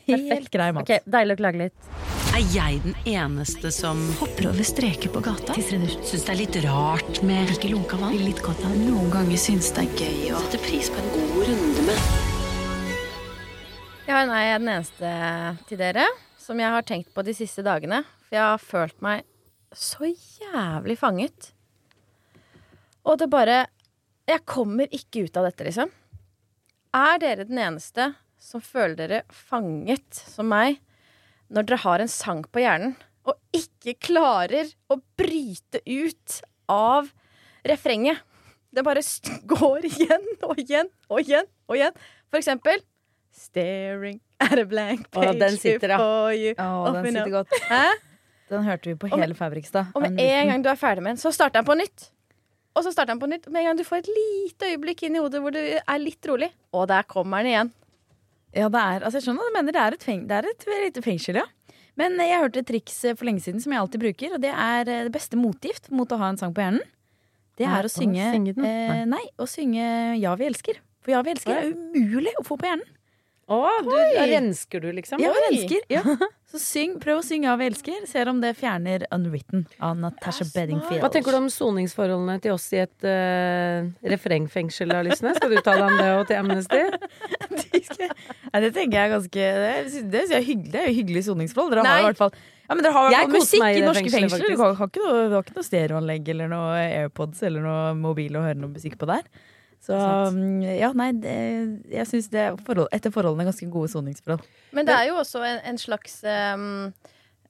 Helt 0.07 0.49
grei 0.51 0.71
mat. 0.75 0.87
Ok, 0.87 1.03
Deilig 1.07 1.35
å 1.37 1.41
klage 1.43 1.61
litt. 1.67 1.91
Er 2.33 2.41
jeg 2.55 2.79
den 2.81 2.95
eneste 3.05 3.69
som 3.75 3.99
hopper 4.17 4.47
over 4.49 4.65
streker 4.65 5.11
på 5.13 5.21
gata? 5.23 5.53
Syns 5.59 6.23
det 6.25 6.31
er 6.33 6.39
litt 6.39 6.57
rart 6.65 7.19
med 7.27 7.51
ikke 7.53 7.69
lunka 7.75 7.99
vann? 8.01 8.15
Litt 8.23 8.41
godt 8.41 8.63
av 8.65 8.73
Noen 8.79 9.11
ganger 9.13 9.37
syns 9.37 9.69
det 9.75 9.85
er 9.85 9.97
gøy 10.07 10.31
å 10.33 10.41
sette 10.47 10.63
pris 10.65 10.89
på 10.89 11.03
en 11.03 11.11
god 11.13 11.43
runde 11.51 11.85
med 11.91 12.22
Jeg 14.13 14.29
er 14.29 14.59
den 14.61 14.69
eneste 14.69 15.11
til 15.65 15.79
dere 15.79 16.03
som 16.37 16.59
jeg 16.61 16.69
har 16.69 16.83
tenkt 16.85 17.07
på 17.15 17.23
de 17.25 17.33
siste 17.33 17.63
dagene. 17.65 18.03
For 18.27 18.37
jeg 18.37 18.43
har 18.45 18.59
følt 18.61 18.99
meg 19.01 19.23
så 19.73 20.05
jævlig 20.05 20.99
fanget. 21.01 21.47
Og 23.09 23.17
det 23.17 23.29
bare 23.33 23.65
Jeg 24.29 24.45
kommer 24.45 24.87
ikke 24.93 25.25
ut 25.25 25.35
av 25.35 25.49
dette, 25.49 25.65
liksom. 25.65 25.89
Er 26.93 27.17
dere 27.19 27.47
den 27.49 27.57
eneste 27.57 28.13
som 28.39 28.61
føler 28.61 28.95
dere 28.95 29.23
fanget 29.33 30.13
som 30.13 30.47
meg 30.47 30.77
når 31.49 31.65
dere 31.67 31.81
har 31.81 31.99
en 31.99 32.13
sang 32.13 32.45
på 32.45 32.61
hjernen 32.61 32.93
og 33.25 33.35
ikke 33.51 33.97
klarer 33.97 34.69
å 34.93 35.01
bryte 35.17 35.81
ut 35.89 36.39
av 36.69 37.09
refrenget? 37.65 38.21
Det 38.69 38.85
bare 38.85 39.01
går 39.57 39.89
igjen 39.89 40.33
og 40.45 40.61
igjen 40.61 40.93
og 41.09 41.25
igjen 41.25 41.49
og 41.65 41.79
igjen. 41.81 42.03
For 42.29 42.37
eksempel 42.37 42.85
Staring 43.33 44.19
at 44.39 44.59
a 44.59 44.65
blank 44.69 45.07
page 45.11 45.25
page 45.25 45.39
den 45.41 45.57
sitter, 45.57 45.89
ja. 45.89 45.97
before 45.97 46.33
you. 46.37 46.53
Åh, 46.57 46.93
den 46.93 47.05
sitter 47.05 47.25
up. 47.27 47.31
godt. 47.31 47.61
Hæ? 47.69 47.83
Den 48.51 48.63
hørte 48.67 48.89
vi 48.91 48.95
på 49.01 49.07
hele 49.09 49.27
med- 49.31 49.37
Fabrikstad. 49.39 49.85
Og 49.95 50.01
med 50.03 50.19
en 50.21 50.47
gang 50.51 50.63
du 50.63 50.69
er 50.69 50.77
ferdig 50.77 51.01
med 51.03 51.15
den, 51.15 51.21
så 51.23 51.31
starter 51.33 51.61
den 51.61 51.65
på 51.65 51.75
nytt. 51.79 52.09
Og 52.75 52.83
så 52.85 52.91
starter 52.93 53.13
den 53.13 53.19
på 53.21 53.29
nytt. 53.31 53.47
Med 53.49 53.61
en 53.63 53.65
gang 53.71 53.77
du 53.79 53.83
får 53.87 54.03
et 54.03 54.09
lite 54.13 54.69
øyeblikk 54.73 55.03
inn 55.07 55.15
i 55.17 55.21
hodet 55.23 55.41
hvor 55.41 55.53
du 55.55 55.59
er 55.61 55.97
litt 56.01 56.25
rolig, 56.29 56.51
og 56.73 56.87
der 56.91 57.03
kommer 57.09 57.41
den 57.43 57.53
igjen. 57.53 57.71
Ja, 58.53 58.69
det 58.69 58.77
er, 58.81 59.01
altså 59.07 59.17
jeg 59.17 59.25
skjønner 59.27 59.49
du 59.49 59.53
mener. 59.57 59.73
Det 59.73 59.81
er 59.81 59.93
et, 59.97 60.03
feng 60.05 60.27
det 60.29 60.37
er 60.37 60.49
et 60.51 60.65
lite 60.85 61.01
fengsel, 61.01 61.41
ja. 61.41 61.45
Men 61.97 62.17
jeg 62.21 62.39
hørte 62.41 62.59
et 62.61 62.67
triks 62.69 63.03
eh, 63.05 63.15
for 63.17 63.25
lenge 63.25 63.41
siden 63.41 63.61
som 63.61 63.73
jeg 63.73 63.81
alltid 63.81 64.01
bruker, 64.01 64.33
og 64.33 64.41
det 64.41 64.49
er 64.53 64.81
eh, 64.89 65.03
det 65.07 65.13
beste 65.13 65.37
motgift 65.37 65.89
mot 65.93 66.09
å 66.13 66.17
ha 66.21 66.29
en 66.33 66.37
sang 66.41 66.53
på 66.53 66.61
hjernen. 66.61 66.81
Det 67.57 67.65
Er 67.69 67.79
er 67.79 67.85
å 67.85 67.91
synge, 67.93 68.29
synge 68.33 68.53
eh, 68.65 69.03
Nei, 69.05 69.21
å 69.37 69.45
synge 69.49 69.83
Ja, 70.17 70.33
vi 70.37 70.45
elsker. 70.49 70.79
For 71.05 71.13
Ja, 71.13 71.21
vi 71.21 71.33
elsker 71.35 71.53
er 71.53 71.67
umulig 71.73 72.33
å 72.39 72.45
få 72.45 72.57
på 72.57 72.65
hjernen. 72.65 72.85
Å, 73.51 73.57
du, 73.83 73.89
da 73.91 74.23
rensker 74.29 74.79
du, 74.79 74.87
liksom? 74.95 75.19
Ja, 75.19 75.33
Oi. 75.35 75.41
elsker. 75.49 75.83
Ja. 75.91 76.03
Så 76.53 76.59
syng, 76.61 76.93
prøv 77.01 77.19
å 77.19 77.23
synge 77.25 77.49
Ja, 77.49 77.55
vi 77.59 77.65
elsker. 77.71 78.05
Ser 78.07 78.29
om 78.29 78.37
det 78.43 78.53
fjerner 78.59 79.07
Unwritten 79.11 79.65
av 79.83 79.97
Natasha 79.99 80.45
Bedingfield. 80.53 81.01
Hva 81.01 81.09
tenker 81.11 81.33
du 81.33 81.39
om 81.41 81.49
soningsforholdene 81.51 82.37
til 82.43 82.53
oss 82.53 82.67
i 82.77 82.83
et 82.83 83.07
uh, 83.09 83.89
refrengfengsel 84.13 84.93
da, 84.93 85.01
Lysne? 85.03 85.33
Skal 85.35 85.51
du 85.51 85.57
uttale 85.59 85.87
om 85.89 85.97
det 85.97 86.09
og 86.13 86.27
til 86.29 86.39
Amnesty? 86.39 86.83
Nei, 88.53 88.59
det 88.61 88.69
tenker 88.75 88.99
jeg 88.99 89.11
ganske 89.15 89.47
Det, 89.63 90.03
det 90.13 90.25
jeg 90.29 90.37
er 90.37 90.45
hyggelig. 90.45 90.73
Det 90.73 90.81
er 90.83 90.91
jo 90.91 90.97
hyggelig 91.01 91.23
soningsforhold. 91.27 91.73
Dere 91.73 91.89
har 91.89 92.03
i 92.05 92.09
hvert 92.11 92.21
fall 92.21 92.35
ja, 92.63 92.77
men 92.77 92.85
dere 92.85 92.93
har 92.95 93.09
Jeg 93.11 93.27
koser 93.27 93.41
musikk 93.41 93.63
meg 93.63 93.73
i 93.73 93.75
i 93.75 93.81
det 93.81 93.87
norske 93.89 94.03
fengselet, 94.03 94.21
fengsler. 94.21 94.43
faktisk. 94.43 94.55
Du 94.55 94.63
har, 94.63 94.75
har 94.79 94.91
ikke 94.91 95.01
noe, 95.03 95.23
du 95.27 95.33
har 95.35 95.43
ikke 95.43 95.57
noe 95.57 95.67
stereoanlegg 95.67 96.29
eller 96.33 96.53
noe 96.53 96.77
AirPods 96.83 97.43
eller 97.49 97.65
noe 97.65 97.81
mobil 97.99 98.37
å 98.39 98.45
høre 98.45 98.61
noe 98.61 98.71
musikk 98.71 98.95
på 99.01 99.09
der. 99.09 99.25
Så 99.83 99.95
um, 100.31 100.61
ja, 100.63 100.93
nei, 100.95 101.09
det, 101.19 101.35
jeg 101.91 102.07
syns 102.07 102.29
det 102.31 102.39
er 102.39 102.59
forhold, 102.63 102.87
etter 102.95 103.11
forholdene 103.11 103.49
ganske 103.49 103.67
gode 103.71 103.91
soningsforhold. 103.91 104.45
Men 104.71 104.87
det 104.87 104.95
er 104.95 105.09
jo 105.09 105.17
også 105.19 105.43
en, 105.43 105.59
en 105.73 105.79
slags 105.81 106.21
um, 106.23 106.93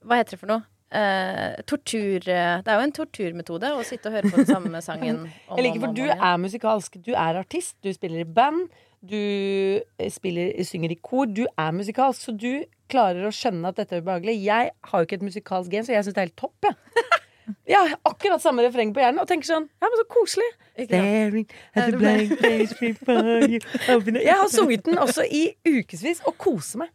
Hva 0.01 0.17
heter 0.21 0.35
det 0.35 0.41
for 0.41 0.49
noe? 0.49 0.65
Uh, 0.93 1.57
tortur 1.65 2.21
eh, 2.29 2.59
Det 2.61 2.69
er 2.69 2.75
jo 2.77 2.85
en 2.85 2.91
torturmetode 2.93 3.69
å 3.73 3.79
sitte 3.81 4.11
og 4.11 4.13
høre 4.13 4.29
på 4.29 4.43
den 4.43 4.49
samme 4.49 4.81
sangen. 4.87 5.23
om 5.49 5.57
Jeg 5.57 5.65
liker, 5.65 5.79
om 5.79 5.85
for 5.87 5.97
du 5.97 6.03
er 6.13 6.41
musikalsk. 6.41 6.99
Du 7.05 7.13
er 7.13 7.39
artist, 7.39 7.77
du 7.81 7.89
spiller 7.95 8.21
i 8.21 8.27
band, 8.29 8.67
du 9.01 9.17
eh, 9.17 10.11
spiller, 10.13 10.53
synger 10.69 10.93
i 10.93 10.99
kor. 11.01 11.25
Du 11.25 11.47
er 11.49 11.73
musikalsk, 11.73 12.27
så 12.27 12.35
du 12.37 12.65
klarer 12.93 13.25
å 13.25 13.33
skjønne 13.33 13.73
at 13.73 13.81
dette 13.81 13.97
er 13.97 14.05
ubehagelig. 14.05 14.37
Jeg 14.45 14.73
har 14.89 15.01
jo 15.01 15.09
ikke 15.09 15.17
et 15.21 15.27
musikalsk 15.31 15.73
gen, 15.73 15.87
så 15.87 15.95
jeg 15.95 16.05
syns 16.05 16.17
det 16.17 16.21
er 16.21 16.29
helt 16.29 16.41
topp. 16.45 16.69
Jeg. 16.69 17.09
Jeg 17.67 17.77
har 17.79 17.93
akkurat 18.08 18.41
samme 18.43 18.63
refreng 18.65 18.93
på 18.95 19.01
hjernen 19.03 19.21
og 19.23 19.27
tenker 19.29 19.49
sånn 19.49 19.65
Ja, 19.82 19.88
men 19.89 19.99
så 19.99 20.06
koselig. 20.12 20.49
Staring 20.73 21.45
at 21.75 21.91
the 21.91 21.99
blank 21.99 22.34
face 22.41 22.75
before 22.79 23.45
you 23.45 23.60
open. 23.93 24.17
Jeg 24.17 24.38
har 24.39 24.49
sunget 24.49 24.86
den 24.88 24.99
også 25.01 25.25
i 25.27 25.43
ukevis 25.67 26.23
og 26.25 26.38
koser 26.41 26.84
meg. 26.84 26.93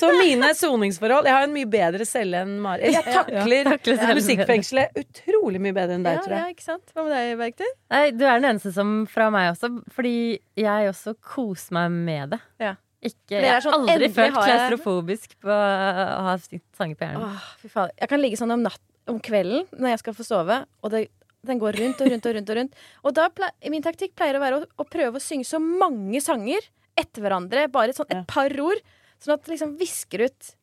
Så 0.00 0.08
mine 0.16 0.52
soningsforhold 0.56 1.26
Jeg 1.28 1.36
har 1.36 1.44
en 1.44 1.52
mye 1.52 1.68
bedre 1.68 2.06
celle 2.08 2.44
enn 2.46 2.54
Mari. 2.64 2.92
Jeg 2.94 3.04
takler 3.04 3.68
takler 3.74 4.14
musikkfengselet 4.16 5.00
utrolig 5.02 5.60
mye 5.62 5.76
bedre 5.76 5.98
enn 5.98 6.06
deg, 6.06 6.20
Ja, 6.20 6.26
tror 6.26 6.36
ja, 6.38 6.44
ikke 6.54 6.68
sant? 6.68 6.94
Hva 6.94 7.04
med 7.06 7.16
deg, 7.16 7.32
Bergtun? 7.40 7.74
Nei, 7.92 8.04
du 8.16 8.24
er 8.24 8.38
den 8.40 8.52
eneste 8.54 8.72
som 8.76 8.94
fra 9.10 9.28
meg 9.34 9.50
også, 9.52 9.74
fordi 9.92 10.14
jeg 10.58 10.92
også 10.94 11.16
koser 11.34 11.76
meg 11.76 11.98
med 11.98 12.36
det. 12.36 12.40
Ja. 12.62 12.76
Ikke, 13.00 13.38
er 13.38 13.44
jeg 13.46 13.52
har 13.54 13.64
sånn, 13.64 13.86
aldri 13.88 14.10
følt 14.12 14.34
klaustrofobisk 14.36 15.36
på 15.40 15.48
å 15.48 16.24
ha 16.26 16.34
sanger 16.44 16.98
på 17.00 17.06
hjernen. 17.06 17.22
Åh, 17.24 17.46
fy 17.62 17.70
faen. 17.72 17.92
Jeg 17.96 18.10
kan 18.12 18.20
ligge 18.20 18.36
sånn 18.36 18.52
om, 18.52 18.64
natt, 18.66 18.82
om 19.10 19.18
kvelden 19.20 19.66
når 19.76 19.94
jeg 19.96 20.02
skal 20.04 20.16
få 20.18 20.26
sove, 20.26 20.60
og 20.82 20.94
det, 20.94 21.04
den 21.46 21.58
går 21.62 21.78
rundt 21.80 22.00
og 22.04 22.10
rundt 22.12 22.26
og 22.30 22.36
rundt. 22.36 22.50
Og 22.52 22.56
rundt 22.60 22.74
Og 23.04 23.14
da 23.16 23.28
ple- 23.32 23.52
min 23.72 23.82
taktikk 23.84 24.14
pleier 24.18 24.36
å 24.38 24.44
være 24.44 24.60
å, 24.60 24.64
å 24.80 24.88
prøve 24.88 25.20
å 25.20 25.24
synge 25.24 25.48
så 25.48 25.60
mange 25.62 26.20
sanger 26.24 26.64
etter 27.00 27.22
hverandre, 27.24 27.68
bare 27.72 27.94
sånn 27.96 28.10
et 28.10 28.22
Ja. 28.22 28.24
par 28.28 28.50
ord, 28.60 28.80
sånn 29.22 29.34
at 29.38 29.44
det 29.44 29.54
liksom 29.56 29.76
visker 29.80 30.26
ut 30.28 30.56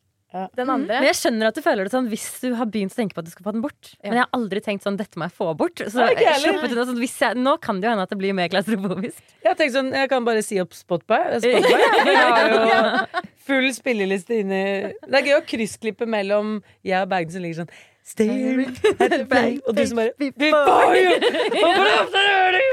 Den 0.58 0.70
andre. 0.70 1.00
Men 1.00 1.08
jeg 1.08 1.16
skjønner 1.16 1.48
at 1.48 1.56
du 1.56 1.62
føler 1.64 1.88
det 1.88 1.92
sånn 1.94 2.10
hvis 2.12 2.26
du 2.44 2.50
har 2.60 2.68
begynt 2.70 2.92
å 2.92 2.98
tenke 3.00 3.16
på 3.16 3.22
at 3.24 3.26
du 3.26 3.32
skal 3.32 3.46
få 3.48 3.54
den 3.56 3.62
bort. 3.64 3.94
Ja. 4.04 4.10
Men 4.12 4.18
jeg 4.20 4.26
har 4.26 4.34
aldri 4.38 4.60
tenkt 4.62 4.84
sånn 4.84 4.98
dette 5.00 5.18
må 5.18 5.24
jeg 5.26 5.34
få 5.38 5.48
bort. 5.58 5.80
Så 5.80 6.04
jeg 6.04 6.18
heller. 6.20 6.44
sluppet 6.44 6.74
unna 6.76 6.84
sånn, 6.90 7.00
hvis 7.00 7.16
jeg, 7.24 7.38
nå 7.40 7.54
kan 7.64 7.80
det 7.80 7.88
jo 7.88 7.94
hende 7.96 8.04
at 8.06 8.12
det 8.12 8.18
blir 8.20 8.36
mer 8.38 8.50
klaustrofobisk. 8.52 9.24
Jeg 9.42 9.48
har 9.50 9.56
tenkt 9.56 9.74
sånn, 9.74 9.90
jeg 9.96 10.10
kan 10.12 10.28
bare 10.28 10.44
si 10.44 10.60
opp 10.62 10.76
Spotify. 10.78 11.22
Spotify. 11.40 12.12
Jeg 12.12 12.28
har 12.28 12.52
jo 12.52 13.24
full 13.48 13.70
spilleliste 13.74 14.42
inni 14.44 14.62
Det 15.00 15.16
er 15.22 15.26
gøy 15.32 15.38
å 15.40 15.46
kryssklippe 15.48 16.06
mellom 16.06 16.58
jeg 16.84 17.00
og 17.02 17.10
Bergen 17.16 17.32
som 17.32 17.42
ligger 17.48 17.62
sånn 17.64 17.72
Staring 18.08 18.76
at 19.00 19.12
the 19.12 19.26
blank 19.28 19.66
Og 19.68 19.76
du 19.76 19.82
som 19.88 20.00
bare 20.00 20.14
Before 20.18 20.96
you 20.96 21.16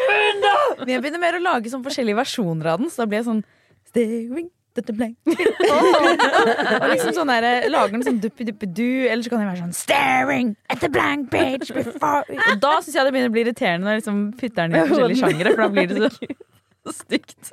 window 0.09 0.61
Men 0.79 0.93
jeg 0.95 1.03
begynner 1.03 1.23
mer 1.23 1.39
å 1.39 1.43
lage 1.43 1.73
sånn 1.73 1.83
forskjellige 1.85 2.21
versjoner 2.21 2.75
av 2.75 2.83
den, 2.83 2.93
så 2.93 3.03
da 3.03 3.09
blir 3.11 3.21
jeg 3.23 3.27
sånn 3.31 3.43
Staring 3.91 4.51
at 4.75 4.87
the 4.89 4.95
blank 4.95 5.17
Og 6.83 6.87
liksom 6.91 7.13
sånn 7.19 7.31
der, 7.31 7.67
Lager 7.71 7.97
den 7.97 8.07
sånn 8.07 8.21
duppi-duppi-du, 8.23 9.07
eller 9.11 9.27
så 9.27 9.35
kan 9.35 9.43
jeg 9.45 9.51
være 9.51 9.63
sånn 9.65 9.77
Staring 9.79 10.55
at 10.71 10.83
the 10.83 10.91
blank 10.93 11.31
page 11.35 11.71
before 11.75 12.23
Og 12.53 12.63
da 12.63 12.73
syns 12.81 12.95
jeg 12.99 13.07
det 13.07 13.15
begynner 13.15 13.31
å 13.33 13.37
bli 13.37 13.45
irriterende 13.47 13.87
når 13.89 13.97
jeg 13.97 14.05
liksom 14.05 14.23
putter 14.41 14.71
den 14.71 14.79
i 14.79 14.87
forskjellige 14.91 15.21
sjangere, 15.23 15.55
for 15.55 15.63
da 15.65 15.71
blir 15.75 15.87
det 15.91 15.99
så, 16.05 16.95
stygt. 17.05 17.53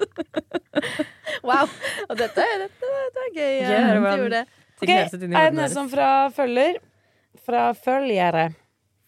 Wow. 1.46 1.70
Og 2.10 2.17
dette, 2.20 2.44
dette, 2.44 2.89
dette 2.89 3.22
er 3.24 3.30
gøy. 3.32 3.54
Yeah, 3.62 3.72
Ja, 3.72 3.94
du 3.96 4.24
gjorde 4.26 4.41
det. 4.41 4.41
Ok, 4.82 4.82
Ting 4.82 4.91
høres 4.98 5.13
ut 5.13 5.24
inni 5.24 5.38
er 5.38 5.54
det 5.54 5.62
den 5.62 5.72
som 5.72 5.88
fra 5.91 6.10
følger 6.36 6.80
Fra 7.39 7.72
følgere 7.78 8.52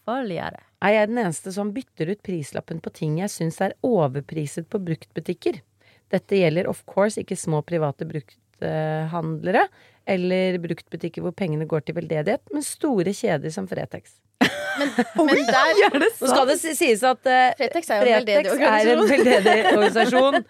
Følgere. 0.04 0.60
Er 0.84 0.92
jeg 0.92 1.08
den 1.08 1.20
eneste 1.22 1.52
som 1.54 1.70
bytter 1.72 2.10
ut 2.12 2.20
prislappen 2.26 2.80
på 2.84 2.90
ting 2.92 3.16
jeg 3.22 3.32
syns 3.32 3.56
er 3.64 3.72
overpriset 3.86 4.66
på 4.68 4.80
bruktbutikker? 4.84 5.62
Dette 6.12 6.36
gjelder 6.36 6.68
of 6.68 6.82
course 6.84 7.20
ikke 7.20 7.38
små 7.40 7.62
private 7.64 8.04
brukthandlere 8.10 9.64
eller 10.04 10.58
bruktbutikker 10.60 11.24
hvor 11.24 11.32
pengene 11.32 11.64
går 11.68 11.86
til 11.86 11.96
veldedighet, 11.96 12.44
men 12.52 12.66
store 12.66 13.14
kjeder 13.16 13.54
som 13.54 13.68
Fretex. 13.70 14.18
Men 14.76 14.92
der 15.54 15.96
Nå 15.96 16.10
skal 16.12 16.48
det 16.50 16.58
sies 16.60 17.00
at 17.06 17.24
uh, 17.24 17.54
Fretex 17.56 17.88
er 17.94 18.04
Fretex 18.04 18.52
er 18.58 18.92
en 18.92 19.08
veldedig 19.08 19.56
organisasjon. 19.72 20.40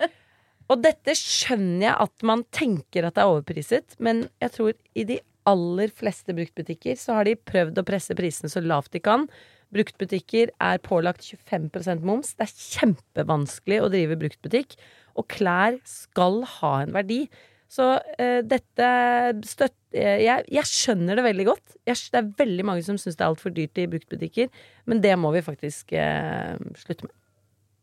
Og 0.72 0.80
dette 0.80 1.14
skjønner 1.18 1.90
jeg 1.90 1.94
at 2.08 2.26
man 2.26 2.42
tenker 2.54 3.06
at 3.06 3.14
det 3.14 3.22
er 3.22 3.30
overpriset, 3.36 3.96
men 4.02 4.26
jeg 4.42 4.54
tror 4.56 4.74
i 4.96 5.06
de 5.06 5.20
aller 5.50 5.92
fleste 5.92 6.34
bruktbutikker 6.36 6.98
så 7.00 7.18
har 7.18 7.28
de 7.28 7.36
prøvd 7.36 7.80
å 7.80 7.86
presse 7.86 8.16
prisene 8.16 8.50
så 8.52 8.62
lavt 8.64 8.94
de 8.96 9.02
kan. 9.04 9.26
Bruktbutikker 9.74 10.52
er 10.62 10.82
pålagt 10.84 11.24
25% 11.26 12.04
moms. 12.06 12.34
Det 12.38 12.46
er 12.46 12.54
kjempevanskelig 12.78 13.80
å 13.82 13.90
drive 13.92 14.18
bruktbutikk. 14.20 14.76
Og 15.18 15.26
klær 15.30 15.80
skal 15.88 16.42
ha 16.58 16.76
en 16.84 16.94
verdi. 16.94 17.24
Så 17.70 17.88
uh, 17.98 18.40
dette 18.46 18.88
støtt... 19.48 19.76
eh, 19.96 20.20
jeg, 20.22 20.44
jeg 20.52 20.70
skjønner 20.70 21.18
det 21.18 21.26
veldig 21.26 21.46
godt. 21.48 21.76
Jeg, 21.88 21.98
det 22.12 22.20
er 22.20 22.32
veldig 22.38 22.66
mange 22.70 22.86
som 22.86 22.98
syns 23.00 23.18
det 23.18 23.24
er 23.24 23.32
altfor 23.32 23.54
dyrt 23.54 23.80
i 23.82 23.88
bruktbutikker. 23.90 24.64
Men 24.90 25.02
det 25.02 25.16
må 25.18 25.32
vi 25.34 25.42
faktisk 25.44 25.96
uh, 25.98 26.54
slutte 26.78 27.08
med. 27.08 27.14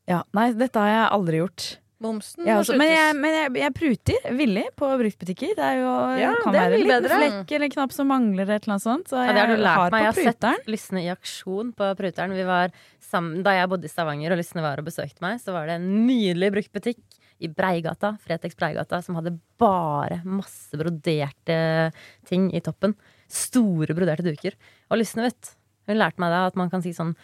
Ja, 0.09 0.23
nei, 0.35 0.51
dette 0.57 0.81
har 0.81 0.91
jeg 0.91 1.09
aldri 1.17 1.41
gjort. 1.43 1.67
Momsen 2.01 2.47
Jeg 2.47 2.55
må 2.57 2.63
også, 2.63 2.75
men 2.81 2.89
jeg, 2.89 3.15
men 3.19 3.35
jeg, 3.37 3.51
jeg 3.61 3.73
pruter 3.77 4.27
villig 4.39 4.63
på 4.79 4.87
bruktbutikker. 5.03 5.51
Det 5.59 5.65
er 5.67 5.75
jo, 5.83 5.91
Ja, 6.17 6.31
kan 6.41 6.55
det 6.55 6.61
er 6.61 6.71
være 6.71 6.79
en 6.79 6.85
liten 6.87 7.09
flekk 7.13 7.53
eller 7.57 7.71
knapp 7.75 7.93
som 7.93 8.09
mangler, 8.09 8.49
et 8.49 8.65
eller 8.65 8.73
annet 8.75 8.85
sånt. 8.87 9.11
Så 9.11 9.21
Ja, 9.21 9.35
det 9.37 9.43
har 9.43 9.51
du 9.53 9.61
lært 9.61 9.77
har 9.83 9.93
meg. 9.93 10.01
Jeg 10.01 10.09
har 10.09 10.17
pruteren. 10.19 10.59
sett 10.65 10.71
Lysne 10.73 11.03
i 11.05 11.09
aksjon 11.13 11.71
på 11.77 11.89
Pruteren. 12.01 12.33
Vi 12.35 12.45
var 12.47 12.73
sammen, 13.05 13.43
da 13.45 13.53
jeg 13.59 13.69
bodde 13.69 13.85
i 13.85 13.93
Stavanger 13.93 14.33
og 14.33 14.41
Lysne 14.41 14.63
var 14.65 14.81
og 14.81 14.87
besøkte 14.89 15.21
meg, 15.21 15.39
så 15.43 15.53
var 15.53 15.69
det 15.69 15.77
en 15.77 15.89
nydelig 16.07 16.51
bruktbutikk 16.57 17.01
i 17.41 17.49
Breigata, 17.49 18.15
Fretex 18.21 18.57
Breigata, 18.57 18.99
som 19.01 19.15
hadde 19.17 19.35
bare 19.61 20.19
masse 20.25 20.77
broderte 20.77 21.91
ting 22.29 22.49
i 22.53 22.61
toppen. 22.61 22.93
Store 23.31 23.93
broderte 23.97 24.25
duker. 24.25 24.57
Og 24.91 24.99
Lysne, 25.01 25.29
vet 25.29 25.53
hun 25.89 25.97
lærte 25.97 26.21
meg 26.21 26.29
da 26.33 26.43
at 26.49 26.57
man 26.59 26.69
kan 26.69 26.83
si 26.85 26.91
sånn 26.93 27.15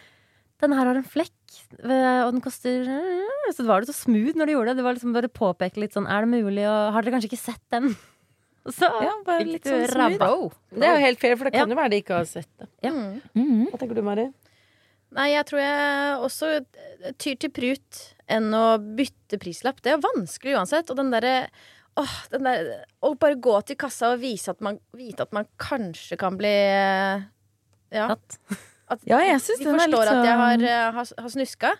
den 0.60 0.74
her 0.74 0.88
har 0.90 0.98
en 0.98 1.06
flekk, 1.06 1.34
eh, 1.84 2.20
og 2.26 2.32
den 2.34 2.42
koster 2.44 2.84
Så 3.54 3.64
var 3.68 3.80
det 3.80 3.88
så 3.90 3.96
smooth 4.04 4.36
når 4.38 4.46
du 4.50 4.52
gjorde 4.56 4.72
det. 4.72 4.76
Det 4.80 4.84
var 4.86 4.96
liksom 4.96 5.14
bare 5.16 5.30
påpeke 5.32 5.80
litt 5.80 5.94
sånn 5.96 6.08
Er 6.10 6.26
det 6.26 6.30
mulig, 6.42 6.64
og 6.68 6.92
har 6.94 7.02
dere 7.02 7.14
kanskje 7.16 7.30
ikke 7.32 7.40
sett 7.40 7.62
den? 7.74 7.92
Så 8.68 8.84
Ja, 8.84 9.14
bare 9.24 9.46
litt 9.48 9.64
sånn 9.64 9.86
smooth. 9.88 10.52
Det 10.74 10.84
er 10.84 10.98
jo 10.98 11.04
helt 11.06 11.20
fair, 11.22 11.36
for 11.40 11.48
det 11.48 11.54
kan 11.54 11.68
Ja. 11.68 11.72
jo 11.74 11.78
være 11.78 11.90
de 11.94 12.00
ikke 12.02 12.18
har 12.18 12.26
sett 12.28 12.50
det. 12.58 12.68
Mm. 12.84 13.22
Mhm. 13.32 13.64
Hva 13.70 13.78
tenker 13.80 13.96
du, 13.96 14.02
Mari? 14.04 14.26
Nei, 15.16 15.30
jeg 15.32 15.46
tror 15.48 15.60
jeg 15.62 16.18
også 16.26 16.50
tyr 17.16 17.38
til 17.40 17.50
prut 17.56 18.00
enn 18.28 18.50
å 18.52 18.76
bytte 18.76 19.38
prislapp. 19.40 19.80
Det 19.80 19.94
er 19.94 20.02
vanskelig 20.04 20.58
uansett. 20.58 20.90
Og 20.92 20.96
den 21.00 21.10
derre 21.14 21.48
Åh, 21.98 22.12
den 22.30 22.44
der 22.46 22.84
Å 23.02 23.14
bare 23.18 23.34
gå 23.42 23.56
til 23.66 23.74
kassa 23.80 24.12
og 24.12 24.20
vise 24.20 24.52
at 24.52 24.60
man, 24.62 24.76
vite 24.94 25.24
at 25.24 25.32
man 25.34 25.48
kanskje 25.58 26.18
kan 26.20 26.36
bli 26.38 26.52
eh, 26.52 27.24
Ja. 27.90 28.10
Tatt. 28.12 28.36
At 28.90 29.00
Ja, 29.08 29.18
jeg 29.20 29.40
synes 29.44 29.58
de 29.60 29.64
forstår 29.64 29.86
litt 29.92 30.12
at 30.14 30.24
jeg 30.24 30.36
har, 30.40 30.56
sånn- 30.56 30.64
eh, 30.68 30.92
har, 30.96 31.06
har 31.22 31.28
snuska. 31.34 31.72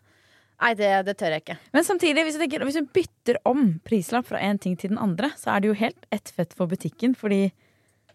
Nei, 0.61 0.73
det, 0.75 0.91
det 1.07 1.15
tør 1.21 1.31
jeg 1.37 1.43
ikke. 1.45 1.57
Men 1.73 1.85
samtidig, 1.87 2.25
hvis 2.27 2.35
du, 2.35 2.41
tenker, 2.43 2.65
hvis 2.67 2.75
hun 2.81 2.89
bytter 2.93 3.37
om 3.47 3.61
prislapp 3.87 4.27
fra 4.27 4.41
en 4.43 4.59
ting 4.59 4.75
til 4.77 4.91
den 4.91 4.99
andre, 4.99 5.31
så 5.39 5.53
er 5.55 5.61
det 5.63 5.69
jo 5.71 5.77
helt 5.79 6.07
ett 6.11 6.33
fett 6.35 6.53
for 6.59 6.67
butikken. 6.67 7.15
Fordi 7.15 7.45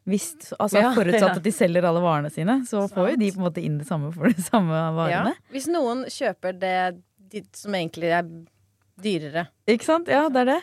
hvis, 0.05 0.33
altså 0.59 0.81
Ja, 0.81 0.89
Forutsatt 0.93 1.21
ja. 1.29 1.35
at 1.39 1.43
de 1.45 1.53
selger 1.55 1.85
alle 1.87 2.01
varene 2.03 2.29
sine, 2.35 2.57
så 2.67 2.83
får 2.91 3.13
jo 3.13 3.15
de 3.21 3.31
på 3.31 3.39
en 3.39 3.45
måte 3.47 3.63
inn 3.63 3.77
det 3.79 3.87
samme 3.87 4.11
for 4.13 4.27
de 4.27 4.43
samme 4.43 4.81
varene. 4.97 5.31
Hvis 5.55 5.69
noen 5.71 6.03
kjøper 6.11 6.59
det 6.59 6.75
de, 7.31 7.45
som 7.55 7.73
egentlig 7.79 8.11
er 8.11 8.27
dyrere. 9.03 9.47
Ikke 9.71 9.87
sant? 9.87 10.11
Ja, 10.11 10.27
det 10.29 10.43
er 10.43 10.51
det. 10.57 10.61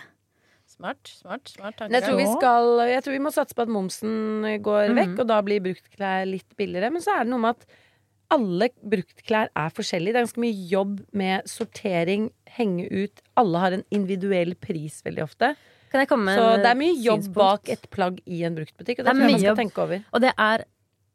Smart, 0.71 1.01
smart, 1.09 1.49
smart 1.51 1.77
tanker. 1.81 1.97
jeg 1.97 2.05
tror, 2.07 2.17
vi 2.21 2.29
skal, 2.31 2.69
jeg 2.93 3.03
tror 3.05 3.13
vi 3.17 3.25
må 3.25 3.33
satse 3.35 3.57
på 3.57 3.65
at 3.65 3.73
momsen 3.73 4.45
går 4.63 4.93
Mhm. 4.93 5.01
vekk, 5.01 5.19
og 5.25 5.27
da 5.33 5.41
blir 5.43 5.61
bruktklær 5.65 6.29
litt 6.29 6.57
billigere. 6.57 6.93
Men 6.93 7.01
så 7.03 7.17
er 7.17 7.25
det 7.25 7.33
noe 7.33 7.41
med 7.41 7.57
at 7.57 7.67
alle 8.31 8.69
bruktklær 8.93 9.49
er 9.59 9.71
forskjellige. 9.75 10.13
Det 10.15 10.21
er 10.21 10.27
ganske 10.27 10.43
mye 10.45 10.69
jobb 10.71 11.01
med 11.19 11.49
sortering, 11.51 12.29
henge 12.57 12.87
ut. 12.91 13.23
Alle 13.41 13.59
har 13.63 13.73
en 13.77 13.85
individuell 13.91 14.55
pris 14.63 15.01
veldig 15.07 15.25
ofte. 15.27 15.55
Kan 15.91 16.05
jeg 16.05 16.09
komme 16.13 16.35
Så 16.39 16.45
det 16.63 16.71
er 16.71 16.79
mye 16.79 16.95
jobb 17.03 17.25
synspunkt? 17.25 17.35
bak 17.41 17.69
et 17.75 17.89
plagg 17.91 18.21
i 18.27 18.45
en 18.47 18.55
bruktbutikk, 18.55 19.01
og 19.01 19.05
det, 19.05 19.07
Det 19.07 19.11
er 19.11 19.19
tror 19.19 19.25
jeg 19.27 19.31
man 19.33 19.41
skal 19.41 19.49
jobb. 19.51 19.59
tenke 19.65 19.83
over. 19.83 20.05
Og 20.15 20.21
det 20.21 20.33
er 20.39 20.65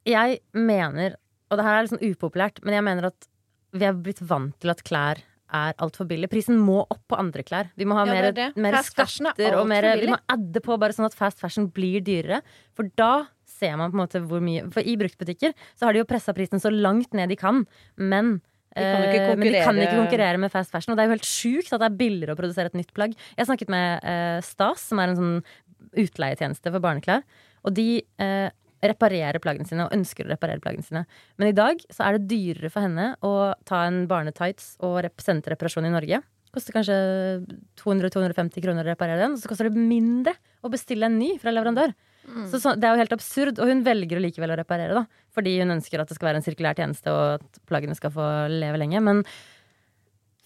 Jeg 0.06 0.40
mener, 0.54 1.16
og 1.50 1.58
det 1.58 1.66
her 1.66 1.78
er 1.80 1.82
litt 1.88 1.94
sånn 1.96 2.12
upopulært, 2.12 2.60
men 2.64 2.74
jeg 2.76 2.84
mener 2.84 3.06
at 3.08 3.28
vi 3.74 3.86
er 3.86 3.94
blitt 3.94 4.20
vant 4.22 4.54
til 4.62 4.70
at 4.70 4.84
klær 4.84 5.18
er 5.56 5.74
altfor 5.80 6.06
billig. 6.08 6.30
Prisen 6.30 6.58
må 6.60 6.82
opp 6.90 7.02
på 7.10 7.18
andre 7.18 7.42
klær. 7.44 7.72
Vi 7.78 7.86
må 7.86 7.96
ha 7.98 8.06
Ja, 8.06 8.12
mer, 8.14 8.24
er 8.30 8.54
mer 8.56 8.74
er 8.76 8.84
skatter 8.84 9.56
og 9.58 9.68
mer 9.68 9.82
Vi 10.00 10.08
må 10.08 10.18
adde 10.30 10.62
på 10.62 10.78
bare 10.78 10.92
sånn 10.94 11.06
at 11.06 11.14
fast 11.16 11.40
fashion 11.40 11.70
blir 11.72 12.02
dyrere. 12.02 12.42
For 12.76 12.84
da 12.96 13.26
ser 13.56 13.78
man 13.80 13.94
på 13.94 13.98
en 13.98 14.04
måte 14.04 14.22
hvor 14.26 14.44
mye 14.44 14.66
For 14.74 14.86
i 14.86 14.98
bruktbutikker 15.00 15.56
så 15.76 15.88
har 15.88 15.96
de 15.96 16.04
jo 16.04 16.10
pressa 16.10 16.36
prisen 16.36 16.62
så 16.62 16.72
langt 16.74 17.16
ned 17.18 17.32
de 17.32 17.40
kan, 17.40 17.64
men 17.96 18.38
De 18.76 18.84
kan 18.84 19.06
eh, 19.08 19.36
men 19.38 19.48
de 19.48 19.64
kan 19.64 19.80
ikke 19.80 20.02
konkurrere 20.02 20.42
med 20.42 20.52
fast 20.52 20.74
fashion. 20.74 20.92
Og 20.94 21.00
det 21.00 21.06
er 21.06 21.10
jo 21.10 21.16
helt 21.16 21.30
sjukt 21.30 21.72
at 21.72 21.80
det 21.80 21.88
er 21.88 22.00
billigere 22.02 22.36
å 22.36 22.40
produsere 22.40 22.72
et 22.72 22.76
nytt 22.76 22.92
plagg. 22.98 23.16
Jeg 23.38 23.48
snakket 23.48 23.72
med 23.72 24.04
eh, 24.04 24.42
Stas, 24.44 24.90
som 24.90 25.00
er 25.00 25.14
en 25.14 25.20
sånn 25.20 25.38
utleietjeneste 25.96 26.74
for 26.74 26.84
barneklær. 26.84 27.24
Og 27.64 27.76
de 27.78 28.04
eh, 28.22 28.50
reparerer 28.86 29.42
plaggene 29.42 29.68
sine 29.70 29.88
og 29.88 29.96
ønsker 29.96 30.28
å 30.28 30.34
reparere 30.34 30.62
plaggene 30.64 30.86
sine. 30.86 31.06
Men 31.40 31.52
i 31.52 31.56
dag 31.56 31.82
så 31.88 32.06
er 32.06 32.18
det 32.18 32.30
dyrere 32.32 32.72
for 32.74 32.86
henne 32.86 33.14
å 33.26 33.54
ta 33.68 33.86
en 33.88 34.04
barnetights 34.12 34.76
og 34.86 35.08
sende 35.24 35.46
til 35.46 35.56
reparasjon 35.56 35.88
i 35.88 35.94
Norge. 35.94 36.22
Koster 36.56 36.76
kanskje 36.76 36.98
200-250 37.82 38.64
kroner 38.64 38.86
å 38.86 38.94
reparere 38.94 39.26
den, 39.26 39.36
og 39.36 39.42
så 39.42 39.52
koster 39.52 39.68
det 39.68 39.80
mindre 39.80 40.36
å 40.64 40.72
bestille 40.72 41.10
en 41.10 41.18
ny 41.20 41.34
fra 41.42 41.52
leverandør. 41.52 41.96
Så, 42.52 42.60
så 42.60 42.74
Det 42.76 42.88
er 42.88 42.96
jo 42.96 43.02
helt 43.04 43.14
absurd, 43.16 43.60
og 43.62 43.70
hun 43.70 43.84
velger 43.86 44.18
jo 44.18 44.24
likevel 44.24 44.54
å 44.56 44.58
reparere, 44.60 44.96
da. 44.98 45.06
Fordi 45.36 45.58
hun 45.62 45.76
ønsker 45.76 46.02
at 46.02 46.10
det 46.10 46.18
skal 46.18 46.30
være 46.32 46.42
en 46.42 46.46
sirkulær 46.46 46.78
tjeneste, 46.80 47.12
og 47.14 47.38
at 47.40 47.60
plaggene 47.70 47.96
skal 47.98 48.14
få 48.16 48.26
leve 48.52 48.80
lenge. 48.82 49.02
Men 49.04 49.22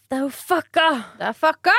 det 0.10 0.18
er 0.18 0.26
jo 0.26 0.32
fucka! 0.34 0.88
Det 1.20 1.28
er 1.30 1.38
fucka! 1.38 1.76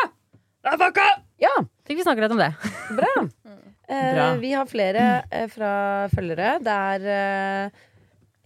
Det 0.61 0.73
er 0.75 0.81
fucka! 0.85 1.07
Ja, 1.43 1.53
Fikk 1.89 1.99
vi 1.99 2.05
snakke 2.07 2.23
litt 2.23 2.35
om 2.37 2.43
det. 2.43 2.53
bra. 3.01 3.15
Eh, 3.91 4.13
Bra. 4.15 4.25
vi 4.39 4.53
har 4.55 4.69
flere 4.71 5.05
eh, 5.35 5.49
fra 5.51 6.07
følgere. 6.13 6.53
Det 6.63 6.75
er 6.93 7.07
eh, 7.11 7.81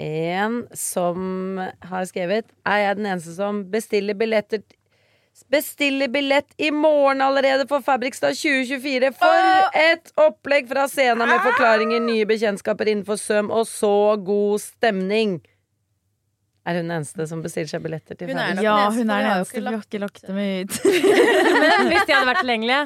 en 0.06 0.54
som 0.72 1.58
har 1.60 2.06
skrevet 2.08 2.48
Er 2.64 2.78
jeg 2.80 2.96
den 2.96 3.08
eneste 3.10 3.34
som 3.36 3.58
bestiller 3.68 4.16
billetter 4.16 4.62
Bestiller 5.50 6.08
billett 6.08 6.54
i 6.62 6.70
morgen 6.70 7.20
allerede 7.20 7.66
for 7.68 7.82
Fabrikstad 7.82 8.36
2024. 8.38 9.10
For 9.18 9.78
et 9.78 10.12
opplegg 10.22 10.68
fra 10.70 10.86
scenen 10.90 11.26
med 11.28 11.40
forklaringer, 11.42 12.00
nye 12.06 12.26
bekjentskaper 12.30 12.90
innenfor 12.92 13.18
søm 13.18 13.50
og 13.50 13.66
så 13.66 13.90
god 14.24 14.62
stemning. 14.62 15.40
Er 16.64 16.78
hun 16.78 16.86
den 16.88 16.94
eneste 17.00 17.26
som 17.28 17.42
bestiller 17.44 17.68
seg 17.68 17.82
billetter 17.84 18.16
til 18.16 18.30
Fabrikstad? 18.30 18.62
Ja, 18.64 18.76
hun 18.94 19.10
er 19.10 19.26
den 19.26 19.32
eneste. 19.34 19.58
Vi 19.60 19.66
har 19.74 19.82
ikke 19.82 20.00
lagt 20.06 20.22
dem 20.30 20.38
ut. 20.38 20.78
Men 21.64 21.90
hvis 21.90 22.06
de 22.06 22.14
hadde 22.14 22.30
vært 22.30 22.40
tilgjengelige, 22.44 22.80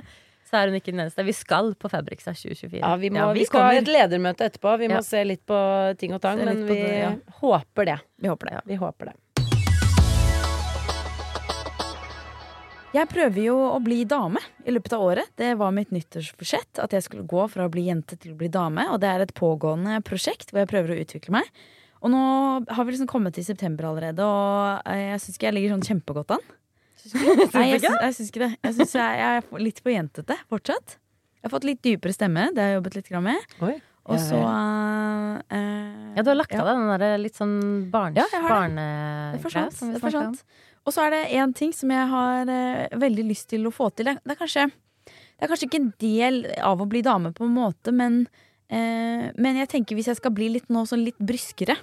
så 0.48 0.56
er 0.62 0.72
hun 0.72 0.80
ikke 0.80 0.94
den 0.96 1.04
eneste. 1.04 1.24
Vi 1.28 1.36
skal 1.36 1.70
på 1.78 1.92
Fabrikstad 1.92 2.40
2024. 2.40 2.80
Ja, 2.80 2.96
vi, 2.96 3.12
må, 3.12 3.20
Ja, 3.20 3.28
vi, 3.36 3.44
vi 3.44 3.48
skal 3.52 3.68
ha 3.68 3.76
et 3.78 3.92
ledermøte 3.92 4.48
etterpå. 4.48 4.72
Vi 4.80 4.88
må 4.90 4.98
Ja. 4.98 5.04
se 5.04 5.20
litt 5.28 5.44
på 5.46 5.60
ting 6.00 6.16
og 6.16 6.24
tang, 6.24 6.40
men 6.48 6.64
vi 6.66 6.80
det, 6.80 6.98
ja. 7.04 7.12
håper 7.44 7.92
det. 7.92 7.98
Vi 8.24 8.32
håper 8.32 8.50
det. 8.54 8.62
Vi 8.72 8.80
håper 8.80 9.12
det. 9.12 9.16
Jeg 12.96 13.04
prøver 13.10 13.42
jo 13.42 13.54
å 13.68 13.78
bli 13.84 14.00
dame 14.08 14.40
i 14.64 14.72
løpet 14.72 14.94
av 14.96 15.02
året. 15.04 15.32
Det 15.36 15.50
var 15.60 15.74
mitt 15.76 15.90
nyttårsbudsjett. 15.92 16.78
At 16.80 16.94
jeg 16.96 17.04
skulle 17.04 17.26
gå 17.28 17.42
fra 17.52 17.66
å 17.66 17.72
bli 17.72 17.84
jente 17.90 18.16
til 18.16 18.32
å 18.32 18.38
bli 18.38 18.48
dame. 18.52 18.86
Og 18.94 19.02
det 19.02 19.10
er 19.10 19.24
et 19.24 19.34
pågående 19.36 19.98
prosjekt 20.06 20.52
hvor 20.52 20.62
jeg 20.62 20.70
prøver 20.70 20.94
å 20.94 21.02
utvikle 21.02 21.34
meg. 21.36 21.50
Og 22.00 22.12
nå 22.14 22.22
har 22.64 22.86
vi 22.86 22.94
liksom 22.94 23.10
kommet 23.10 23.36
til 23.36 23.44
september 23.44 23.88
allerede, 23.90 24.22
og 24.22 24.86
eh, 24.86 25.08
jeg 25.10 25.22
syns 25.24 25.36
ikke 25.36 25.48
jeg 25.48 25.56
ligger 25.56 25.72
sånn 25.74 25.86
kjempegodt 25.88 26.36
an. 26.36 26.44
Nei, 27.56 27.64
jeg 27.72 27.82
syns, 27.82 27.98
jeg 27.98 28.16
syns 28.20 28.30
ikke 28.30 28.42
det. 28.44 28.50
Jeg 28.54 28.76
syns 28.78 28.94
jeg, 29.00 29.18
jeg 29.18 29.42
er 29.42 29.64
litt 29.66 29.82
for 29.82 29.92
jentete 29.92 30.38
fortsatt. 30.46 30.94
Jeg 31.38 31.48
har 31.48 31.54
fått 31.54 31.66
litt 31.66 31.82
dypere 31.82 32.14
stemme, 32.14 32.48
det 32.54 32.62
har 32.62 32.70
jeg 32.70 32.78
jobbet 32.78 32.98
litt 33.00 33.12
med. 33.26 33.56
Oi. 33.66 33.74
Og 34.08 34.22
så 34.22 34.38
uh, 34.40 35.34
Ja, 36.16 36.22
du 36.22 36.30
har 36.30 36.38
lagt 36.38 36.54
ja. 36.54 36.62
av 36.62 36.70
deg 36.70 36.78
den 36.78 37.02
der 37.02 37.18
litt 37.20 37.36
sånn 37.36 37.58
barns, 37.92 38.16
Ja, 38.16 38.24
barnegreia. 38.46 39.34
Det 39.34 40.00
forsvant. 40.00 40.46
Og 40.88 40.94
så 40.94 41.04
er 41.04 41.12
det 41.12 41.24
én 41.36 41.52
ting 41.52 41.72
som 41.76 41.90
jeg 41.92 42.08
har 42.08 42.48
eh, 42.48 42.96
veldig 42.96 43.26
lyst 43.28 43.50
til 43.52 43.68
å 43.68 43.72
få 43.74 43.90
til. 43.92 44.08
Det, 44.08 44.32
er 44.32 44.38
kanskje, 44.40 44.64
det 45.04 45.44
er 45.44 45.50
kanskje 45.50 45.68
ikke 45.68 45.82
en 45.82 45.90
del 46.00 46.40
av 46.64 46.80
å 46.80 46.88
bli 46.88 47.02
dame, 47.04 47.34
på 47.36 47.44
en 47.44 47.52
måte, 47.58 47.92
men, 47.92 48.22
eh, 48.72 49.28
men 49.36 49.60
jeg 49.60 49.68
tenker 49.74 49.98
hvis 49.98 50.08
jeg 50.08 50.20
skal 50.22 50.32
bli 50.32 50.48
litt 50.56 50.72
nå 50.72 50.86
sånn 50.88 51.04
litt 51.04 51.20
bryskere 51.20 51.76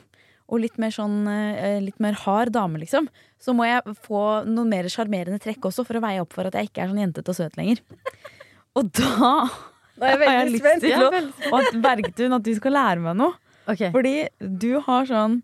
og 0.45 0.61
litt 0.61 0.81
mer 0.81 0.93
sånn 0.93 1.23
eh, 1.29 1.77
litt 1.85 2.01
mer 2.01 2.17
hard 2.23 2.53
dame, 2.57 2.81
liksom, 2.81 3.07
så 3.41 3.53
må 3.57 3.69
jeg 3.69 3.95
få 4.07 4.25
noen 4.49 4.73
mer 4.73 4.89
sjarmerende 4.89 5.41
trekk 5.41 5.69
også 5.69 5.85
for 5.85 5.97
å 5.97 6.05
veie 6.05 6.25
opp 6.25 6.33
for 6.33 6.49
at 6.49 6.57
jeg 6.57 6.71
ikke 6.71 6.83
er 6.83 6.91
sånn 6.91 7.01
jentete 7.05 7.33
og 7.33 7.37
søt 7.37 7.57
lenger. 7.61 7.81
Og 8.75 8.89
da 8.91 9.29
er 10.01 10.17
jeg 10.17 10.27
har 10.29 10.39
jeg 10.41 10.49
lyst 10.51 10.65
spent. 10.65 10.83
til 10.83 11.03
å, 11.05 11.09
og 11.53 11.59
at 11.61 11.77
Bergtun, 11.85 12.33
at 12.35 12.43
du 12.43 12.55
skal 12.57 12.73
lære 12.75 13.03
meg 13.05 13.13
noe. 13.21 13.37
Okay. 13.71 13.93
Fordi 13.93 14.15
du 14.41 14.81
har 14.83 15.07
sånn 15.07 15.39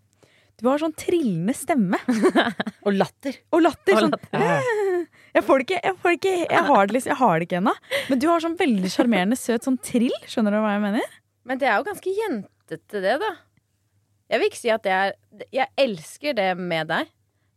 Du 0.62 0.68
har 0.70 0.78
sånn 0.78 0.94
trillende 0.94 1.54
stemme. 1.58 1.98
Og 2.86 2.94
latter. 2.94 3.40
Og 3.50 3.64
latter. 3.64 3.96
Og 3.98 4.04
Sånn, 4.04 4.12
jeg 5.36 5.42
får 5.46 5.58
det 5.58 5.66
ikke, 5.66 5.80
jeg, 5.82 5.96
får 6.02 6.12
det 6.14 6.18
ikke, 6.20 6.34
jeg 6.44 6.66
har 6.68 6.86
det, 6.86 6.96
liksom, 6.96 7.10
jeg 7.10 7.20
har 7.22 7.34
det 7.34 7.48
ikke 7.48 7.58
ennå. 7.58 7.72
Men 8.12 8.20
du 8.22 8.28
har 8.30 8.44
sånn 8.44 8.58
veldig 8.60 8.92
sjarmerende 8.94 9.38
søt 9.40 9.66
sånn 9.66 9.80
trill. 9.82 10.14
Skjønner 10.30 10.54
du 10.54 10.60
hva 10.62 10.76
jeg 10.76 10.84
mener? 10.84 11.16
Men 11.50 11.58
det 11.58 11.66
er 11.66 11.80
jo 11.80 11.88
ganske 11.90 12.14
jentete, 12.14 13.02
det, 13.02 13.16
da. 13.24 13.32
Jeg 14.30 14.40
vil 14.40 14.48
ikke 14.52 14.60
si 14.62 14.70
at 14.72 14.86
det 14.86 14.92
er 14.96 15.10
Jeg 15.52 15.68
elsker 15.82 16.38
det 16.38 16.52
med 16.56 16.88
deg. 16.92 17.10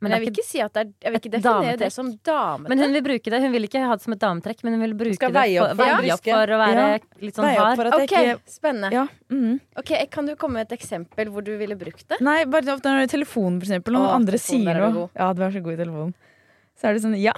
Men 0.06 0.14
jeg 0.16 0.22
vil 0.24 0.32
ikke 0.32 0.45
si 0.45 0.62
at 0.64 0.76
det 0.76 0.82
er 0.86 0.89
Jeg 1.06 1.12
vil 1.14 1.20
ikke 1.20 1.32
definere 1.36 1.78
det 1.82 1.89
som 1.95 2.12
dametrekk. 2.30 2.70
Men 2.72 2.84
hun 2.86 2.95
vil 2.95 3.03
bruke 3.08 3.34
det. 3.34 3.39
Hun 3.45 3.56
vil 3.56 3.68
ikke 3.68 3.82
ha 3.84 3.97
det 3.97 4.06
som 4.06 4.16
et 4.16 4.22
dametrekk, 4.22 4.64
men 4.68 4.78
hun 4.78 4.84
vil 4.86 4.95
bruke 5.01 5.18
skal 5.20 5.34
det 5.36 5.45
opp 5.62 5.74
for, 5.74 5.82
veie 5.82 6.14
opp 6.16 6.24
for 6.30 6.53
å 6.56 6.60
være 6.62 6.86
Ja. 6.86 6.99
litt 7.26 7.39
sånn 7.39 7.49
hard. 7.58 7.84
OK, 7.97 8.03
ikke 8.06 8.39
spennende. 8.58 8.91
ja, 8.95 9.08
Mm. 9.32 9.60
Ok, 9.82 9.91
Kan 10.12 10.26
du 10.30 10.36
komme 10.36 10.62
med 10.62 10.72
et 10.72 10.78
eksempel 10.80 11.32
hvor 11.34 11.43
du 11.43 11.58
ville 11.58 11.76
brukt 11.76 12.08
det? 12.08 12.22
Nei, 12.22 12.45
bare 12.45 12.78
når 12.78 13.10
telefonen, 13.10 13.60
for 13.60 13.66
eksempel. 13.68 13.97
Og 13.97 14.06
Åh, 14.06 14.16
andre 14.16 14.38
sier 14.38 14.70
er 14.70 14.91
noe. 14.91 15.10
Ja, 15.16 15.34
du 15.34 15.41
er 15.41 15.51
så 15.51 15.64
god 15.64 15.74
i 15.74 15.84
telefonen. 15.84 16.14
Så 16.76 16.89
er 16.89 16.93
det 16.93 17.01
sånn 17.03 17.16
ja. 17.20 17.34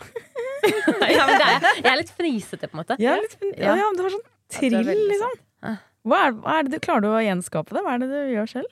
ja, 0.67 1.25
er, 1.29 1.67
jeg 1.77 1.91
er 1.91 1.99
litt 2.01 2.11
fnisete, 2.17 2.67
på 2.67 2.75
en 2.75 2.81
måte. 2.83 2.97
ja, 2.99 3.15
litt, 3.21 3.37
ja, 3.57 3.75
ja 3.77 3.91
du 3.95 4.01
har 4.03 4.09
sånn 4.09 4.25
trill, 4.49 4.79
liksom. 4.83 5.77
Hva 6.07 6.19
er, 6.27 6.35
hva 6.39 6.59
er 6.59 6.63
det 6.67 6.71
du, 6.77 6.79
klarer 6.83 7.03
du 7.03 7.09
å 7.11 7.19
gjenskape 7.21 7.75
det? 7.75 7.83
Hva 7.83 7.95
er 7.95 8.03
det 8.03 8.07
du 8.11 8.19
gjør 8.33 8.49
selv? 8.49 8.71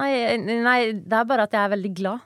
Nei, 0.00 0.36
nei, 0.40 0.78
det 0.96 1.12
er 1.18 1.26
bare 1.28 1.44
at 1.44 1.52
jeg 1.52 1.60
er 1.60 1.72
veldig 1.74 1.90
glad. 1.98 2.20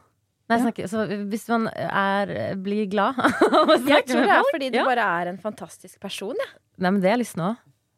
Jeg 0.44 0.58
Ja. 0.58 0.62
snakker, 0.66 0.88
så 0.92 1.04
hvis 1.30 1.46
man 1.48 1.68
er, 1.72 2.54
blir 2.60 2.84
glad 2.92 3.16
Jeg 3.88 4.04
tror 4.10 4.26
det 4.26 4.34
er 4.34 4.42
fordi 4.52 4.66
du 4.74 4.76
ja. 4.76 4.84
bare 4.84 5.06
er 5.22 5.30
en 5.32 5.38
fantastisk 5.40 5.96
person. 6.02 6.34
Ja. 6.36 6.50
Nei, 6.84 6.90
men 6.90 7.00
det 7.00 7.10
er 7.14 7.16
lyst 7.22 7.38
nå. 7.40 7.54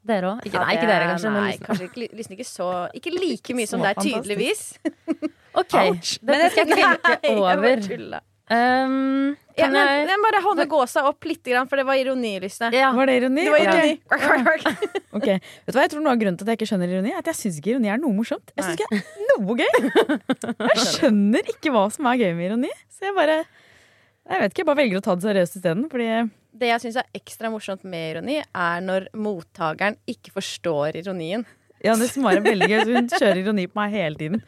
Dere 0.07 0.37
òg. 0.37 0.45
Ikke, 0.47 0.61
nei, 0.63 0.77
ikke 0.77 0.87
dere, 0.87 1.09
kanskje. 1.11 1.33
Nei, 1.35 1.57
kanskje 1.59 1.89
ikke, 1.89 2.07
liksom 2.15 2.37
ikke 2.37 2.47
så 2.47 2.69
Ikke 2.95 3.11
like 3.17 3.57
mye 3.59 3.67
som 3.73 3.83
deg, 3.83 3.99
tydeligvis. 3.99 4.65
Ok, 5.57 5.73
Ouch. 5.73 6.19
dette 6.21 6.51
skal 6.53 6.69
jeg 6.69 6.77
tenke 6.77 7.13
jeg 7.25 7.39
bare 7.41 7.57
over. 7.57 8.21
Um, 8.47 9.35
Ja, 9.57 9.67
men, 9.73 9.81
jeg 9.81 10.05
men 10.11 10.21
bare 10.23 10.43
holde 10.45 10.67
gåsa 10.69 11.03
opp 11.09 11.25
litt, 11.27 11.49
for 11.67 11.81
det 11.81 11.85
var 11.89 11.97
ironi, 11.97 12.35
Lysne. 12.43 12.69
ja. 12.77 12.91
Var 12.93 13.09
det 13.09 13.15
ironi? 13.23 13.45
Det 13.47 13.55
var 13.55 13.63
ironi. 13.65 13.95
Ok, 15.17 15.27
Vet 15.27 15.73
du 15.73 15.79
hva, 15.79 15.85
Jeg 15.87 15.93
tror 15.95 16.03
noe 16.05 16.13
av 16.13 16.21
grunnen 16.21 16.37
til 16.37 16.45
at 16.45 16.53
jeg 16.53 16.61
ikke 16.61 16.69
skjønner 16.71 16.93
ironi, 16.93 17.13
er 17.15 17.23
at 17.23 17.31
jeg 17.33 17.39
syns 17.41 17.59
ikke 17.63 17.73
ironi 17.73 17.89
er 17.91 18.03
noe 18.03 18.13
morsomt. 18.15 18.53
Jeg 18.53 18.67
syns 18.67 18.77
ikke 18.77 18.99
er 18.99 19.31
noe 19.33 19.57
gøy. 19.57 19.79
Jeg 20.77 20.85
skjønner 20.93 21.51
ikke 21.55 21.73
hva 21.75 21.87
som 21.95 22.11
er 22.13 22.21
gøy 22.21 22.35
med 22.37 22.51
ironi. 22.51 22.73
Så 22.93 23.09
jeg 23.09 23.17
bare 23.17 23.39
Jeg 23.41 24.43
vet 24.43 24.53
ikke, 24.53 24.61
jeg 24.63 24.69
bare 24.69 24.81
velger 24.83 25.01
å 25.01 25.05
ta 25.07 25.15
det 25.17 25.25
seriøst 25.27 25.57
isteden. 25.59 25.87
Fordi 25.91 26.09
Det 26.57 26.71
jeg 26.75 26.83
syns 26.85 27.01
er 27.01 27.09
ekstra 27.17 27.51
morsomt 27.53 27.85
med 27.89 28.11
ironi, 28.13 28.39
er 28.45 28.85
når 28.85 29.09
mottakeren 29.17 29.97
ikke 30.11 30.37
forstår 30.37 31.01
ironien. 31.03 31.47
ja, 31.85 31.97
det 31.97 32.11
som 32.13 32.25
var 32.29 32.41
veldig 32.45 32.69
gøy, 32.71 32.81
så 32.85 32.93
hun 33.01 33.09
kjører 33.17 33.41
ironi 33.43 33.67
på 33.73 33.81
meg 33.81 33.97
hele 33.97 34.21
tiden. 34.21 34.45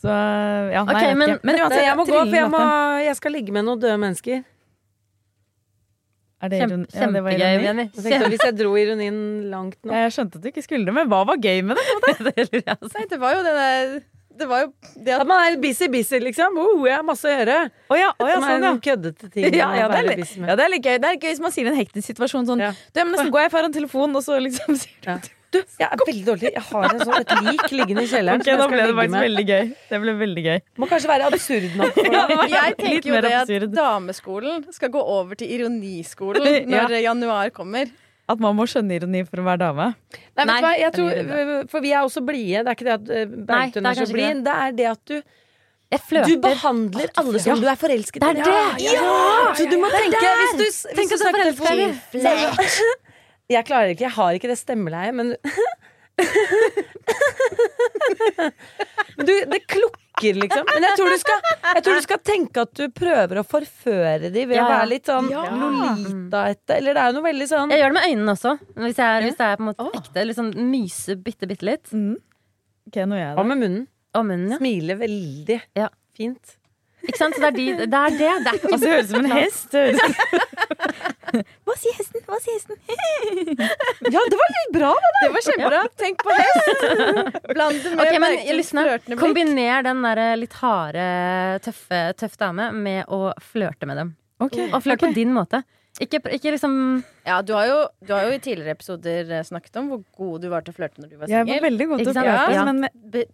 Så 0.00 0.08
ja, 0.08 0.80
nei, 0.86 0.94
okay, 0.94 1.10
jeg 1.10 1.12
vet 1.12 1.20
men 1.20 1.34
ikke. 1.34 1.44
Men 1.44 1.58
uansett, 1.60 1.84
jeg 1.84 1.96
må 1.98 2.06
gå, 2.08 2.16
for 2.22 2.38
jeg, 2.38 2.50
må, 2.54 2.62
jeg 3.04 3.16
skal 3.18 3.34
ligge 3.36 3.52
med 3.52 3.66
noen 3.66 3.82
døde 3.82 4.00
mennesker. 4.00 4.42
Er 6.40 6.48
det 6.48 6.60
Kjempe, 6.62 6.76
ironi? 6.76 6.86
Ja, 6.88 7.08
det 7.12 7.20
kjempegøy. 7.20 7.64
Jenny. 7.66 7.84
Hvis 8.32 8.46
jeg 8.46 8.54
dro 8.60 8.70
ironien 8.80 9.18
langt 9.52 9.76
nå 9.84 9.92
Jeg 9.92 10.14
skjønte 10.14 10.40
at 10.40 10.46
du 10.46 10.48
ikke 10.48 10.64
skulle 10.64 10.88
det, 10.88 10.94
men 10.96 11.10
hva 11.10 11.20
var 11.28 11.36
gøy 11.36 11.60
med 11.68 11.76
det? 11.76 12.14
Nei, 12.94 13.04
det 13.10 13.18
var 13.20 13.34
jo 13.36 13.42
det 13.44 13.52
der 13.58 13.90
Det 14.40 14.48
var 14.48 14.62
jo 14.64 14.70
det 14.94 15.18
At 15.18 15.26
at 15.26 15.28
man 15.28 15.42
er 15.44 15.58
busy-busy, 15.60 16.22
liksom. 16.24 16.56
Oh, 16.62 16.86
jeg 16.88 16.96
har 16.96 17.04
masse 17.04 17.28
å 17.28 17.34
gjøre. 17.34 17.58
Oh, 17.90 17.98
ja, 17.98 18.08
oh, 18.16 18.30
ja, 18.30 18.38
sånn, 18.40 18.64
ja. 18.64 18.72
køddete 18.88 19.28
ting. 19.28 19.50
Ja, 19.60 19.68
ja, 19.76 19.90
det 19.92 19.98
er, 20.00 20.08
litt, 20.08 20.22
busy 20.24 20.40
med. 20.40 20.54
ja, 20.54 20.56
det 20.56 20.64
er 20.64 20.72
litt 20.78 20.88
gøy. 20.88 20.96
Det 21.02 21.10
er 21.10 21.20
gøy 21.20 21.28
hvis 21.34 21.44
man 21.44 21.52
sier 21.52 21.68
i 21.68 21.74
en 21.74 21.76
hektisk 21.82 22.08
situasjon 22.14 22.48
sånn 22.48 22.64
Ja. 22.64 22.72
Du, 22.72 23.02
men 23.02 23.12
Nesten 23.18 23.34
går 23.36 23.44
jeg 23.44 23.54
foran 23.58 23.76
telefonen, 23.76 24.16
og 24.16 24.24
så 24.24 24.40
liksom 24.40 24.80
sier 24.80 24.96
du 25.04 25.12
Ja. 25.12 25.18
Du, 25.50 25.58
jeg 25.80 25.86
er 25.86 25.98
veldig 26.06 26.24
dårlig. 26.28 26.50
Jeg 26.54 26.62
har 26.62 26.84
en 26.94 27.00
sånn, 27.00 27.16
et 27.24 27.30
lik 27.46 27.64
liggende 27.74 28.04
i 28.06 28.10
kjelleren. 28.10 28.42
Ok, 28.44 28.50
som 28.52 28.60
da 28.60 28.66
ble 28.70 28.82
det 28.86 28.92
faktisk 28.94 29.14
med. 29.16 29.24
veldig 29.26 29.44
gøy. 29.48 29.70
Det 29.90 29.98
ble 30.04 30.12
veldig 30.20 30.44
gøy. 30.44 30.60
Må 30.78 30.88
kanskje 30.92 31.10
være 31.10 31.26
absurd 31.30 31.74
nok. 31.80 31.96
for 31.96 32.12
Ja. 32.20 32.26
Jeg 32.52 32.76
tenker 32.78 33.08
jo 33.10 33.22
det 33.24 33.32
at 33.40 33.50
dameskolen 33.74 34.68
skal 34.76 34.92
gå 34.94 35.02
over 35.16 35.34
til 35.40 35.50
ironiskolen 35.56 36.46
Ja. 36.70 36.84
når 36.86 36.94
januar 37.02 37.50
kommer. 37.56 37.90
At 38.30 38.38
man 38.38 38.54
må 38.54 38.62
skjønne 38.70 38.94
ironi 39.00 39.24
for 39.26 39.42
å 39.42 39.48
være 39.48 39.58
dame. 39.64 39.88
Nei, 40.38 40.44
Nei, 40.46 40.60
hva? 40.62 40.70
Jeg 40.78 40.94
tror, 40.94 41.20
for 41.72 41.82
vi 41.82 41.90
er 41.98 42.06
også 42.06 42.22
blide. 42.22 42.62
Det 42.62 42.70
er 42.70 42.78
ikke 42.78 42.86
det 42.86 42.94
at 43.00 43.10
eh, 43.18 43.36
Bergtun 43.50 43.90
er 43.90 43.98
så 43.98 44.06
blid. 44.12 44.44
Det 44.46 44.54
er 44.54 44.76
det 44.78 44.86
at 44.92 45.02
du, 45.10 45.16
du 46.30 46.36
behandler 46.38 47.10
alle 47.18 47.40
som 47.42 47.58
du 47.58 47.66
er 47.66 47.74
forelsket 47.80 48.22
Det 48.22 48.28
er 48.30 48.44
det! 48.46 48.84
Ja! 48.86 49.50
Så 49.58 49.66
du 49.66 49.74
må 49.82 49.90
tenke 49.90 50.20
hvis 50.22 50.54
du, 50.54 50.62
hvis 50.62 50.82
Tenk 50.94 51.10
du 51.10 51.16
er 51.18 51.22
snakker 51.26 51.50
telefon- 51.50 53.08
Jeg 53.50 53.66
klarer 53.66 53.90
ikke, 53.94 54.06
jeg 54.06 54.14
har 54.16 54.36
ikke 54.38 54.50
det 54.52 54.58
stemmeleiet, 54.60 55.14
men 55.18 55.34
Men 59.16 59.26
du, 59.26 59.32
det 59.50 59.58
klukker, 59.68 60.34
liksom. 60.36 60.66
Men 60.74 60.84
jeg 60.86 60.96
tror, 60.98 61.10
du 61.14 61.18
skal, 61.20 61.38
jeg 61.74 61.82
tror 61.86 61.96
du 61.98 62.04
skal 62.04 62.20
tenke 62.26 62.62
at 62.64 62.72
du 62.76 62.84
prøver 62.94 63.40
å 63.40 63.44
forføre 63.48 64.30
dem 64.32 64.48
ved 64.50 64.56
Ja, 64.58 64.64
å 64.64 64.68
ja. 64.68 64.74
være 64.76 64.90
litt 64.92 65.08
sånn 65.10 65.30
Ja. 65.32 65.44
Lolita 65.56 66.42
etter 66.52 66.78
Eller 66.80 66.96
det 66.96 67.02
er 67.02 67.10
jo 67.12 67.16
noe 67.18 67.26
veldig 67.28 67.48
sånn 67.50 67.72
Jeg 67.74 67.82
gjør 67.82 67.92
det 67.92 67.96
med 67.98 68.08
øynene 68.10 68.34
også. 68.36 68.52
Hvis 68.84 69.00
jeg 69.00 69.06
er, 69.08 69.26
hvis 69.26 69.40
jeg 69.40 69.46
er 69.48 69.56
på 69.60 69.64
en 69.64 69.70
måte 69.70 69.88
ekte. 70.00 70.26
Liksom 70.30 70.50
myse 70.70 71.16
bitte, 71.24 71.48
bitte 71.50 71.68
litt. 71.68 71.92
Mm. 71.96 72.14
Ok, 72.90 73.00
nå 73.06 73.18
gjør 73.20 73.26
jeg 73.26 73.36
Hva 73.40 73.44
det. 73.44 73.50
med 73.52 73.62
munnen? 73.64 73.84
Og 74.20 74.26
munnen, 74.26 74.50
ja. 74.54 74.58
Smiler 74.60 74.96
veldig 75.00 75.60
Ja. 75.78 75.88
fint. 76.18 76.56
Ikke 77.06 77.18
sant? 77.18 77.36
Så 77.36 77.40
det 77.40 77.48
er, 77.48 77.56
de, 77.56 77.66
det, 77.80 78.00
er 78.00 78.16
det. 78.16 78.32
Det 78.44 78.52
er 78.52 78.58
ikke 78.58 78.70
Altså, 78.70 78.84
det 78.84 78.92
høres 78.92 79.08
ut 79.08 79.12
som 79.14 79.24
en 79.24 79.32
hest. 79.38 79.72
Det 79.72 81.40
Hva 81.66 81.76
sier 81.78 81.96
hesten? 81.96 82.22
Hva 82.26 82.38
sier 82.42 82.56
hesten? 82.58 82.76
Ja, 84.14 84.22
det 84.32 84.38
var 84.40 84.54
litt 84.56 84.72
bra! 84.74 84.92
Det 85.20 85.30
var 85.34 85.44
kjempebra. 85.46 85.82
Tenk 86.00 86.24
på 86.26 86.36
hest! 86.36 86.86
Bland 87.54 87.82
det 87.84 87.92
med 87.94 88.04
okay, 88.04 88.22
men 88.22 88.38
blikk. 88.40 89.18
kombiner 89.20 89.84
den 89.86 90.06
der 90.06 90.22
litt 90.40 90.56
harde, 90.60 91.04
tøffe, 91.64 92.00
tøff 92.18 92.38
dame 92.40 92.70
med 92.76 93.04
å 93.12 93.30
flørte 93.52 93.88
med 93.88 94.02
dem. 94.02 94.16
Okay. 94.40 94.70
Og 94.72 94.82
flørte 94.82 95.04
okay. 95.06 95.12
på 95.12 95.20
din 95.20 95.36
måte. 95.36 95.62
Ikke, 96.00 96.20
ikke 96.32 96.54
liksom 96.54 96.74
Ja, 97.26 97.40
du 97.42 97.52
har, 97.56 97.66
jo, 97.68 97.78
du 98.06 98.12
har 98.14 98.28
jo 98.28 98.36
i 98.36 98.40
tidligere 98.40 98.76
episoder 98.76 99.32
eh, 99.34 99.44
snakket 99.44 99.80
om 99.80 99.90
hvor 99.90 100.02
god 100.16 100.44
du 100.44 100.48
var 100.52 100.64
til 100.64 100.72
å 100.72 100.76
flørte 100.78 101.02
når 101.02 101.10
du 101.10 101.16
var 101.18 101.32
Jeg 101.32 101.42
var 101.42 101.50
singel. 101.50 101.64
veldig 101.66 101.88
god 101.90 102.02
til 102.02 102.10
å 102.10 102.14
flørte, 102.14 102.54
Ja. 102.54 102.64
men 102.68 102.84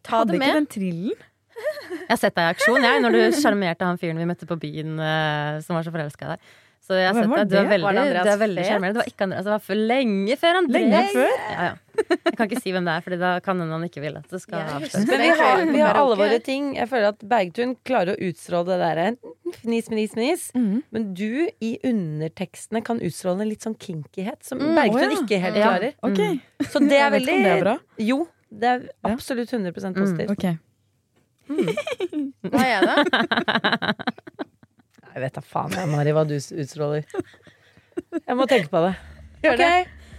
Ta 0.02 0.22
hadde 0.22 0.32
det 0.32 0.40
ikke 0.40 0.56
den 0.56 0.70
trillen. 0.72 1.26
Jeg 1.56 2.12
har 2.12 2.20
sett 2.20 2.36
deg 2.36 2.44
i 2.44 2.52
aksjon, 2.54 2.82
jeg, 2.84 3.02
når 3.02 3.16
du 3.16 3.22
sjarmerte 3.40 3.88
han 3.88 3.98
fyren 3.98 4.20
vi 4.20 4.28
møtte 4.28 4.46
på 4.46 4.58
byen 4.60 4.98
eh, 5.02 5.58
som 5.64 5.74
var 5.78 5.86
så 5.86 5.92
forelska 5.94 6.28
i 6.28 6.34
deg. 6.36 6.54
Så 6.86 6.94
jeg 6.94 7.08
har 7.08 7.16
Hvem 7.16 7.32
sett 7.32 7.40
deg. 7.40 7.48
Du 7.50 7.56
er 7.58 7.66
veldig, 7.66 7.86
Var 7.86 7.96
du 8.22 8.30
er 8.30 8.38
veldig 8.38 8.62
sjarmerende. 8.62 8.94
Det 8.94 9.00
var 9.00 9.08
ikke 9.10 9.24
Andreas, 9.26 9.46
det 9.48 9.50
var 9.50 9.62
for 9.66 9.80
lenge 9.90 10.36
før 10.38 10.58
Andreas. 10.60 10.84
Lenge 10.86 11.00
før? 11.16 11.32
Ja, 11.50 11.64
ja. 11.66 11.72
Jeg 11.96 12.36
kan 12.36 12.46
ikke 12.46 12.60
si 12.62 12.74
hvem 12.76 12.86
det 12.86 12.92
er, 12.92 13.02
Fordi 13.06 13.18
da 13.18 13.30
kan 13.42 13.58
hende 13.62 13.74
han 13.74 13.86
ikke 13.88 14.02
vil 14.04 14.18
at 14.20 14.28
det 14.30 14.40
skal 14.44 14.60
avsløres. 14.76 15.08
Men 15.08 15.22
vi 15.24 15.30
har, 15.40 15.62
vi 15.72 15.80
har 15.82 15.98
alle 15.98 16.18
våre 16.20 16.38
ting. 16.46 16.68
Jeg 16.76 16.90
føler 16.92 17.08
at 17.10 17.24
Bergtun 17.32 17.72
klarer 17.88 18.12
å 18.14 18.28
utstråle 18.28 18.68
det 18.68 18.78
derre 18.84 19.08
fnis, 19.56 19.88
fnis, 19.90 20.14
fnis. 20.14 20.46
Mhm. 20.54 20.84
Men 20.94 21.08
du 21.18 21.48
i 21.58 21.72
undertekstene 21.90 22.84
kan 22.86 23.02
utstråle 23.02 23.42
en 23.42 23.50
litt 23.50 23.66
sånn 23.66 23.74
kinkighet 23.82 24.46
som 24.46 24.62
Mm, 24.62 24.78
Bergtun 24.78 25.16
ikke 25.18 25.40
helt 25.42 25.58
klarer. 25.58 25.98
Ok, 26.06 26.22
Så 26.70 26.86
det 26.86 27.02
er 27.02 27.10
veldig 27.10 27.36
det 27.42 27.52
er. 27.56 27.72
Jo, 27.98 28.28
det 28.52 28.70
er 28.76 28.86
absolutt 29.10 29.50
100 29.50 29.74
positivt. 29.74 30.38
Ok. 31.50 32.50
Hva 32.52 32.62
er 32.66 32.86
det? 32.86 32.96
Jeg 35.16 35.22
vet 35.24 35.36
da 35.38 35.42
faen 35.48 35.72
jeg, 35.72 35.88
Mari, 35.88 36.12
hva 36.12 36.24
du 36.28 36.34
utstråler. 36.36 37.06
Jeg 38.20 38.36
må 38.36 38.44
tenke 38.50 38.68
på 38.72 38.82
det. 38.84 38.94
Gjør 39.44 39.54
Ok, 39.56 39.62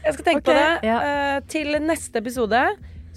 jeg 0.08 0.14
skal 0.16 0.26
tenke 0.26 0.46
på 0.48 0.56
det. 0.58 0.70
ja. 0.88 0.98
Eh, 1.06 1.40
til 1.52 1.76
neste 1.84 2.22
episode 2.24 2.62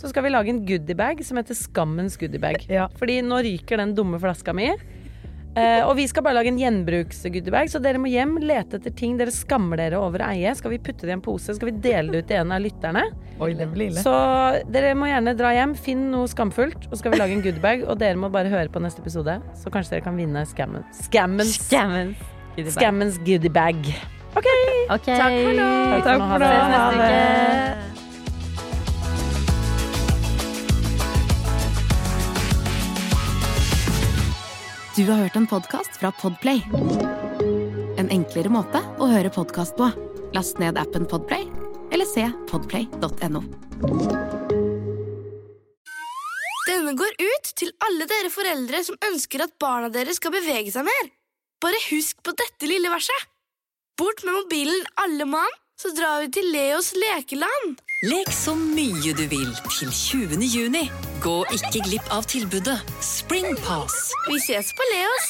så 0.00 0.08
skal 0.10 0.24
vi 0.24 0.32
lage 0.32 0.52
en 0.52 0.62
goodiebag 0.68 1.20
som 1.24 1.36
heter 1.40 1.56
Skammens 1.56 2.16
goodiebag. 2.20 2.66
Ja. 2.72 2.86
Fordi 3.00 3.18
nå 3.24 3.40
ryker 3.44 3.80
den 3.80 3.94
dumme 3.96 4.20
flaska 4.20 4.52
mi. 4.56 4.70
Eh, 5.58 5.82
og 5.82 5.96
vi 5.98 6.04
skal 6.06 6.22
bare 6.22 6.36
lage 6.38 6.52
en 6.52 6.60
gjenbruks-goodiebag, 6.60 7.70
så 7.72 7.80
dere 7.82 7.98
må 7.98 8.10
hjem, 8.10 8.36
lete 8.38 8.78
etter 8.78 8.94
ting 8.94 9.16
dere 9.18 9.32
skammer 9.34 9.80
dere 9.82 9.98
over 9.98 10.22
å 10.22 10.28
eie. 10.30 10.52
Skal 10.54 10.76
vi 10.76 10.78
putte 10.82 11.08
det 11.08 11.14
i 11.14 11.16
en 11.16 11.24
pose? 11.24 11.56
Skal 11.56 11.72
vi 11.72 11.74
dele 11.82 12.14
det 12.14 12.22
ut 12.22 12.30
til 12.30 12.38
en 12.44 12.54
av 12.54 12.62
lytterne? 12.62 13.02
Oi, 13.42 13.50
det 13.58 13.66
blir 13.72 13.90
ille. 13.90 14.04
Så 14.04 14.14
dere 14.70 14.94
må 14.98 15.10
gjerne 15.10 15.34
dra 15.38 15.50
hjem, 15.56 15.74
finn 15.74 16.06
noe 16.12 16.30
skamfullt, 16.30 16.86
og 16.90 16.96
skal 17.00 17.16
vi 17.16 17.22
lage 17.22 17.34
en 17.38 17.44
goodiebag. 17.44 17.84
Og 17.88 17.98
dere 17.98 18.20
må 18.20 18.30
bare 18.30 18.52
høre 18.52 18.70
på 18.70 18.82
neste 18.84 19.02
episode, 19.02 19.40
så 19.58 19.74
kanskje 19.74 19.96
dere 19.98 20.06
kan 20.06 20.18
vinne 20.20 20.46
Scammen. 20.50 20.86
Scammens, 20.94 21.58
Scammens. 21.66 22.24
Scammens 22.76 23.18
goodiebag. 23.26 23.82
OK. 24.38 24.50
Ok. 24.94 25.10
Takk 25.10 25.38
for 25.42 25.54
nå. 25.58 25.70
Takk 26.06 26.26
for 26.30 26.44
nå. 26.46 26.56
Ha 26.78 26.90
det. 27.00 27.89
Du 35.00 35.06
har 35.08 35.16
hørt 35.16 35.36
en 35.36 35.46
podkast 35.46 35.94
fra 35.96 36.10
Podplay. 36.12 36.58
En 37.96 38.10
enklere 38.12 38.50
måte 38.52 38.82
å 39.00 39.06
høre 39.08 39.30
podkast 39.32 39.72
på. 39.78 39.86
Last 40.36 40.58
ned 40.60 40.76
appen 40.76 41.06
Podplay, 41.08 41.46
eller 41.88 42.04
se 42.04 42.26
podplay.no. 42.50 43.40
Denne 46.68 46.92
går 47.00 47.16
ut 47.16 47.52
til 47.62 47.72
alle 47.88 48.10
dere 48.12 48.28
foreldre 48.34 48.84
som 48.90 49.00
ønsker 49.08 49.46
at 49.46 49.56
barna 49.62 49.88
deres 49.94 50.20
skal 50.20 50.36
bevege 50.36 50.74
seg 50.74 50.84
mer. 50.84 51.08
Bare 51.64 51.80
husk 51.86 52.20
på 52.20 52.36
dette 52.36 52.68
lille 52.68 52.92
verset. 52.92 53.30
Bort 53.96 54.20
med 54.28 54.36
mobilen 54.36 54.84
alle 55.00 55.24
mann, 55.24 55.60
så 55.80 55.94
drar 55.96 56.26
vi 56.26 56.34
til 56.36 56.52
Leos 56.52 56.92
lekeland. 56.92 57.80
Lek 58.00 58.30
så 58.32 58.54
mye 58.56 59.12
du 59.12 59.26
vil 59.28 59.50
til 59.66 59.90
20. 59.92 60.40
juni. 60.48 60.86
Gå 61.20 61.34
ikke 61.52 61.82
glipp 61.84 62.06
av 62.08 62.24
tilbudet 62.24 62.78
Springpass. 63.04 64.14
Vi 64.24 64.38
ses 64.40 64.72
på 64.72 64.86
Leos. 64.94 65.28